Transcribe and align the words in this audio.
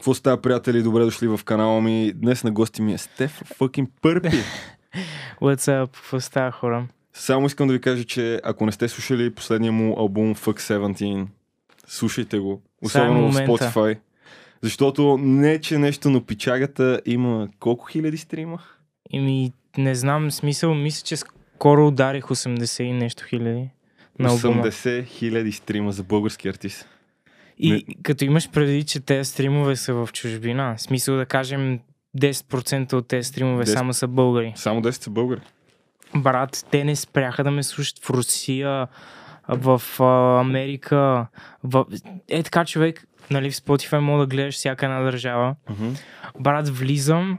Какво 0.00 0.14
става, 0.14 0.40
приятели? 0.42 0.82
Добре 0.82 1.04
дошли 1.04 1.28
в 1.28 1.40
канала 1.44 1.80
ми. 1.80 2.12
Днес 2.14 2.44
на 2.44 2.50
гости 2.50 2.82
ми 2.82 2.92
е 2.92 2.98
Стеф 2.98 3.42
fucking 3.58 3.88
Пърпи. 4.02 4.28
What's 5.40 5.56
up? 5.56 5.86
Какво 5.86 6.20
става, 6.20 6.50
хора? 6.50 6.86
Само 7.12 7.46
искам 7.46 7.66
да 7.66 7.72
ви 7.72 7.80
кажа, 7.80 8.04
че 8.04 8.40
ако 8.44 8.66
не 8.66 8.72
сте 8.72 8.88
слушали 8.88 9.34
последния 9.34 9.72
му 9.72 9.98
албум 9.98 10.34
Fuck 10.34 10.60
17, 10.60 11.26
слушайте 11.86 12.38
го. 12.38 12.62
Особено 12.82 13.32
в. 13.32 13.34
Spotify. 13.34 13.98
Защото 14.62 15.18
не, 15.20 15.60
че 15.60 15.78
нещо, 15.78 16.10
но 16.10 16.24
пичагата 16.24 17.00
има 17.06 17.48
колко 17.58 17.86
хиляди 17.86 18.16
стрима? 18.16 18.58
Ими, 19.10 19.52
не 19.78 19.94
знам, 19.94 20.30
смисъл, 20.30 20.74
мисля, 20.74 21.04
че 21.04 21.16
скоро 21.16 21.86
ударих 21.86 22.24
80 22.24 22.82
и 22.82 22.92
нещо 22.92 23.24
хиляди 23.28 23.68
на 24.18 24.28
албума. 24.28 24.62
80 24.64 25.06
хиляди 25.06 25.52
стрима 25.52 25.92
за 25.92 26.02
български 26.02 26.48
артист. 26.48 26.88
И 27.62 27.72
Не- 27.72 27.82
като 28.02 28.24
имаш 28.24 28.50
преди, 28.50 28.84
че 28.84 29.00
тези 29.00 29.30
стримове 29.30 29.76
са 29.76 29.94
в 29.94 30.08
чужбина, 30.12 30.74
в 30.76 30.82
смисъл 30.82 31.16
да 31.16 31.26
кажем 31.26 31.80
10% 32.18 32.92
от 32.92 33.08
тези 33.08 33.28
стримове 33.28 33.64
10. 33.64 33.72
само 33.72 33.92
са 33.94 34.08
българи. 34.08 34.52
Само 34.56 34.82
10 34.82 34.90
са 34.90 35.10
българи. 35.10 35.40
Брат, 36.14 36.66
те 36.70 36.84
не 36.84 36.96
спряха 36.96 37.44
да 37.44 37.50
ме 37.50 37.62
слушат 37.62 37.98
в 38.04 38.10
Русия, 38.10 38.86
в 39.48 39.82
а, 40.00 40.40
Америка. 40.40 41.26
В... 41.64 41.84
Е 42.28 42.42
така 42.42 42.64
човек, 42.64 43.06
нали, 43.30 43.50
в 43.50 43.54
Spotify 43.54 43.98
мога 43.98 44.20
да 44.20 44.26
гледаш 44.26 44.54
всяка 44.54 44.86
една 44.86 45.00
държава. 45.00 45.54
Мгм. 45.70 45.88
брат, 46.40 46.68
влизам 46.68 47.38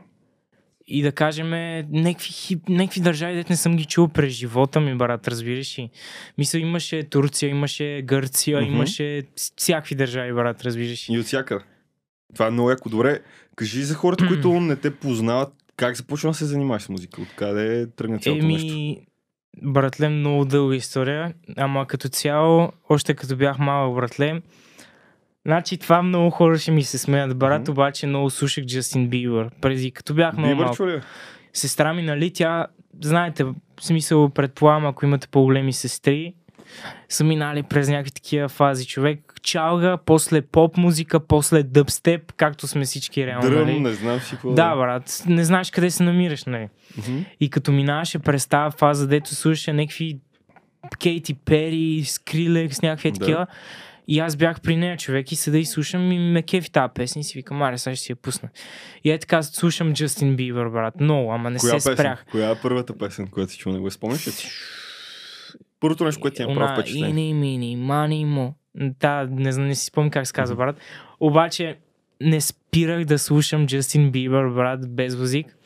и 0.87 1.01
да 1.01 1.11
кажем 1.11 1.49
някакви, 1.89 3.01
държави, 3.01 3.35
дете 3.35 3.53
не 3.53 3.57
съм 3.57 3.75
ги 3.75 3.85
чул 3.85 4.07
през 4.07 4.33
живота 4.33 4.79
ми, 4.79 4.95
брат, 4.95 5.27
разбираш 5.27 5.79
ли? 5.79 5.89
Мисля, 6.37 6.59
имаше 6.59 7.03
Турция, 7.03 7.49
имаше 7.49 8.01
Гърция, 8.05 8.61
Мгм. 8.61 8.71
имаше 8.75 9.23
всякакви 9.57 9.95
държави, 9.95 10.33
брат, 10.33 10.65
разбираш 10.65 11.09
ли? 11.09 11.13
И 11.13 11.19
от 11.19 11.25
всякъде. 11.25 11.65
Това 12.33 12.47
е 12.47 12.51
много 12.51 12.69
яко. 12.69 12.89
Добре, 12.89 13.19
кажи 13.55 13.83
за 13.83 13.95
хората, 13.95 14.27
които 14.27 14.59
не 14.59 14.75
те 14.75 14.91
познават, 14.95 15.53
как 15.75 15.95
започна 15.97 16.29
да 16.29 16.33
се 16.33 16.45
занимаваш 16.45 16.83
с 16.83 16.89
музика? 16.89 17.21
Откъде 17.21 17.87
тръгна 17.95 18.19
цялото 18.19 18.45
нещо? 18.45 18.73
Еми, 18.73 18.97
братле, 19.63 20.09
много 20.09 20.45
дълга 20.45 20.75
история, 20.75 21.33
ама 21.57 21.87
като 21.87 22.09
цяло, 22.09 22.71
още 22.89 23.13
като 23.13 23.35
бях 23.35 23.59
малък, 23.59 23.95
братле, 23.95 24.41
Значи 25.45 25.77
това 25.77 26.01
много 26.01 26.29
хора 26.29 26.57
ще 26.57 26.71
ми 26.71 26.83
се 26.83 26.97
смеят, 26.97 27.37
брат, 27.37 27.61
Мгм. 27.61 27.71
обаче 27.71 28.07
много 28.07 28.29
слушах 28.29 28.65
Джастин 28.65 29.07
Бибър. 29.07 29.49
Преди, 29.61 29.91
като 29.91 30.13
бях 30.13 30.37
много 30.37 30.55
Бибър, 30.55 30.75
чули? 30.75 31.01
сестра 31.53 31.93
ми, 31.93 32.01
нали, 32.01 32.33
тя, 32.33 32.67
знаете, 33.01 33.43
в 33.43 33.53
смисъл 33.81 34.29
предполагам, 34.29 34.85
ако 34.85 35.05
имате 35.05 35.27
по-големи 35.27 35.73
сестри, 35.73 36.33
са 37.09 37.23
минали 37.23 37.63
през 37.63 37.89
някакви 37.89 38.11
такива 38.11 38.49
фази. 38.49 38.85
Човек 38.87 39.19
чалга, 39.43 39.97
после 39.97 40.41
поп 40.41 40.77
музика, 40.77 41.19
после 41.19 41.63
дъбстеп, 41.63 42.31
както 42.33 42.67
сме 42.67 42.85
всички 42.85 43.25
реално, 43.27 43.49
Дръм, 43.49 43.59
нали? 43.59 43.79
не 43.79 43.93
знам 43.93 44.19
си 44.19 44.31
какво. 44.31 44.51
Да, 44.51 44.75
брат, 44.75 45.23
не 45.27 45.43
знаеш 45.43 45.71
къде 45.71 45.91
се 45.91 46.03
намираш, 46.03 46.43
нали? 46.45 46.67
Мгм. 46.97 47.17
И 47.39 47.49
като 47.49 47.71
минаваше 47.71 48.19
през 48.19 48.47
тази 48.47 48.77
фаза, 48.77 49.07
дето 49.07 49.35
слушаше 49.35 49.73
някакви 49.73 50.19
Кейти 50.99 51.33
Пери, 51.33 52.03
Скрилекс, 52.05 52.81
някакви 52.81 53.11
Да. 53.11 53.19
такива. 53.19 53.47
И 54.11 54.19
аз 54.19 54.35
бях 54.35 54.61
при 54.61 54.75
нея, 54.75 54.97
човек, 54.97 55.31
и 55.31 55.35
седа 55.35 55.57
и 55.57 55.65
слушам 55.65 56.11
и 56.11 56.19
ме 56.19 56.43
кефи 56.43 56.71
тази 56.71 56.93
песен 56.95 57.19
и 57.19 57.23
си 57.23 57.37
викам, 57.37 57.61
аре, 57.61 57.77
сега 57.77 57.95
ще 57.95 58.05
си 58.05 58.11
я 58.11 58.15
пусна. 58.15 58.49
И 59.03 59.11
е 59.11 59.17
така, 59.17 59.43
слушам 59.43 59.93
Джастин 59.93 60.35
Бибър, 60.35 60.69
брат, 60.69 60.99
много, 60.99 61.31
ама 61.33 61.49
не 61.49 61.59
Коя 61.59 61.79
се 61.79 61.89
песен? 61.89 61.95
спрях. 61.95 62.25
Коя 62.31 62.49
е 62.49 62.55
първата 62.61 62.97
песен, 62.97 63.27
която 63.27 63.51
си 63.51 63.57
чул? 63.57 63.73
Не 63.73 63.79
го 63.79 63.91
спомняш 63.91 64.27
ли 64.27 64.31
си? 64.31 64.47
Първото 65.79 66.05
нещо, 66.05 66.21
което 66.21 66.35
ти 66.35 66.43
е 66.43 66.45
право 66.45 66.73
впечатление. 66.73 67.09
Ини, 67.09 67.33
мини, 67.33 67.75
мани, 67.75 68.25
му. 68.25 68.55
Да, 68.75 69.27
не, 69.31 69.51
знам, 69.51 69.67
не 69.67 69.75
си 69.75 69.85
спомням 69.85 70.11
как 70.11 70.27
се 70.27 70.33
казва, 70.33 70.55
брат. 70.55 70.75
Обаче 71.19 71.77
не 72.21 72.41
спирах 72.41 73.05
да 73.05 73.19
слушам 73.19 73.67
Джастин 73.67 74.11
Бибър, 74.11 74.49
брат, 74.49 74.95
без 74.95 75.17
музик. 75.17 75.57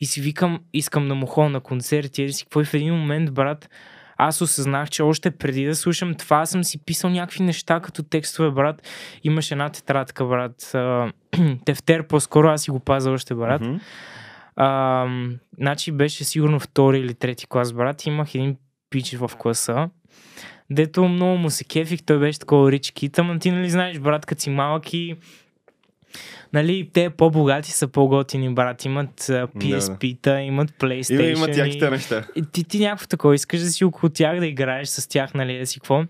И 0.00 0.06
си 0.06 0.20
викам, 0.20 0.60
искам 0.72 1.08
да 1.08 1.14
му 1.14 1.26
ходя 1.26 1.48
на 1.48 1.60
концерти. 1.60 2.22
Еди 2.22 2.32
си, 2.32 2.44
какво 2.44 2.60
и 2.60 2.64
в 2.64 2.74
един 2.74 2.94
момент, 2.94 3.32
брат, 3.32 3.68
аз 4.16 4.40
осъзнах, 4.40 4.90
че 4.90 5.02
още 5.02 5.30
преди 5.30 5.64
да 5.64 5.74
слушам 5.74 6.14
това, 6.14 6.46
съм 6.46 6.64
си 6.64 6.84
писал 6.84 7.10
някакви 7.10 7.42
неща 7.42 7.80
като 7.80 8.02
текстове, 8.02 8.50
брат. 8.50 8.82
Имаше 9.22 9.54
една 9.54 9.68
тетрадка, 9.68 10.24
брат. 10.24 10.74
Тефтер, 11.64 12.06
по-скоро 12.06 12.48
аз 12.48 12.62
си 12.62 12.70
го 12.70 12.80
пазя 12.80 13.10
още, 13.10 13.34
брат. 13.34 13.62
А, 14.56 15.06
значи 15.58 15.92
беше 15.92 16.24
сигурно 16.24 16.60
втори 16.60 16.98
или 16.98 17.14
трети 17.14 17.46
клас, 17.46 17.72
брат. 17.72 18.06
Имах 18.06 18.34
един 18.34 18.56
пич 18.90 19.16
в 19.16 19.30
класа, 19.38 19.88
дето 20.70 21.08
много 21.08 21.38
му 21.38 21.50
се 21.50 21.64
кефих, 21.64 22.02
той 22.02 22.18
беше 22.18 22.38
такова 22.38 22.72
рич 22.72 22.90
кит, 22.90 23.18
ама 23.18 23.38
ти 23.38 23.50
нали 23.50 23.70
знаеш, 23.70 23.98
брат, 23.98 24.26
като 24.26 24.42
си 24.42 24.50
малък 24.50 24.92
и 24.92 25.16
Нали, 26.54 26.90
те 26.92 27.10
по-богати 27.10 27.70
са 27.70 27.88
по-готини, 27.88 28.54
брат. 28.54 28.84
Имат 28.84 29.20
PSP-та, 29.20 30.40
имат 30.40 30.70
PlayStation. 30.70 31.30
Има, 31.30 31.38
имат 31.38 31.56
яките 31.56 31.90
неща. 31.90 32.24
И 32.36 32.44
ти, 32.52 32.64
ти 32.64 32.78
някакво 32.78 33.06
такова 33.06 33.34
искаш 33.34 33.60
да 33.60 33.66
си 33.66 33.84
около 33.84 34.10
тях, 34.10 34.38
да 34.38 34.46
играеш 34.46 34.88
с 34.88 35.08
тях, 35.08 35.34
нали, 35.34 35.58
да 35.58 35.66
си 35.66 35.80
какво. 35.80 36.04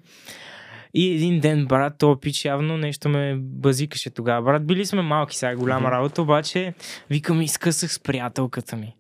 И 0.95 1.15
един 1.15 1.41
ден, 1.41 1.67
брат, 1.67 1.95
то 1.99 2.21
пич 2.21 2.45
явно 2.45 2.77
нещо 2.77 3.09
ме 3.09 3.35
базикаше 3.39 4.11
тогава. 4.11 4.43
Брат, 4.43 4.67
били 4.67 4.87
сме 4.87 5.03
малки, 5.03 5.37
сега 5.37 5.51
е 5.51 5.55
голяма 5.55 5.89
Мгм. 5.89 5.97
работа, 5.97 6.23
обаче 6.23 6.75
викам 7.11 7.43
и 7.43 7.49
скъсах 7.49 7.93
с 7.93 7.99
приятелката 7.99 8.77
ми, 8.77 8.97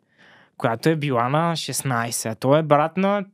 която 0.56 0.88
е 0.88 0.96
била 0.96 1.28
на 1.28 1.52
16, 1.56 2.30
а 2.32 2.34
той 2.34 2.58
е 2.58 2.62
брат 2.62 2.96
на 2.96 3.24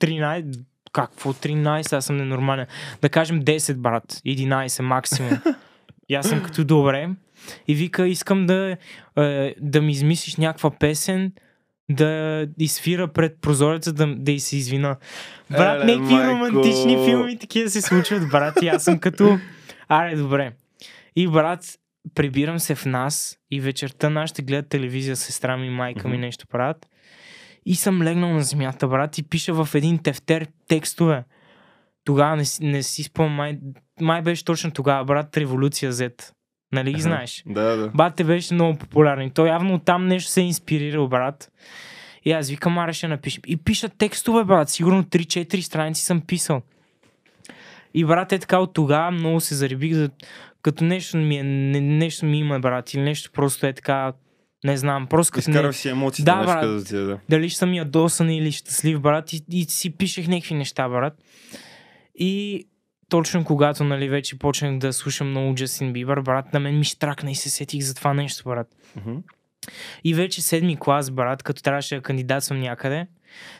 13, 0.00 0.60
какво 0.92 1.32
13, 1.32 1.96
аз 1.96 2.04
съм 2.04 2.16
ненормален. 2.16 2.66
Да 3.02 3.08
кажем 3.08 3.42
10, 3.42 3.74
брат, 3.74 4.04
11 4.26 4.82
максимум. 4.82 5.32
И 6.08 6.14
аз 6.14 6.28
съм 6.28 6.42
като 6.42 6.64
добре. 6.64 7.08
И 7.68 7.74
вика, 7.74 8.08
искам 8.08 8.46
да, 8.46 8.76
е, 9.18 9.54
да 9.60 9.82
ми 9.82 9.92
измислиш 9.92 10.36
някаква 10.36 10.70
песен, 10.70 11.32
да 11.90 12.46
изфира 12.58 13.08
пред 13.08 13.40
прозореца, 13.40 13.92
да, 13.92 14.14
да 14.16 14.32
й 14.32 14.40
се 14.40 14.56
извина. 14.56 14.96
Брат, 15.50 15.82
Еле, 15.82 15.96
някакви 15.96 16.14
майко! 16.14 16.30
романтични 16.30 17.04
филми 17.04 17.38
такива 17.38 17.70
се 17.70 17.82
случват, 17.82 18.28
брат. 18.30 18.62
И 18.62 18.68
аз 18.68 18.84
съм 18.84 18.98
като... 18.98 19.38
Аре, 19.88 20.16
добре. 20.16 20.52
И 21.16 21.28
брат, 21.28 21.78
прибирам 22.14 22.58
се 22.58 22.74
в 22.74 22.86
нас 22.86 23.38
и 23.50 23.60
вечерта 23.60 24.10
нас 24.10 24.30
ще 24.30 24.42
гледат 24.42 24.68
телевизия, 24.68 25.16
сестра 25.16 25.56
ми, 25.56 25.70
майка 25.70 26.08
ми 26.08 26.18
нещо 26.18 26.46
правят. 26.46 26.86
И 27.66 27.74
съм 27.74 28.02
легнал 28.02 28.32
на 28.32 28.42
земята, 28.42 28.88
брат, 28.88 29.18
и 29.18 29.22
пиша 29.22 29.64
в 29.64 29.74
един 29.74 29.98
тефтер 29.98 30.46
текстове. 30.68 31.24
Тогава 32.04 32.36
не, 32.36 32.44
не 32.60 32.82
си 32.82 33.02
спомням, 33.02 33.34
май, 33.34 33.58
май 34.00 34.22
беше 34.22 34.44
точно 34.44 34.70
тогава, 34.70 35.04
брат, 35.04 35.36
Революция 35.36 35.92
Z. 35.92 36.32
Нали 36.72 36.92
ги 36.92 37.00
знаеш? 37.00 37.42
Да, 37.46 37.76
да. 37.76 37.88
Бате 37.94 38.24
беше 38.24 38.54
много 38.54 38.78
популярен. 38.78 39.30
Той 39.30 39.48
явно 39.48 39.78
там 39.78 40.06
нещо 40.06 40.30
се 40.30 40.40
е 40.40 40.44
инспирирал, 40.44 41.08
брат. 41.08 41.52
И 42.24 42.32
аз 42.32 42.50
викам, 42.50 42.78
аре 42.78 42.92
ще 42.92 43.08
напишем. 43.08 43.42
И 43.46 43.56
пиша 43.56 43.88
текстове, 43.88 44.44
брат. 44.44 44.70
Сигурно 44.70 45.04
3-4 45.04 45.60
страници 45.60 46.02
съм 46.02 46.20
писал. 46.20 46.62
И 47.94 48.04
брат 48.04 48.32
е 48.32 48.38
така 48.38 48.58
от 48.58 48.72
тогава 48.74 49.10
много 49.10 49.40
се 49.40 49.54
зарибих, 49.54 49.94
да, 49.94 50.10
като 50.62 50.84
нещо 50.84 51.16
ми, 51.16 51.38
е, 51.38 51.42
не, 51.42 51.80
нещо 51.80 52.26
ми 52.26 52.38
има, 52.38 52.60
брат. 52.60 52.94
Или 52.94 53.02
нещо 53.02 53.30
просто 53.32 53.66
е 53.66 53.72
така, 53.72 54.12
не 54.64 54.76
знам, 54.76 55.06
просто 55.06 55.32
като 55.32 55.50
не, 55.50 55.72
си 55.72 55.88
емоциите, 55.88 56.30
Да, 56.30 56.44
брат. 56.44 56.76
да 56.76 56.84
ти 56.84 56.94
да. 56.94 57.18
дали 57.28 57.48
ще 57.48 57.58
съм 57.58 57.74
ядосан 57.74 58.30
или 58.30 58.52
щастлив, 58.52 59.00
брат, 59.00 59.32
и, 59.32 59.44
и 59.50 59.64
си 59.64 59.96
пишех 59.96 60.28
някакви 60.28 60.54
неща, 60.54 60.88
брат. 60.88 61.14
И 62.14 62.64
точно 63.10 63.44
когато, 63.44 63.84
нали, 63.84 64.08
вече 64.08 64.38
почнах 64.38 64.78
да 64.78 64.92
слушам 64.92 65.30
много 65.30 65.54
Джастин 65.54 65.92
Бибър, 65.92 66.20
брат, 66.20 66.52
на 66.52 66.60
мен 66.60 66.78
ми 66.78 66.84
штракна 66.84 67.30
и 67.30 67.34
се 67.34 67.50
сетих 67.50 67.82
за 67.82 67.94
това 67.94 68.14
нещо, 68.14 68.44
брат. 68.44 68.68
Мгм. 68.96 69.16
И 70.04 70.14
вече 70.14 70.42
седми 70.42 70.76
клас, 70.76 71.10
брат, 71.10 71.42
като 71.42 71.62
трябваше 71.62 71.94
да 71.94 72.02
кандидатствам 72.02 72.60
някъде, 72.60 73.06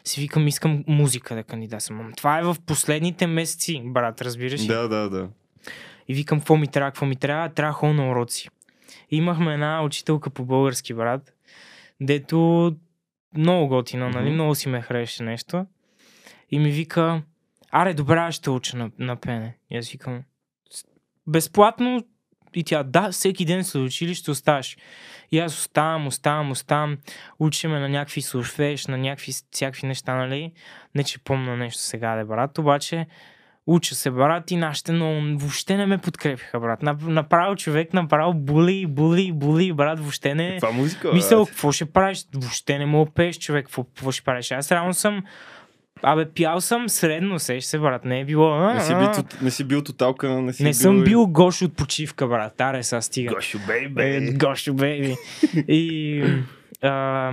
си 0.05 0.21
викам, 0.21 0.49
искам 0.49 0.84
музика 0.87 1.34
да 1.34 1.43
кандидатствам. 1.43 2.12
Това 2.17 2.39
е 2.39 2.43
в 2.43 2.57
последните 2.67 3.27
месеци, 3.27 3.83
брат, 3.84 4.23
разбираш 4.23 4.62
ли? 4.62 4.67
Да, 4.67 4.89
да, 4.89 5.11
да. 5.11 5.29
И 6.09 6.15
викам, 6.15 6.39
какво 6.39 6.57
ми 6.57 6.69
трябва, 6.69 6.91
какво 6.91 7.07
ми 7.07 7.17
трябва, 7.17 7.49
трябва 7.49 7.73
ходя 7.73 7.93
на 7.93 8.11
уроци. 8.11 8.49
И 9.11 9.17
имахме 9.17 9.54
една 9.54 9.83
учителка 9.83 10.31
по 10.31 10.45
български, 10.45 10.95
брат, 10.95 11.33
дето 12.01 12.72
много 13.37 13.69
готина, 13.69 14.09
нали, 14.09 14.25
Мгм. 14.25 14.34
много 14.34 14.54
си 14.54 14.69
ме 14.69 14.81
хареше 14.81 15.22
нещо. 15.22 15.66
И 16.51 16.59
ми 16.59 16.71
вика, 16.71 17.22
аре, 17.81 17.95
добре, 17.95 18.17
аз 18.17 18.34
ще 18.34 18.51
уча 18.51 18.77
на, 18.77 18.91
на 18.99 19.17
пене. 19.17 19.57
И 19.71 19.77
аз 19.77 19.89
викам, 19.89 20.23
«С- 20.71 20.84
безплатно? 21.27 22.05
И 22.55 22.65
тя, 22.65 22.83
да, 22.83 23.11
всеки 23.11 23.45
ден 23.45 23.65
след 23.65 23.83
училище 23.83 24.31
оставаш. 24.31 24.77
И 25.33 25.39
аз 25.39 25.59
оставам, 25.59 26.07
оставам, 26.07 26.51
оставам, 26.51 26.99
учиме 27.39 27.78
на 27.81 27.89
някакви 27.89 28.23
сурфеш, 28.23 28.87
на 28.87 28.99
някакви 28.99 29.33
всякакви 29.53 29.87
неща, 29.87 30.15
нали? 30.15 30.53
Не, 30.95 31.05
че 31.05 31.25
помня 31.25 31.57
нещо 31.57 31.83
сега, 31.83 32.15
да 32.17 32.25
брат, 32.25 32.59
обаче 32.59 33.07
уча 33.67 33.95
се, 33.95 34.11
брат, 34.11 34.51
и 34.51 34.57
нашите 34.57 34.93
но 34.93 35.37
въобще 35.39 35.77
не 35.77 35.87
ме 35.87 35.99
подкрепиха, 35.99 36.61
брат. 36.61 36.81
Нап- 36.81 37.07
Направо 37.07 37.57
човек, 37.57 37.93
направо 37.93 38.34
були, 38.34 38.87
були, 38.87 39.33
були, 39.33 39.72
брат, 39.72 40.01
въобще 40.01 40.34
не... 40.34 40.57
Това 40.57 40.72
музика, 40.72 41.13
Мисъл, 41.13 41.39
брат. 41.39 41.49
какво 41.49 41.72
ще 41.72 41.93
правиш? 41.93 42.25
Въобще 42.34 42.79
не 42.79 42.87
мога 42.87 43.07
да 43.07 43.15
пееш, 43.15 43.39
човек. 43.39 43.65
Какво, 43.67 43.84
какво 43.84 44.13
ще 44.13 44.22
правиш? 44.25 44.51
Аз 44.51 44.72
реално 44.72 44.95
съм 44.95 45.25
Абе, 46.03 46.28
пял 46.34 46.60
съм 46.60 46.89
средно, 46.89 47.39
сеш 47.39 47.65
се, 47.65 47.78
брат. 47.78 48.04
Не 48.04 48.21
е 48.21 48.25
било... 48.25 48.72
Не 48.75 48.81
си, 48.81 48.95
бил, 48.95 49.09
не 49.43 49.51
си 49.51 49.65
бил 49.65 49.83
тоталка, 49.83 50.28
не 50.28 50.53
си 50.53 50.63
Не 50.63 50.71
бил... 50.71 50.75
съм 50.75 51.04
бил 51.04 51.27
гош 51.27 51.63
от 51.63 51.77
почивка, 51.77 52.27
брат. 52.27 52.60
Аре, 52.60 52.83
сега 52.83 53.01
стига. 53.01 53.34
Гошо, 53.34 53.59
Е, 53.59 53.89
бейбе. 53.89 54.33
Гошо, 54.33 54.75
бейби. 54.75 55.16
И, 55.69 56.22
а, 56.83 57.33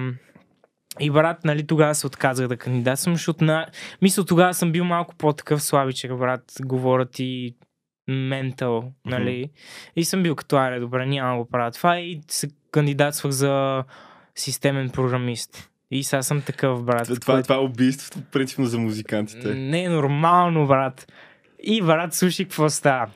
и 0.99 1.09
брат, 1.11 1.45
нали, 1.45 1.67
тогава 1.67 1.95
се 1.95 2.07
отказах 2.07 2.47
да 2.47 2.57
кандидатствам, 2.57 3.15
защото 3.15 3.43
на... 3.43 3.67
мисля, 4.01 4.25
тогава 4.25 4.53
съм 4.53 4.71
бил 4.71 4.85
малко 4.85 5.15
по-такъв 5.15 5.63
слабичък, 5.63 6.17
брат, 6.17 6.43
говорят 6.61 7.19
и 7.19 7.55
ментал, 8.07 8.91
нали. 9.05 9.49
И 9.95 10.05
съм 10.05 10.23
бил 10.23 10.35
като, 10.35 10.57
аре, 10.57 10.79
добре, 10.79 11.05
няма 11.05 11.31
да 11.31 11.43
го 11.43 11.49
правя 11.49 11.71
това 11.71 11.99
и 11.99 12.21
се 12.27 12.47
кандидатствах 12.71 13.31
за 13.31 13.83
системен 14.35 14.89
програмист. 14.89 15.69
И 15.93 16.03
сега 16.03 16.23
съм 16.23 16.41
такъв, 16.41 16.83
брат. 16.83 17.03
Това, 17.05 17.15
това, 17.15 17.33
който- 17.33 17.43
това 17.43 17.55
е 17.55 17.59
убийство, 17.59 18.21
принципно 18.23 18.65
за 18.65 18.77
музикантите. 18.77 19.47
не 19.47 19.83
е 19.83 19.89
нормално, 19.89 20.67
брат. 20.67 21.11
И, 21.63 21.81
брат, 21.81 22.13
слушай 22.13 22.45
какво 22.45 22.69
става. 22.69 23.09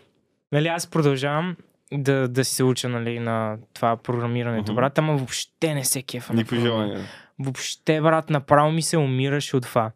Нали, 0.51 0.67
аз 0.67 0.87
продължавам 0.87 1.55
да, 1.93 2.27
да 2.27 2.45
се 2.45 2.63
уча, 2.63 2.89
нали, 2.89 3.19
на 3.19 3.57
това 3.73 3.97
програмирането, 3.97 4.71
Мгм. 4.71 4.75
брат, 4.75 4.97
ама 4.97 5.15
въобще 5.15 5.73
не 5.73 5.83
се 5.85 6.01
кефа. 6.01 6.33
програмиране. 6.33 6.61
желания. 6.61 6.99
Въобще, 7.39 8.01
брат, 8.01 8.29
направо 8.29 8.71
ми 8.71 8.81
се 8.81 8.97
умираше 8.97 9.57
от 9.57 9.63
това. 9.63 9.91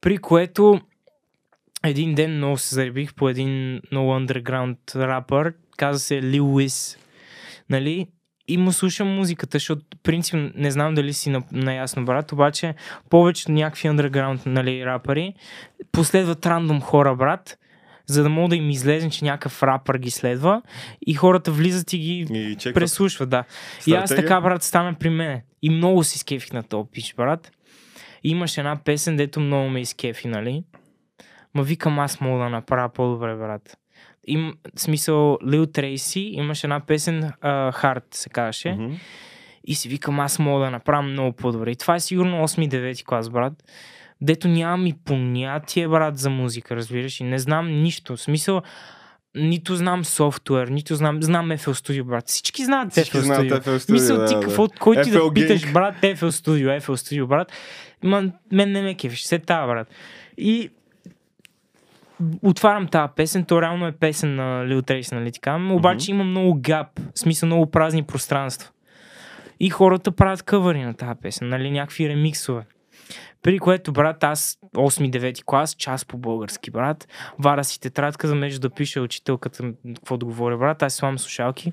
При 0.00 0.18
което 0.18 0.80
един 1.84 2.14
ден 2.14 2.36
много 2.36 2.56
се 2.56 2.74
заребих 2.74 3.14
по 3.14 3.28
един 3.28 3.50
много 3.92 4.10
underground 4.10 4.76
рапър, 4.96 5.54
каза 5.76 5.98
се 5.98 6.22
Лил 6.22 6.54
Уис, 6.54 6.98
нали? 7.70 8.06
И 8.48 8.56
му 8.56 8.72
слушам 8.72 9.08
музиката, 9.08 9.56
защото 9.56 9.82
принцип 10.02 10.52
не 10.54 10.70
знам 10.70 10.94
дали 10.94 11.12
си 11.12 11.30
на, 11.30 11.42
наясно, 11.52 12.04
брат, 12.04 12.32
обаче 12.32 12.74
повечето 13.10 13.52
някакви 13.52 13.88
underground 13.88 14.46
нали, 14.46 14.86
рапъри 14.86 15.34
последват 15.92 16.46
рандом 16.46 16.80
хора, 16.80 17.16
брат, 17.16 17.58
за 18.06 18.22
да 18.22 18.28
мога 18.28 18.48
да 18.48 18.56
им 18.56 18.70
излезе, 18.70 19.10
че 19.10 19.24
някакъв 19.24 19.62
рапър 19.62 19.98
ги 19.98 20.10
следва 20.10 20.62
и 21.06 21.14
хората 21.14 21.52
влизат 21.52 21.92
и 21.92 21.98
ги 21.98 22.26
И 22.30 22.56
чекват 22.56 22.74
преслушват, 22.74 23.28
да. 23.28 23.44
И 23.86 23.94
аз 23.94 24.10
стратегия. 24.10 24.28
така, 24.28 24.40
брат, 24.40 24.62
стана 24.62 24.94
при 24.94 25.10
мен. 25.10 25.40
И 25.62 25.70
много 25.70 26.04
си 26.04 26.18
скефих 26.18 26.52
на 26.52 26.62
този 26.62 26.88
пич, 26.92 27.14
брат. 27.14 27.52
И 28.24 28.30
имаше 28.30 28.60
една 28.60 28.76
песен, 28.76 29.16
дето 29.16 29.40
много 29.40 29.68
ме 29.68 29.80
изкефи, 29.80 30.28
нали? 30.28 30.64
Ма 31.54 31.62
викам, 31.62 31.98
аз 31.98 32.20
мога 32.20 32.44
да 32.44 32.50
направя 32.50 32.88
по-добре, 32.88 33.36
брат. 33.36 33.76
Им, 34.26 34.54
смисъл, 34.76 35.38
Лил 35.46 35.66
Трейси 35.66 36.20
имаше 36.20 36.66
една 36.66 36.80
песен, 36.80 37.32
Hard 37.44 38.04
се 38.10 38.28
казваше. 38.28 38.72
Мгм. 38.72 38.94
И 39.64 39.74
си 39.74 39.88
викам, 39.88 40.20
аз 40.20 40.38
мога 40.38 40.64
да 40.64 40.70
направя 40.70 41.02
много 41.02 41.32
по-добре. 41.32 41.70
И 41.70 41.76
това 41.76 41.94
е 41.94 42.00
сигурно 42.00 42.48
8-9 42.48 43.04
клас, 43.04 43.30
брат. 43.30 43.52
Дето 44.20 44.48
нямам 44.48 44.86
и 44.86 44.94
понятие, 45.04 45.88
брат, 45.88 46.18
за 46.18 46.30
музика, 46.30 46.76
разбираш. 46.76 47.20
И 47.20 47.24
не 47.24 47.38
знам 47.38 47.82
нищо. 47.82 48.16
В 48.16 48.20
смисъл, 48.20 48.62
нито 49.36 49.76
знам 49.76 50.04
софтуер, 50.04 50.68
нито 50.68 50.94
знам, 50.94 51.22
знам 51.22 51.48
FL 51.48 51.72
Studio, 51.72 52.02
брат. 52.02 52.28
Всички 52.28 52.64
знаят 52.64 52.92
Всички 52.92 53.16
FL 53.16 53.20
знаят 53.20 53.42
Studio. 53.42 53.60
FL 53.60 53.76
Studio, 53.76 53.92
Мисъл, 53.92 54.26
ти 54.26 54.34
да, 54.34 54.40
какво, 54.40 54.66
да. 54.66 54.78
кой 54.78 55.02
ти 55.02 55.10
да 55.10 55.32
питаш, 55.34 55.72
брат, 55.72 55.94
FL 56.02 56.30
Studio, 56.30 56.80
FL 56.80 56.92
Studio, 56.92 57.26
брат. 57.26 57.52
Ма, 58.02 58.32
мен 58.52 58.72
не 58.72 58.82
ме 58.82 58.94
кефиш, 58.94 59.22
се 59.22 59.38
тава, 59.38 59.72
брат. 59.72 59.88
И 60.38 60.70
отварям 62.42 62.88
тази 62.88 63.12
песен, 63.16 63.44
то 63.44 63.62
реално 63.62 63.86
е 63.86 63.92
песен 63.92 64.34
на 64.34 64.66
Лил 64.66 64.82
Трейс, 64.82 65.12
нали 65.12 65.32
така, 65.32 65.68
обаче 65.70 66.10
има 66.10 66.24
много 66.24 66.60
гап, 66.60 67.00
в 67.14 67.18
смисъл 67.18 67.46
много 67.46 67.70
празни 67.70 68.02
пространства. 68.02 68.70
И 69.60 69.70
хората 69.70 70.12
правят 70.12 70.42
къвъри 70.42 70.82
на 70.82 70.94
тази 70.94 71.20
песен, 71.22 71.48
нали, 71.48 71.70
някакви 71.70 72.08
ремиксове. 72.08 72.66
При 73.42 73.58
което, 73.58 73.92
брат, 73.92 74.24
аз 74.24 74.58
8-9 74.74 75.44
клас, 75.44 75.74
час 75.74 76.04
по 76.04 76.18
български, 76.18 76.70
брат, 76.70 77.08
вара 77.38 77.64
си 77.64 77.80
тетрадка, 77.80 78.28
за 78.28 78.34
между 78.34 78.60
да 78.60 78.74
пише 78.74 79.00
учителката 79.00 79.72
какво 79.94 80.16
да 80.16 80.26
говоря, 80.26 80.58
брат, 80.58 80.82
аз 80.82 80.94
слагам 80.94 81.18
слушалки 81.18 81.72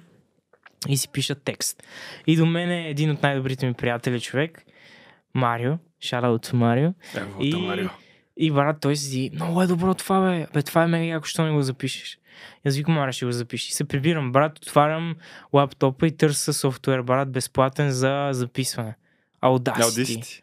и 0.89 0.97
си 0.97 1.09
пиша 1.11 1.35
текст. 1.35 1.83
И 2.27 2.37
до 2.37 2.45
мен 2.45 2.71
е 2.71 2.89
един 2.89 3.11
от 3.11 3.23
най-добрите 3.23 3.67
ми 3.67 3.73
приятели 3.73 4.21
човек, 4.21 4.65
Марио, 5.33 5.73
to 6.03 6.53
Марио. 6.53 6.89
Ево, 7.15 7.43
И, 7.43 7.51
Тамарио. 7.51 7.89
И 8.37 8.51
брат, 8.51 8.77
той 8.81 8.95
си, 8.95 9.31
много 9.33 9.61
е 9.61 9.67
добро 9.67 9.93
това, 9.93 10.21
бе. 10.21 10.47
Бе, 10.53 10.63
това 10.63 10.83
е 10.83 10.87
мега 10.87 11.05
яко, 11.05 11.25
що 11.25 11.45
не 11.45 11.51
го 11.51 11.61
запишеш. 11.61 12.19
И 12.65 12.69
аз 12.69 12.75
викам, 12.75 13.11
ще 13.11 13.25
го 13.25 13.31
запиши. 13.31 13.69
И 13.69 13.73
се 13.73 13.83
прибирам, 13.83 14.31
брат, 14.31 14.59
отварям 14.59 15.15
лаптопа 15.53 16.07
и 16.07 16.17
търся 16.17 16.53
софтуер, 16.53 17.01
брат, 17.01 17.31
безплатен 17.31 17.91
за 17.91 18.29
записване. 18.31 18.95
Audacity. 19.43 19.81
Audacity. 19.81 20.41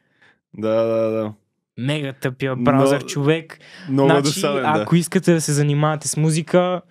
Да, 0.55 0.83
да, 0.85 1.11
да. 1.11 1.33
Мега 1.79 2.13
тъпия 2.13 2.57
браузър, 2.57 3.01
Но- 3.01 3.07
човек. 3.07 3.59
Много 3.89 4.09
значи, 4.11 4.23
досаден, 4.23 4.63
да. 4.63 4.83
ако 4.83 4.97
искате 4.97 5.33
да 5.33 5.41
се 5.41 5.53
занимавате 5.53 6.09
с 6.09 6.17
музика, 6.17 6.83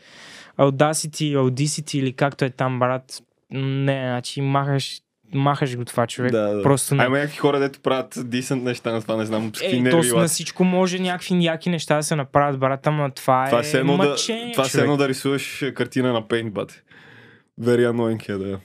Audacity, 0.58 1.38
Audacity 1.38 1.96
или 1.98 2.14
както 2.14 2.46
е 2.46 2.50
там, 2.50 2.80
брат, 2.80 3.22
не, 3.52 4.10
значи 4.10 4.42
махаш, 4.42 5.02
махаш 5.34 5.78
го 5.78 5.86
това 5.86 6.08
човек. 6.08 6.32
Да, 6.32 6.48
да. 6.48 6.64
Просто 6.64 6.96
не. 6.96 7.04
А 7.04 7.06
има 7.06 7.18
някакви 7.18 7.38
хора, 7.38 7.60
дето 7.60 7.80
правят 7.80 8.18
дисент 8.26 8.64
неща 8.64 8.92
на 8.92 9.02
това, 9.02 9.16
не 9.16 9.26
знам, 9.26 9.52
с 9.56 9.60
какви 9.60 9.78
Е, 9.78 9.82
нерви 9.82 10.12
на 10.12 10.28
всичко 10.28 10.64
може 10.64 11.00
някакви 11.00 11.46
яки 11.46 11.70
неща 11.70 11.96
да 11.96 12.04
се 12.04 12.16
направят, 12.16 12.60
брат, 12.60 12.88
ама 12.88 13.12
това, 13.12 13.46
Това 13.46 13.60
е 13.60 13.78
е 13.78 13.80
едно 13.80 13.98
да, 13.98 14.10
мъчение, 14.10 14.52
това 14.52 14.66
е 14.66 14.68
човек. 14.68 14.84
едно 14.84 14.98
да 14.98 15.10
рисуваш 15.10 15.64
картина 15.76 16.14
на 16.14 16.22
Paint, 16.22 16.50
бат. 16.50 16.84
Very 17.62 17.92
annoying 17.92 18.30
е, 18.30 18.38
да. 18.38 18.60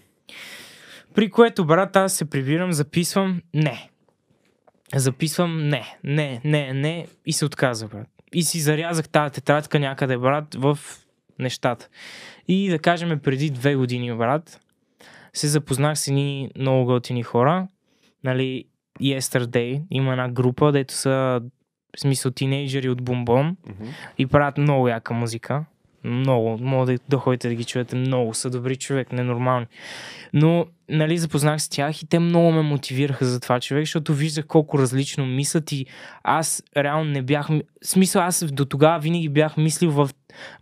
При 1.14 1.30
което, 1.30 1.64
брат, 1.64 1.96
аз 1.96 2.12
се 2.12 2.24
прибирам, 2.24 2.72
записвам, 2.72 3.42
не. 3.54 3.88
Записвам, 4.94 5.68
не, 5.68 5.96
не, 6.04 6.40
не, 6.44 6.72
не 6.72 7.06
и 7.26 7.32
се 7.32 7.44
отказа, 7.44 7.88
брат. 7.88 8.06
И 8.32 8.42
си 8.42 8.60
зарязах 8.60 9.08
тази 9.08 9.32
тетрадка 9.34 9.78
някъде, 9.78 10.18
брат, 10.18 10.54
в 10.54 10.78
нещата. 11.38 11.88
И 12.48 12.68
да 12.68 12.78
кажем, 12.78 13.18
преди 13.18 13.50
две 13.50 13.74
години, 13.74 14.16
брат, 14.16 14.60
се 15.34 15.48
запознах 15.48 15.98
с 15.98 16.08
едни 16.08 16.50
много 16.58 16.84
готини 16.84 17.22
хора. 17.22 17.68
Нали, 18.24 18.64
Yesterday 19.00 19.82
има 19.90 20.12
една 20.12 20.28
група, 20.28 20.72
дето 20.72 20.94
са 20.94 21.40
в 21.96 22.00
смисъл 22.00 22.30
тинейджери 22.30 22.88
от 22.88 23.02
Бомбон 23.02 23.56
Мгм. 23.68 23.84
и 24.18 24.26
правят 24.26 24.58
много 24.58 24.88
яка 24.88 25.14
музика. 25.14 25.64
Много, 26.04 26.58
мога 26.60 26.86
да, 26.86 26.98
да 27.08 27.16
ходите 27.16 27.48
да 27.48 27.54
ги 27.54 27.64
чуете. 27.64 27.96
Много 27.96 28.34
са 28.34 28.50
добри 28.50 28.76
човек, 28.76 29.12
ненормални. 29.12 29.66
Но, 30.32 30.66
нали, 30.88 31.18
запознах 31.18 31.62
с 31.62 31.68
тях 31.68 32.02
и 32.02 32.06
те 32.06 32.18
много 32.18 32.52
ме 32.52 32.62
мотивираха 32.62 33.24
за 33.24 33.40
това 33.40 33.60
човек, 33.60 33.82
защото 33.82 34.14
виждах 34.14 34.46
колко 34.46 34.78
различно 34.78 35.26
мислят 35.26 35.72
и 35.72 35.86
аз 36.22 36.62
реално 36.76 37.10
не 37.10 37.22
бях... 37.22 37.48
смисъл, 37.82 38.22
аз 38.22 38.44
до 38.52 38.64
тогава 38.64 38.98
винаги 38.98 39.28
бях 39.28 39.56
мислил 39.56 39.90
в, 39.90 40.10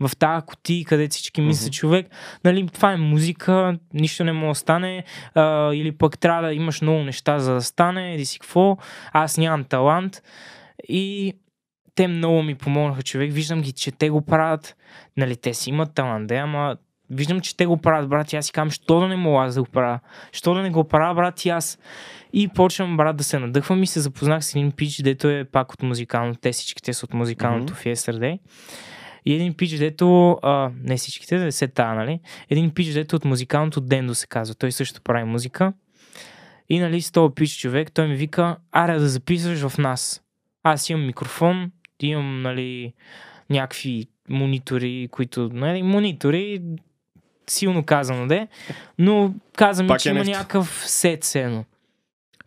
в 0.00 0.16
тази 0.16 0.46
кутия, 0.46 0.84
къде 0.84 1.08
всички 1.08 1.40
мислят 1.40 1.66
Мгм. 1.66 1.72
човек. 1.72 2.06
Нали, 2.44 2.68
това 2.72 2.92
е 2.92 2.96
музика, 2.96 3.78
нищо 3.94 4.24
не 4.24 4.32
може 4.32 4.50
да 4.50 4.54
стане. 4.54 5.04
А, 5.34 5.74
или 5.74 5.92
пък 5.92 6.18
трябва 6.18 6.48
да 6.48 6.54
имаш 6.54 6.82
много 6.82 7.02
неща 7.02 7.38
за 7.38 7.54
да 7.54 7.62
стане, 7.62 8.14
еди 8.14 8.24
си 8.24 8.38
какво. 8.38 8.76
Аз 9.12 9.38
нямам 9.38 9.64
талант. 9.64 10.22
И 10.88 11.34
те 11.94 12.08
много 12.08 12.42
ми 12.42 12.54
помогнаха, 12.54 13.02
човек. 13.02 13.32
Виждам 13.32 13.60
ги, 13.60 13.72
че 13.72 13.92
те 13.92 14.10
го 14.10 14.22
правят. 14.22 14.76
Нали, 15.16 15.36
те 15.36 15.54
си 15.54 15.70
имат 15.70 15.94
талант, 15.94 16.26
да, 16.26 16.34
ама 16.34 16.76
виждам, 17.10 17.40
че 17.40 17.56
те 17.56 17.66
го 17.66 17.76
правят, 17.76 18.08
брат, 18.08 18.32
и 18.32 18.36
аз 18.36 18.46
си 18.46 18.52
казвам, 18.52 18.70
що 18.70 19.00
да 19.00 19.08
не 19.08 19.16
мога 19.16 19.44
аз 19.44 19.54
да 19.54 19.62
го 19.62 19.68
правя? 19.68 20.00
Що 20.32 20.54
да 20.54 20.62
не 20.62 20.70
го 20.70 20.84
правя, 20.84 21.14
брат, 21.14 21.44
и 21.44 21.48
аз? 21.48 21.78
И 22.32 22.48
почвам, 22.48 22.96
брат, 22.96 23.16
да 23.16 23.24
се 23.24 23.38
надъхвам 23.38 23.82
и 23.82 23.86
се 23.86 24.00
запознах 24.00 24.44
с 24.44 24.54
един 24.54 24.72
пич, 24.72 25.02
дето 25.02 25.28
е 25.28 25.44
пак 25.44 25.72
от 25.72 25.82
музикално. 25.82 26.34
Те 26.34 26.52
всичките 26.52 26.92
са 26.92 27.06
от 27.06 27.14
музикалното 27.14 27.72
mm-hmm. 27.72 27.92
Yesterday. 27.92 28.38
И 29.24 29.34
един 29.34 29.54
пич, 29.54 29.70
дето, 29.70 30.38
а, 30.42 30.70
не 30.84 30.96
всичките, 30.96 31.38
да 31.38 31.52
се 31.52 31.68
та, 31.68 31.94
нали? 31.94 32.20
Един 32.50 32.70
пич, 32.70 32.86
дето 32.86 33.16
от 33.16 33.24
музикалното 33.24 33.80
Дендо 33.80 34.14
се 34.14 34.26
казва. 34.26 34.54
Той 34.54 34.72
също 34.72 35.00
прави 35.02 35.24
музика. 35.24 35.72
И 36.68 36.78
нали, 36.78 37.02
с 37.02 37.12
този 37.12 37.34
пич 37.34 37.58
човек, 37.58 37.92
той 37.92 38.08
ми 38.08 38.16
вика, 38.16 38.56
аре 38.72 38.98
да 38.98 39.08
записваш 39.08 39.66
в 39.68 39.78
нас. 39.78 40.22
Аз 40.62 40.90
имам 40.90 41.06
микрофон, 41.06 41.70
имам, 42.00 42.42
нали, 42.42 42.92
някакви 43.50 44.06
монитори, 44.28 45.08
които, 45.10 45.50
нали, 45.52 45.82
монитори, 45.82 46.62
силно 47.50 47.84
казано 47.84 48.26
де, 48.26 48.48
но 48.98 49.34
каза 49.56 49.82
ми, 49.82 49.88
Пак 49.88 50.00
че 50.00 50.08
е 50.08 50.10
има 50.10 50.18
нещо. 50.18 50.38
някакъв 50.38 50.84
сет 50.86 51.24
сено. 51.24 51.64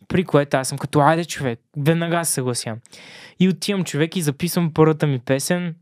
При 0.07 0.23
което 0.23 0.57
аз 0.57 0.67
съм 0.69 0.77
като, 0.77 0.99
айде 0.99 1.25
човек, 1.25 1.59
веднага 1.77 2.25
се 2.25 2.33
съгласявам. 2.33 2.79
И 3.39 3.49
отивам 3.49 3.83
човек 3.83 4.15
и 4.15 4.21
записвам 4.21 4.73
първата 4.73 5.07
ми 5.07 5.19
песен, 5.19 5.75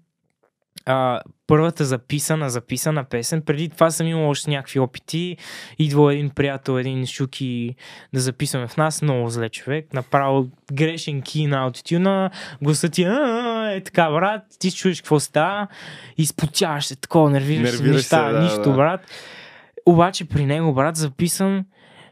а, 0.86 1.22
първата 1.48 1.86
записана, 1.86 2.50
записана 2.50 3.04
песен. 3.04 3.42
Преди 3.42 3.70
това 3.70 3.92
съм 3.92 4.08
имал 4.08 4.30
още 4.30 4.50
някакви 4.50 4.80
опити. 4.80 5.38
Идва 5.80 6.14
един 6.14 6.30
приятел, 6.30 6.80
един 6.80 7.06
шуки 7.06 7.76
да 8.14 8.20
записваме 8.20 8.68
в 8.68 8.78
нас. 8.78 9.02
Много 9.02 9.30
зле 9.30 9.50
човек. 9.50 9.94
Направо 9.94 10.48
грешен 10.74 11.22
ки 11.22 11.48
на 11.48 11.64
аутитюна. 11.64 12.30
Гласът 12.62 12.94
ти 12.94 13.04
«А, 13.04 13.72
е 13.72 13.82
така, 13.84 14.12
брат. 14.12 14.42
Ти 14.60 14.72
чуеш 14.72 15.02
какво 15.02 15.20
става. 15.20 15.68
Изпотяваш 16.18 16.86
се 16.86 16.96
такова, 16.96 17.30
нервираш 17.30 17.70
се 17.70 17.78
Нервираш 17.78 17.96
неща. 17.96 18.28
се, 18.28 18.34
да, 18.34 18.40
нищо, 18.40 18.70
да. 18.70 18.76
брат. 18.76 19.02
Обаче 19.86 20.26
при 20.26 20.46
него, 20.46 20.74
брат, 20.74 20.96
записвам 20.96 21.66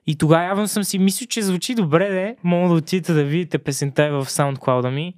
И 0.07 0.17
тогава 0.17 0.43
явно 0.43 0.67
съм 0.67 0.83
си 0.83 0.99
мислил, 0.99 1.27
че 1.27 1.41
звучи 1.41 1.75
добре, 1.75 2.09
де. 2.09 2.35
Мога 2.43 2.69
да 2.69 2.75
отидете 2.75 3.13
да 3.13 3.23
видите 3.23 3.57
песента 3.57 4.03
е 4.03 4.11
в 4.11 4.25
SoundCloud 4.25 4.89
ми. 4.89 5.13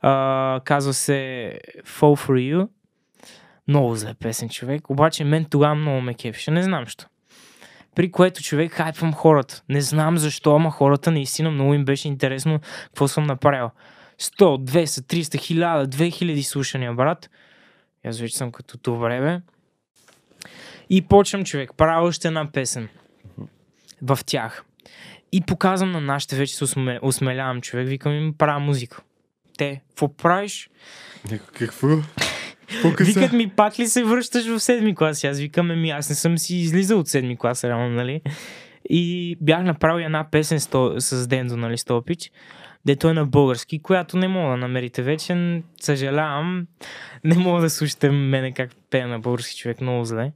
А, 0.00 0.60
казва 0.64 0.94
се 0.94 1.52
Fall 1.86 2.26
for 2.26 2.54
You. 2.54 2.68
Много 3.68 3.96
зле 3.96 4.14
песен, 4.14 4.48
човек. 4.48 4.90
Обаче 4.90 5.24
мен 5.24 5.44
тогава 5.44 5.74
много 5.74 6.00
ме 6.00 6.14
кефеше. 6.14 6.50
Не 6.50 6.62
знам 6.62 6.86
що. 6.86 7.04
При 7.94 8.10
което 8.10 8.42
човек 8.42 8.72
хайпвам 8.72 9.12
хората. 9.12 9.62
Не 9.68 9.80
знам 9.80 10.18
защо, 10.18 10.56
ама 10.56 10.70
хората 10.70 11.10
наистина 11.10 11.50
много 11.50 11.74
им 11.74 11.84
беше 11.84 12.08
интересно 12.08 12.60
какво 12.84 13.08
съм 13.08 13.24
направил. 13.24 13.70
100, 14.20 14.40
200, 14.40 14.84
300, 14.84 15.86
1000, 15.86 15.86
2000 15.86 16.42
слушания, 16.42 16.94
брат. 16.94 17.30
Аз 18.06 18.20
вече 18.20 18.36
съм 18.36 18.52
като 18.52 18.78
добре, 18.82 19.20
бе. 19.20 19.40
И 20.90 21.02
почвам, 21.02 21.44
човек, 21.44 21.70
правя 21.76 22.06
още 22.06 22.28
една 22.28 22.52
песен 22.52 22.88
в 24.02 24.18
тях. 24.26 24.64
И 25.32 25.40
показвам 25.40 25.92
на 25.92 26.00
нашите, 26.00 26.36
вече 26.36 26.56
се 26.56 26.64
усме, 26.64 26.98
осмелявам, 27.02 27.60
човек, 27.60 27.88
викам 27.88 28.12
им, 28.12 28.34
правя 28.38 28.60
музика. 28.60 29.02
Те, 29.58 29.80
какво 29.88 30.08
правиш? 30.08 30.70
Какво? 31.52 31.88
Викат 33.00 33.32
ми, 33.32 33.48
пак 33.48 33.78
ли 33.78 33.86
се 33.86 34.04
връщаш 34.04 34.46
в 34.46 34.60
седми 34.60 34.94
клас? 34.94 35.24
И 35.24 35.26
Аз 35.26 35.38
викам, 35.38 35.80
ми, 35.80 35.90
аз 35.90 36.08
не 36.08 36.14
съм 36.14 36.38
си 36.38 36.56
излизал 36.56 36.98
от 36.98 37.08
седми 37.08 37.36
клас, 37.36 37.64
реално, 37.64 37.88
нали? 37.88 38.20
И 38.90 39.36
бях 39.40 39.62
направил 39.62 40.04
една 40.04 40.30
песен 40.30 40.60
с, 40.60 40.94
с 40.98 41.26
Дендо, 41.28 41.56
нали, 41.56 41.78
Стопич, 41.78 42.30
дето 42.86 43.08
е 43.08 43.12
на 43.12 43.26
български, 43.26 43.82
която 43.82 44.16
не 44.16 44.28
мога 44.28 44.50
да 44.50 44.56
намерите 44.56 45.02
вече. 45.02 45.62
Съжалявам, 45.80 46.66
не 47.24 47.38
мога 47.38 47.60
да 47.60 47.70
слушате 47.70 48.10
мене 48.10 48.52
как 48.52 48.70
пея 48.90 49.08
на 49.08 49.18
български 49.18 49.56
човек, 49.56 49.80
много 49.80 50.04
зле. 50.04 50.32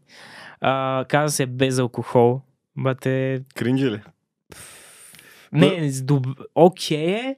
А, 0.60 1.04
казва 1.08 1.30
се 1.30 1.46
без 1.46 1.78
алкохол. 1.78 2.40
Бате, 2.76 3.42
Кринджи 3.54 3.90
ли? 3.90 4.00
не, 5.52 5.90
доб... 6.02 6.26
окей 6.54 7.14
е, 7.14 7.36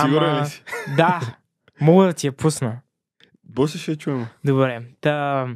Сигурен 0.00 0.30
Ама- 0.30 0.42
ли 0.42 0.46
си? 0.46 0.62
да, 0.96 1.20
мога 1.80 2.06
да 2.06 2.12
ти 2.12 2.26
я 2.26 2.32
пусна. 2.32 2.78
После 3.54 3.78
ще 3.78 3.96
чуем. 3.96 4.26
Добре. 4.44 4.82
Та, 5.00 5.46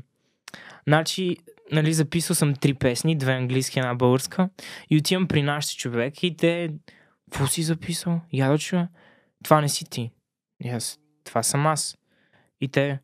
значи, 0.86 1.36
нали, 1.72 1.92
записал 1.92 2.36
съм 2.36 2.54
три 2.54 2.74
песни, 2.74 3.16
две 3.16 3.32
английски, 3.32 3.78
една 3.78 3.94
българска. 3.94 4.48
И 4.90 4.96
отивам 4.96 5.28
при 5.28 5.42
нашите 5.42 5.76
човек 5.76 6.22
и 6.22 6.36
те, 6.36 6.70
какво 7.30 7.46
си 7.46 7.62
записал? 7.62 8.20
Я 8.32 8.48
да 8.48 8.58
чуя. 8.58 8.88
Това 9.44 9.60
не 9.60 9.68
си 9.68 9.84
ти. 9.84 10.10
И 10.64 10.68
аз, 10.68 10.98
това 11.24 11.42
съм 11.42 11.66
аз. 11.66 11.98
И 12.60 12.68
те, 12.68 12.98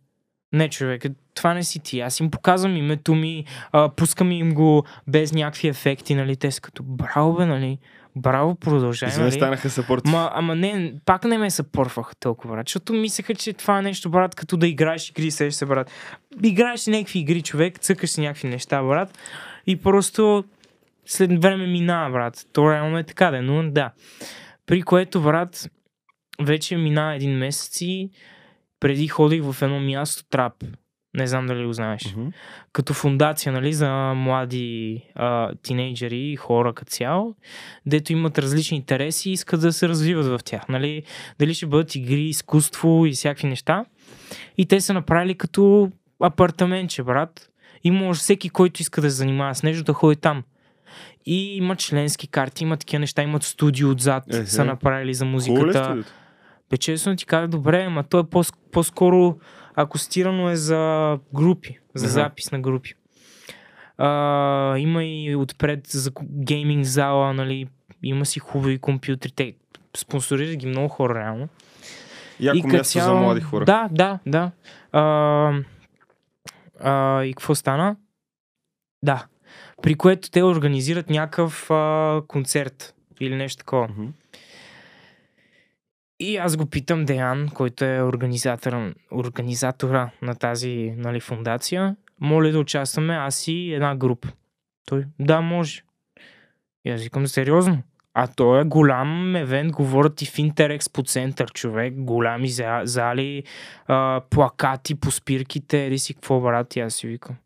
не 0.52 0.68
човек, 0.68 1.04
това 1.34 1.54
не 1.54 1.64
си 1.64 1.80
ти. 1.80 2.00
Аз 2.00 2.20
им 2.20 2.30
показвам 2.30 2.76
името 2.76 3.14
ми, 3.14 3.44
а, 3.72 3.88
пускам 3.88 4.32
им 4.32 4.54
го 4.54 4.84
без 5.06 5.32
някакви 5.32 5.68
ефекти, 5.68 6.14
нали? 6.14 6.36
Те 6.36 6.50
са 6.50 6.60
като, 6.60 6.82
браво 6.82 7.36
бе, 7.36 7.46
нали? 7.46 7.78
Браво, 8.16 8.54
продължай, 8.54 9.08
Изведнъж 9.08 9.32
нали? 9.32 9.40
станаха 9.40 9.70
съпорти. 9.70 10.10
Ма, 10.10 10.30
ама 10.34 10.54
не, 10.54 10.94
пак 11.04 11.24
не 11.24 11.38
ме 11.38 11.50
съпорваха 11.50 12.14
толкова, 12.16 12.54
брат, 12.54 12.68
защото 12.68 12.92
мислеха, 12.92 13.34
че 13.34 13.52
това 13.52 13.78
е 13.78 13.82
нещо, 13.82 14.10
брат, 14.10 14.34
като 14.34 14.56
да 14.56 14.66
играеш 14.66 15.10
игри, 15.10 15.30
сеш 15.30 15.54
се, 15.54 15.66
брат. 15.66 15.90
Играеш 16.42 16.80
си 16.80 16.90
някакви 16.90 17.18
игри, 17.18 17.42
човек, 17.42 17.78
цъкаш 17.78 18.10
си 18.10 18.20
някакви 18.20 18.48
неща, 18.48 18.82
брат, 18.82 19.18
и 19.66 19.76
просто 19.76 20.44
след 21.06 21.42
време 21.42 21.66
минава, 21.66 22.10
брат. 22.10 22.46
То 22.52 22.72
реално 22.72 22.98
е 22.98 23.04
така, 23.04 23.30
да, 23.30 23.42
но 23.42 23.70
да. 23.70 23.90
При 24.66 24.82
което, 24.82 25.22
брат, 25.22 25.70
вече 26.42 26.76
мина 26.76 27.14
един 27.14 27.38
месец 27.38 27.80
и 27.80 28.10
преди 28.80 29.08
ходих 29.08 29.42
в 29.42 29.62
едно 29.62 29.80
място 29.80 30.24
трап. 30.30 30.52
Не 31.16 31.26
знам 31.26 31.46
дали 31.46 31.66
го 31.66 31.72
знаеш 31.72 32.14
Мгм. 32.16 32.28
като 32.72 32.94
фундация 32.94 33.52
нали, 33.52 33.72
за 33.72 34.12
млади 34.16 35.02
а, 35.14 35.54
тинейджери 35.62 36.18
и 36.18 36.36
хора 36.36 36.72
като 36.72 36.90
цяло, 36.90 37.34
дето 37.86 38.12
имат 38.12 38.38
различни 38.38 38.76
интереси 38.76 39.30
и 39.30 39.32
искат 39.32 39.60
да 39.60 39.72
се 39.72 39.88
развиват 39.88 40.26
в 40.26 40.44
тях. 40.44 40.68
Нали? 40.68 41.02
Дали 41.38 41.54
ще 41.54 41.66
бъдат 41.66 41.94
игри, 41.94 42.22
изкуство 42.22 43.06
и 43.06 43.12
всякакви 43.12 43.48
неща. 43.48 43.84
И 44.58 44.66
те 44.66 44.80
са 44.80 44.94
направили 44.94 45.34
като 45.34 45.90
апартаментче, 46.20 47.02
брат. 47.02 47.50
И 47.84 47.90
може 47.90 48.20
всеки, 48.20 48.50
който 48.50 48.82
иска 48.82 49.00
да 49.00 49.10
се 49.10 49.16
занимава 49.16 49.54
с 49.54 49.62
нещо, 49.62 49.84
да 49.84 49.92
ходи 49.92 50.16
там. 50.16 50.42
И 51.26 51.56
има 51.56 51.76
членски 51.76 52.26
карти, 52.28 52.64
има 52.64 52.76
такива 52.76 53.00
неща, 53.00 53.22
имат 53.22 53.42
студио 53.42 53.90
отзад, 53.90 54.24
Ехе. 54.34 54.46
са 54.46 54.64
направили 54.64 55.14
за 55.14 55.24
е 55.24 55.28
музиката. 55.28 56.04
Бе, 56.70 56.76
честно 56.76 57.16
ти 57.16 57.26
кажа, 57.26 57.48
добре, 57.48 57.84
ама 57.84 58.04
то 58.04 58.18
е 58.18 58.24
по- 58.24 58.42
по-скоро 58.72 59.36
акустирано 59.76 60.50
е 60.50 60.56
за 60.56 61.18
групи, 61.34 61.78
за 61.94 62.08
запис 62.08 62.52
на 62.52 62.60
групи. 62.60 62.94
А, 63.98 64.78
има 64.78 65.04
и 65.04 65.36
отпред 65.36 65.86
за 65.86 66.10
гейминг 66.22 66.84
зала, 66.84 67.32
нали, 67.32 67.68
има 68.02 68.26
си 68.26 68.38
хубави 68.38 68.78
компютри, 68.78 69.30
те 69.30 69.54
спонсорират 69.96 70.56
ги 70.56 70.66
много 70.66 70.88
хора 70.88 71.14
реално. 71.14 71.48
Яко 72.40 72.62
като 72.62 72.76
място 72.76 72.98
за 72.98 73.14
млади 73.14 73.40
хора. 73.40 73.64
Да, 73.64 73.88
да, 73.92 74.18
да. 74.26 74.50
А, 74.92 75.52
а, 76.80 77.24
и 77.24 77.34
какво 77.34 77.54
стана? 77.54 77.96
Да. 79.02 79.26
При 79.82 79.94
което 79.94 80.30
те 80.30 80.42
организират 80.42 81.10
някакъв 81.10 81.70
а, 81.70 82.22
концерт 82.28 82.94
или 83.20 83.34
нещо 83.36 83.58
такова. 83.58 83.88
Мгм. 83.88 84.06
И 86.20 86.36
аз 86.36 86.56
го 86.56 86.66
питам 86.66 87.04
Деян, 87.04 87.48
който 87.54 87.84
е 87.84 88.02
организатора, 88.02 88.94
организатора 89.12 90.10
на 90.22 90.34
тази 90.34 90.94
нали, 90.96 91.20
фундация. 91.20 91.96
Моля 92.20 92.50
да 92.52 92.58
участваме 92.58 93.14
аз 93.14 93.48
и 93.48 93.72
една 93.72 93.96
група. 93.96 94.28
Той, 94.86 95.04
да, 95.20 95.40
може. 95.40 95.82
И 96.84 96.90
аз 96.90 97.02
викам, 97.02 97.26
сериозно. 97.26 97.82
А 98.14 98.26
то 98.26 98.60
е 98.60 98.64
голям 98.64 99.36
евент, 99.36 99.72
говорят 99.72 100.22
и 100.22 100.26
в 100.26 100.38
Интерекспо 100.38 101.02
център, 101.02 101.52
човек, 101.52 101.94
голями 101.96 102.48
за- 102.48 102.80
зали, 102.84 103.44
а, 103.86 104.20
плакати 104.30 104.94
по 104.94 105.10
спирките, 105.10 105.78
или 105.78 105.98
си 105.98 106.14
какво, 106.14 106.40
брат, 106.40 106.76
и 106.76 106.80
аз 106.80 106.94
си 106.94 107.06
викам. 107.06 107.36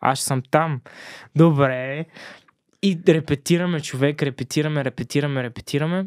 Аз 0.00 0.20
съм 0.20 0.42
там. 0.50 0.80
Добре. 1.36 2.04
И 2.82 2.98
репетираме, 3.08 3.80
човек, 3.80 4.22
репетираме, 4.22 4.84
репетираме, 4.84 5.42
репетираме. 5.42 6.06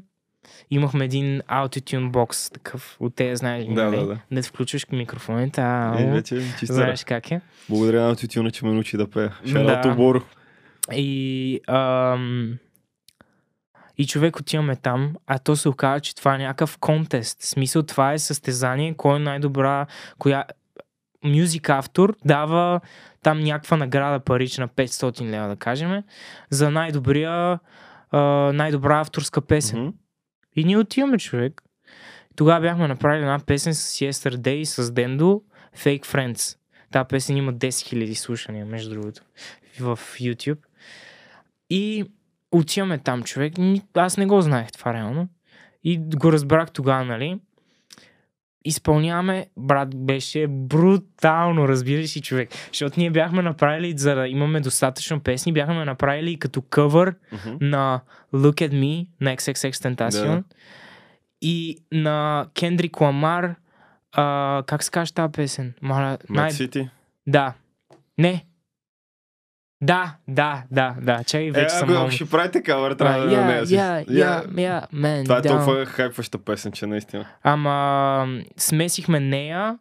Имахме 0.72 1.06
един 1.06 1.42
Autotune 1.42 2.12
бокс, 2.12 2.50
такъв, 2.50 2.98
от 3.00 3.16
тези, 3.16 3.36
знаеш 3.36 3.66
ли, 3.66 3.74
Да, 3.74 3.84
нали? 3.84 3.98
да, 3.98 4.06
да. 4.06 4.20
Не 4.32 4.42
включваш 4.42 4.86
микрофоните, 4.92 5.62
а... 5.62 5.96
Е, 6.00 6.12
вече 6.12 6.42
знаеш 6.64 7.04
как 7.04 7.32
е. 7.32 7.42
Благодаря 7.70 8.02
на 8.02 8.16
Тютюна, 8.16 8.52
че 8.52 8.66
ме 8.66 8.74
научи 8.74 8.98
да 8.98 9.10
пея. 9.10 9.34
Шарат 9.46 9.84
Да. 9.84 9.96
Боро. 9.96 10.22
И, 10.94 11.60
ам, 11.68 12.58
и 13.98 14.08
човек 14.08 14.40
отиваме 14.40 14.76
там, 14.76 15.16
а 15.28 15.40
то 15.40 15.56
се 15.56 15.70
оказа, 15.70 16.00
че 16.00 16.16
това 16.16 16.36
е 16.36 16.38
някакъв 16.38 16.78
контест. 16.78 17.42
В 17.42 17.46
смисъл 17.46 17.84
това 17.84 18.14
е 18.14 18.20
състезание, 18.20 18.94
кой 18.94 19.16
е 19.16 19.20
най-добра, 19.20 19.86
коя 20.18 20.46
мюзик 21.24 21.70
автор 21.70 22.16
дава 22.26 22.80
там 23.24 23.40
някаква 23.40 23.78
награда 23.78 24.20
парична 24.20 24.68
500 24.68 25.22
лева, 25.22 25.48
да 25.48 25.56
кажем, 25.56 26.04
за 26.50 26.72
най-добрия 26.72 27.60
най-добра 28.54 29.00
авторска 29.00 29.42
песен. 29.42 29.80
Мгм. 29.80 29.92
И 30.58 30.64
ние 30.64 30.78
отиваме, 30.78 31.18
човек. 31.18 31.62
Тогава 32.36 32.62
бяхме 32.62 32.88
направили 32.88 33.22
една 33.22 33.40
песен 33.40 33.74
с 33.74 34.00
Yesterday, 34.00 34.64
с 34.64 34.92
Дендо, 34.92 35.42
Fake 35.78 36.06
Friends. 36.06 36.58
Та 36.92 37.04
песен 37.04 37.38
има 37.38 37.54
10 37.54 37.68
000 37.70 38.14
слушания, 38.14 38.66
между 38.66 38.90
другото, 38.90 39.22
в 39.80 40.00
YouTube. 40.20 40.60
И 41.70 42.06
отиваме 42.52 42.98
там, 42.98 43.24
човек. 43.24 43.54
Аз 43.94 44.18
не 44.18 44.26
го 44.26 44.42
знаех 44.42 44.72
това 44.72 44.94
реално. 44.94 45.30
И 45.84 45.98
го 45.98 46.32
разбрах 46.32 46.72
тогава, 46.72 47.06
нали? 47.06 47.40
Изпълняваме, 48.68 49.46
брат, 49.58 50.06
беше 50.06 50.48
брутално, 50.48 51.68
разбираш 51.68 52.10
си, 52.10 52.22
човек. 52.22 52.50
Защото 52.68 53.00
ние 53.00 53.10
бяхме 53.12 53.42
направили, 53.42 53.98
за 53.98 54.16
да 54.16 54.28
имаме 54.28 54.60
достатъчно 54.60 55.20
песни, 55.20 55.54
бяхме 55.54 55.86
направили 55.86 56.32
и 56.32 56.40
като 56.40 56.62
къвър 56.62 57.16
Мгм. 57.32 57.56
на 57.62 58.02
Look 58.34 58.70
at 58.70 58.74
Me 58.74 59.08
на 59.22 59.36
XXX 59.36 59.72
Tentacion 59.72 60.26
Да. 60.26 60.44
и 61.42 61.78
на 61.92 62.46
Кендрик 62.54 63.02
Ламар 63.02 63.56
а, 64.12 64.64
как 64.68 64.84
се 64.84 64.92
казва 64.92 65.14
тази 65.14 65.32
песен? 65.32 65.74
Мала, 65.82 66.18
Мад 66.30 66.54
Сити. 66.54 66.90
Да. 67.28 67.54
Не. 68.18 68.46
Да, 69.82 70.16
да, 70.28 70.64
да, 70.72 70.96
да. 71.02 71.24
Чакай, 71.24 71.48
Е, 71.48 71.52
вече 71.52 71.76
съм 71.76 71.98
ако 71.98 72.12
ще 72.12 72.30
прави 72.30 72.52
така, 72.52 72.76
върта, 72.76 73.06
А, 73.06 73.18
да, 73.18 73.26
я, 74.58 74.88
мен, 74.92 75.24
Това 75.24 75.38
е 75.38 75.42
толкова 75.42 75.86
хайпваща 75.86 76.38
песен, 76.38 76.72
че 76.72 76.86
наистина. 76.86 77.28
Ама 77.44 78.42
смесихме 78.58 79.20
нея 79.20 79.78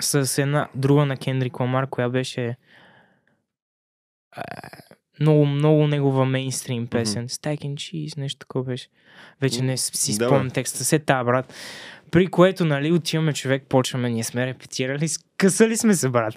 с 0.00 0.42
една 0.42 0.68
друга 0.74 1.04
на 1.04 1.16
Кендрик 1.16 1.60
Ламар, 1.60 1.86
която 1.86 2.12
беше 2.12 2.56
а, 4.36 4.42
много, 5.20 5.46
много 5.46 5.86
негова 5.86 6.24
мейнстрим 6.24 6.86
песен. 6.86 7.28
Steak 7.28 7.58
and 7.60 7.74
Cheese, 7.74 8.18
нещо 8.18 8.38
такова 8.38 8.64
беше. 8.64 8.88
Вече 9.40 9.62
не 9.62 9.76
си 9.76 10.12
спомням 10.12 10.50
текста. 10.50 10.84
Се 10.84 10.98
та, 10.98 11.24
брат. 11.24 11.54
При 12.10 12.26
което, 12.26 12.64
нали, 12.64 12.92
отиваме 12.92 13.32
човек, 13.32 13.62
почваме, 13.68 14.10
ние 14.10 14.24
сме 14.24 14.46
репетирали, 14.46 15.08
късали 15.36 15.76
сме 15.76 15.94
се, 15.94 16.08
брат. 16.08 16.34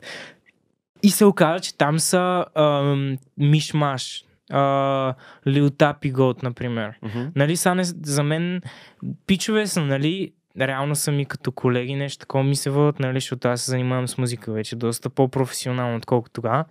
И 1.05 1.09
се 1.09 1.25
оказа, 1.25 1.59
че 1.59 1.77
там 1.77 1.99
са 1.99 2.45
ам, 2.55 3.17
мишмаш. 3.37 4.25
Lil 4.51 5.69
Tappy 5.69 6.13
Goat, 6.13 6.43
например. 6.43 6.93
Мгм. 7.03 7.25
Нали, 7.35 7.57
са 7.57 7.75
не, 7.75 7.83
за 7.83 8.23
мен 8.23 8.61
пичове 9.27 9.67
са, 9.67 9.81
нали, 9.81 10.31
реално 10.59 10.95
са 10.95 11.11
ми 11.11 11.25
като 11.25 11.51
колеги, 11.51 11.95
нещо 11.95 12.19
такова 12.19 12.43
ми 12.43 12.55
се 12.55 12.69
вълт, 12.69 12.99
нали, 12.99 13.17
защото 13.17 13.47
аз 13.47 13.61
се 13.61 13.71
занимавам 13.71 14.07
с 14.07 14.17
музика 14.17 14.51
вече 14.51 14.75
доста 14.75 15.09
по-професионално, 15.09 15.97
отколкото 15.97 16.33
тогава. 16.33 16.65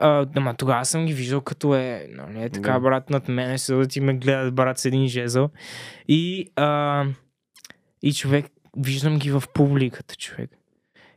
Ама 0.00 0.54
тогава 0.54 0.84
съм 0.84 1.06
ги 1.06 1.14
виждал 1.14 1.40
като 1.40 1.74
е, 1.74 2.06
нали, 2.10 2.42
е 2.42 2.48
така, 2.48 2.80
брат, 2.80 3.10
над 3.10 3.28
мене 3.28 3.58
седат 3.58 3.96
и 3.96 4.00
ме 4.00 4.14
гледат, 4.14 4.54
брат, 4.54 4.78
с 4.78 4.84
един 4.84 5.08
жезъл. 5.08 5.50
И, 6.08 6.46
а, 6.56 7.04
и 8.02 8.12
човек, 8.12 8.46
виждам 8.76 9.18
ги 9.18 9.30
в 9.30 9.42
публиката, 9.54 10.16
човек. 10.16 10.50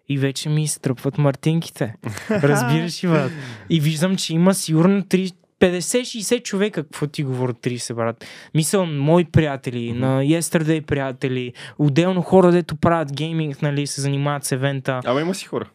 И 0.10 0.18
вече 0.18 0.50
ми 0.50 0.64
изтръпват 0.64 1.18
мартинките. 1.18 1.96
Разбираш 2.32 3.04
ли, 3.04 3.08
брат? 3.08 3.32
И 3.70 3.80
виждам, 3.80 4.16
че 4.16 4.34
има 4.34 4.54
сигурно 4.54 5.02
3, 5.02 5.34
50-60 5.60 6.44
човека, 6.44 6.84
какво 6.84 7.08
ти 7.08 7.24
говоря 7.24 7.54
30, 7.54 7.94
брат. 7.94 8.26
Мисъл, 8.56 8.86
мои 8.86 9.26
приятели, 9.26 9.92
Мгм. 9.92 10.00
на 10.00 10.24
Yesterday 10.24 10.82
приятели, 10.82 11.54
отделно 11.78 12.22
хора, 12.22 12.52
дето 12.52 12.76
правят 12.76 13.14
гейминг, 13.14 13.62
нали, 13.62 13.88
се 13.88 14.02
занимават 14.02 14.44
с 14.46 14.52
евента. 14.52 15.00
Ама 15.06 15.22
има 15.22 15.36
си 15.36 15.46
хора. 15.46 15.70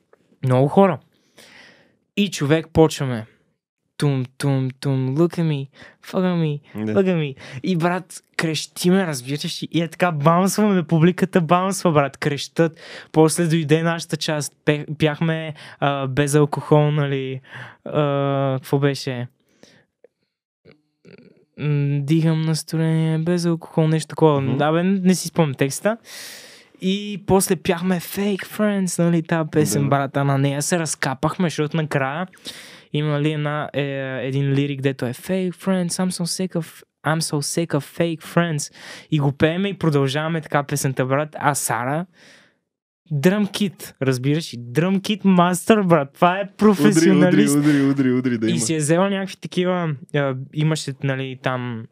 Много 0.44 0.68
хора. 0.68 0.98
И 2.16 2.30
човек 2.30 2.66
почваме. 2.72 3.26
Тум, 3.98 4.24
тум, 4.38 4.68
тум, 4.80 5.16
look 5.16 5.38
at 5.38 5.44
me, 5.44 5.68
fuck 6.06 6.22
at 6.22 6.36
me, 6.36 6.60
Не. 6.74 6.92
look 6.92 7.04
at 7.04 7.16
me. 7.16 7.34
И 7.62 7.76
брат, 7.76 8.04
крещиме, 8.36 9.06
разбираш 9.06 9.62
ли? 9.62 9.68
И 9.72 9.82
е 9.82 9.88
така, 9.88 10.12
баунсваме, 10.12 10.82
публиката 10.82 11.40
баунсва, 11.40 11.92
брат, 11.92 12.16
крещат. 12.16 12.80
После 13.12 13.46
дойде 13.46 13.82
нашата 13.82 14.16
част, 14.16 14.52
пяхме 14.98 15.54
а, 15.80 16.06
без 16.06 16.34
алкохол, 16.34 16.90
нали, 16.90 17.40
а, 17.84 18.54
какво 18.54 18.78
беше? 18.78 19.26
Дигам 21.98 22.42
настроение 22.42 23.18
без 23.18 23.44
алкохол, 23.46 23.88
нещо 23.88 24.08
такова. 24.08 24.40
Мгм. 24.40 24.56
Да, 24.56 24.72
бе, 24.72 24.82
не 24.82 25.14
си 25.14 25.28
спомням 25.28 25.54
текста. 25.54 25.96
И 26.80 27.22
после 27.26 27.56
пяхме 27.56 28.00
Fake 28.00 28.44
Friends, 28.44 28.98
нали, 28.98 29.22
тази 29.22 29.50
песен, 29.50 29.82
Да. 29.82 29.88
брата, 29.88 30.24
на 30.24 30.38
нея 30.38 30.62
се 30.62 30.78
разкапахме, 30.78 31.46
защото 31.46 31.76
накрая 31.76 32.26
има 32.92 33.20
ли 33.20 33.32
една, 33.32 33.70
е, 33.72 33.82
един 34.22 34.44
лирик, 34.44 34.80
дето 34.80 35.06
е 35.06 35.12
Fake 35.12 35.54
Friends, 35.54 35.88
I'm 35.88 36.10
so 36.10 36.24
sick 36.24 36.54
of 36.54 36.82
I'm 37.06 37.20
so 37.20 37.36
sick 37.36 37.66
of 37.68 37.98
fake 37.98 38.22
friends. 38.24 38.74
И 39.10 39.18
го 39.18 39.32
пееме 39.32 39.68
и 39.68 39.74
продължаваме 39.74 40.40
така 40.40 40.62
песента, 40.62 41.06
брат. 41.06 41.36
А 41.38 41.54
Сара, 41.54 42.06
дръм 43.10 43.46
кит, 43.46 43.94
разбираш? 44.02 44.54
ли? 44.54 44.58
Дръм 44.60 45.00
кит 45.00 45.24
мастър, 45.24 45.82
брат. 45.82 46.12
Това 46.12 46.36
е 46.36 46.42
Удри, 46.42 46.52
професионалист. 46.56 47.56
удри, 47.56 47.68
удри, 47.70 47.82
удри, 47.82 48.12
удри, 48.12 48.38
да 48.38 48.46
И 48.46 48.50
има. 48.50 48.60
си 48.60 48.74
е 48.74 48.78
взела 48.78 49.10
някакви 49.10 49.36
такива, 49.36 49.94
а, 50.14 50.34
имаше, 50.54 50.92
нали, 51.04 51.38
там 51.42 51.86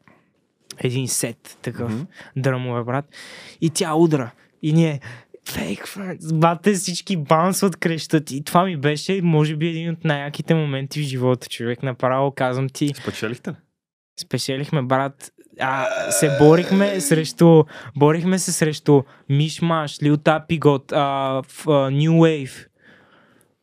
един 0.78 1.08
сет 1.08 1.58
такъв 1.62 1.92
Мгм. 1.92 2.02
дръмове, 2.36 2.84
брат. 2.84 3.04
И 3.60 3.70
тя 3.70 3.94
удра. 3.94 4.30
И 4.62 4.72
ние, 4.72 5.00
fake 5.46 5.86
friends, 5.86 6.34
бате 6.38 6.72
всички 6.72 7.16
баунсват, 7.16 7.76
крещат. 7.76 8.30
И 8.30 8.44
това 8.44 8.64
ми 8.64 8.76
беше, 8.76 9.20
може 9.22 9.56
би, 9.56 9.68
един 9.68 9.90
от 9.90 10.04
най-яките 10.04 10.54
моменти 10.54 11.00
в 11.00 11.04
живота, 11.04 11.48
човек. 11.48 11.82
Направо 11.82 12.30
казвам 12.30 12.68
ти, 12.68 12.92
Спечелихте 12.94 13.50
ли? 13.50 13.54
спечелихме, 14.20 14.82
брат. 14.82 15.32
А, 15.60 15.86
се 16.10 16.36
борихме 16.38 17.00
срещу, 17.00 17.64
борихме 17.96 18.38
се 18.38 18.52
срещу 18.52 19.02
Мишмаш, 19.28 20.02
Лил 20.02 20.16
Тапигот, 20.16 20.92
New 20.92 22.10
Wave. 22.10 22.66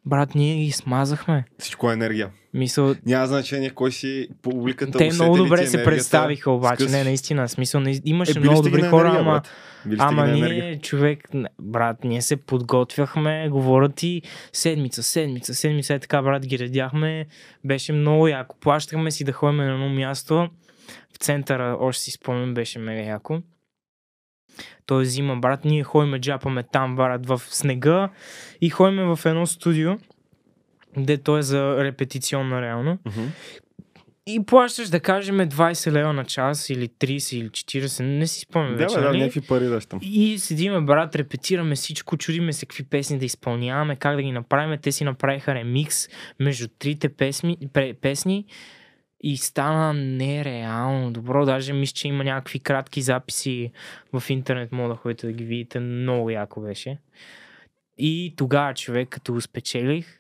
Брат, 0.06 0.36
ние 0.36 0.56
ги 0.56 0.72
смазахме. 0.72 1.46
Всичко 1.60 1.90
е 1.90 1.94
енергия. 1.94 2.30
Мисъл, 2.54 2.96
Няма 3.06 3.28
значение 3.28 3.70
кой 3.70 3.92
си 3.92 4.28
публиката. 4.42 4.98
те 4.98 5.10
много 5.14 5.38
ли 5.38 5.42
добре 5.42 5.68
се 5.68 5.84
представиха 5.84 6.52
обаче. 6.52 6.84
скъси. 6.84 6.98
Не, 6.98 7.04
наистина, 7.04 7.50
смисъл, 7.50 7.82
не, 7.82 8.00
имаше 8.06 8.38
Е, 8.38 8.40
много 8.40 8.62
добри 8.62 8.82
на 8.82 8.90
хора, 8.90 9.02
енергия, 9.02 9.22
ама... 9.22 9.32
брат. 9.32 10.00
Ама 10.00 10.28
ние, 10.28 10.38
енергия. 10.38 10.80
човек, 10.80 11.30
брат, 11.62 12.04
ние 12.04 12.22
се 12.22 12.36
подготвяхме, 12.36 13.50
говорят 13.50 13.96
ти 13.96 14.22
седмица, 14.54 15.04
седмица, 15.04 15.54
седмица, 15.56 15.94
е 15.94 16.00
така, 16.00 16.22
брат, 16.22 16.46
ги 16.46 16.60
редяхме. 16.60 17.26
Беше 17.64 17.94
много 17.94 18.28
яко. 18.28 18.56
Плащахме 18.60 19.12
си 19.12 19.24
да 19.24 19.32
ходим 19.32 19.58
на 19.58 19.74
едно 19.74 19.90
място. 19.90 20.50
В 21.14 21.18
центъра, 21.18 21.78
още 21.80 22.04
си 22.04 22.12
спомням, 22.12 22.54
беше 22.54 22.80
мега 22.80 23.02
яко. 23.02 23.40
Той 24.86 25.06
зима, 25.06 25.36
брат, 25.36 25.66
ние 25.66 25.84
ходиме, 25.84 26.20
джапаме 26.20 26.64
там, 26.64 26.96
брат, 26.96 27.26
в 27.26 27.42
снега 27.46 28.10
и 28.62 28.70
ходиме 28.70 29.16
в 29.16 29.20
едно 29.26 29.48
студио, 29.48 29.98
де 30.98 31.18
то 31.18 31.38
е 31.38 31.42
за 31.42 31.84
репетиционна 31.84 32.62
реално. 32.62 32.98
Мгм. 33.06 33.28
И 34.28 34.46
плащаш, 34.46 34.90
да 34.90 35.00
кажем, 35.00 35.38
20 35.38 35.92
лева 35.92 36.14
на 36.14 36.26
час 36.26 36.70
или 36.70 36.88
30 36.88 37.36
или 37.36 37.50
40, 37.50 38.04
не 38.04 38.28
си 38.28 38.40
спомням 38.40 38.72
Да, 38.72 38.78
вече, 38.78 38.96
бе, 38.96 39.02
да, 39.02 39.08
нали? 39.08 39.20
някакви 39.20 39.42
пари 39.42 39.66
да 39.66 39.80
там. 39.80 40.00
И 40.02 40.40
седиме, 40.40 40.82
брат, 40.82 41.16
репетираме 41.16 41.76
всичко, 41.76 42.18
чудиме 42.18 42.54
се 42.54 42.66
какви 42.66 42.84
песни 42.84 43.20
да 43.20 43.26
изпълняваме, 43.26 43.96
как 43.96 44.16
да 44.16 44.22
ги 44.22 44.32
направим. 44.32 44.80
Те 44.82 44.92
си 44.92 45.04
направиха 45.04 45.56
ремикс 45.56 46.08
между 46.40 46.68
трите 46.68 47.10
песни, 47.10 47.58
песни 48.02 48.46
и 49.24 49.38
стана 49.38 49.94
нереално 49.94 51.12
добро. 51.12 51.46
Даже 51.46 51.74
мисля, 51.74 51.94
че 51.94 52.08
има 52.08 52.24
някакви 52.24 52.60
кратки 52.60 53.02
записи 53.02 53.72
в 54.14 54.30
интернет, 54.30 54.72
мога 54.72 54.90
да 54.90 54.96
ходите 54.96 55.28
да 55.28 55.34
ги 55.34 55.44
видите. 55.44 55.80
Много 55.80 56.30
яко 56.30 56.62
беше. 56.62 56.98
И 57.98 58.34
тогава 58.38 58.74
човек, 58.74 59.10
като 59.10 59.34
го 59.34 59.42
спечелих, 59.42 60.20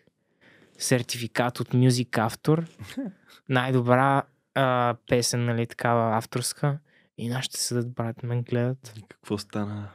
сертификат 0.78 1.60
от 1.60 1.68
Music 1.68 2.18
Автор, 2.18 2.66
най-добра 3.50 4.24
а, 4.56 4.96
песен, 5.10 5.46
нали, 5.46 5.68
такава 5.68 6.18
авторска. 6.18 6.80
И 7.18 7.30
нашите 7.30 7.60
седат, 7.60 7.94
брат, 7.94 8.24
мен 8.24 8.42
гледат. 8.42 8.94
Какво 9.10 9.38
стана? 9.38 9.90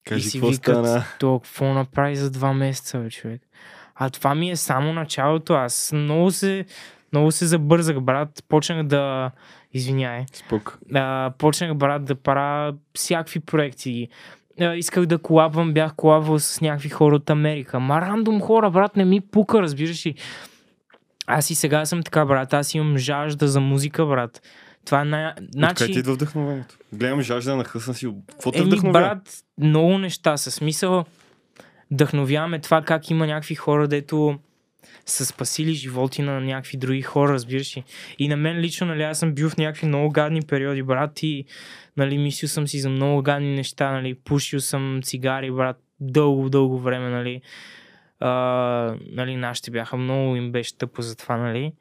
и 0.00 0.10
Кажи, 0.10 0.30
си 0.30 0.38
какво 0.38 0.50
викат, 0.50 0.86
стана? 0.86 1.04
то 1.20 1.40
какво 1.40 1.74
направи 1.74 2.16
за 2.16 2.30
два 2.30 2.52
месеца, 2.52 2.98
бе, 2.98 3.10
човек. 3.10 3.42
А 3.94 4.10
това 4.10 4.34
ми 4.34 4.50
е 4.50 4.56
само 4.56 4.92
началото. 4.92 5.54
Аз 5.54 5.92
много 5.92 6.30
се, 6.30 6.66
много 7.12 7.30
се 7.30 7.46
забързах, 7.46 8.00
брат. 8.00 8.44
Почнах 8.48 8.86
да... 8.86 9.30
Извиняй. 9.72 10.24
Спок. 10.32 10.78
А, 10.94 11.32
почнах, 11.38 11.74
брат, 11.74 12.04
да 12.04 12.14
правя 12.14 12.74
всякакви 12.94 13.40
проекти. 13.40 14.08
А, 14.60 14.74
исках 14.74 15.06
да 15.06 15.18
колабвам, 15.18 15.72
бях 15.72 15.94
колабвал 15.94 16.38
с 16.38 16.60
някакви 16.60 16.88
хора 16.88 17.16
от 17.16 17.30
Америка. 17.30 17.80
Ма 17.80 18.00
рандом 18.00 18.40
хора, 18.40 18.70
брат, 18.70 18.96
не 18.96 19.04
ми 19.04 19.20
пука, 19.20 19.62
разбираш 19.62 20.06
ли. 20.06 20.14
Аз 21.26 21.50
и 21.50 21.54
сега 21.54 21.84
съм 21.84 22.02
така, 22.02 22.26
брат. 22.26 22.54
Аз 22.54 22.74
имам 22.74 22.98
жажда 22.98 23.48
за 23.48 23.60
музика, 23.60 24.06
брат. 24.06 24.42
Това 24.84 25.00
е 25.00 25.04
най... 25.04 25.32
Значи... 25.52 25.72
Откъде 25.72 25.92
ти 25.92 25.98
идва 25.98 26.14
вдъхновението? 26.14 26.76
Гледам 26.92 27.20
жажда 27.20 27.56
на 27.56 27.64
хъсна 27.64 27.94
си. 27.94 28.08
Какво 28.30 28.52
те 28.52 28.62
вдъхновява? 28.62 29.08
брат, 29.08 29.34
много 29.58 29.98
неща 29.98 30.36
са. 30.36 30.50
Смисъл, 30.50 31.04
вдъхновяваме 31.90 32.58
това 32.58 32.82
как 32.82 33.10
има 33.10 33.26
някакви 33.26 33.54
хора, 33.54 33.88
дето 33.88 34.38
са 35.06 35.26
спасили 35.26 35.72
животи 35.72 36.22
на 36.22 36.40
някакви 36.40 36.78
други 36.78 37.02
хора, 37.02 37.32
разбираш 37.32 37.76
ли. 37.76 37.84
И 38.18 38.28
на 38.28 38.36
мен 38.36 38.58
лично, 38.58 38.86
нали, 38.86 39.02
аз 39.02 39.18
съм 39.18 39.34
бил 39.34 39.50
в 39.50 39.56
някакви 39.56 39.86
много 39.86 40.10
гадни 40.10 40.42
периоди, 40.42 40.82
брат, 40.82 41.22
и 41.22 41.44
нали, 41.96 42.18
мислил 42.18 42.48
съм 42.48 42.68
си 42.68 42.80
за 42.80 42.90
много 42.90 43.22
гадни 43.22 43.54
неща, 43.54 43.92
нали, 43.92 44.14
пушил 44.14 44.60
съм 44.60 45.00
цигари, 45.02 45.50
брат, 45.50 45.76
дълго, 46.00 46.50
дълго 46.50 46.78
време, 46.78 47.10
нали. 47.10 47.40
А, 48.20 48.30
нали, 49.12 49.36
нашите 49.36 49.70
бяха 49.70 49.96
много, 49.96 50.36
им 50.36 50.52
беше 50.52 50.78
тъпо 50.78 51.02
за 51.02 51.16
това, 51.16 51.36
нали. 51.36 51.72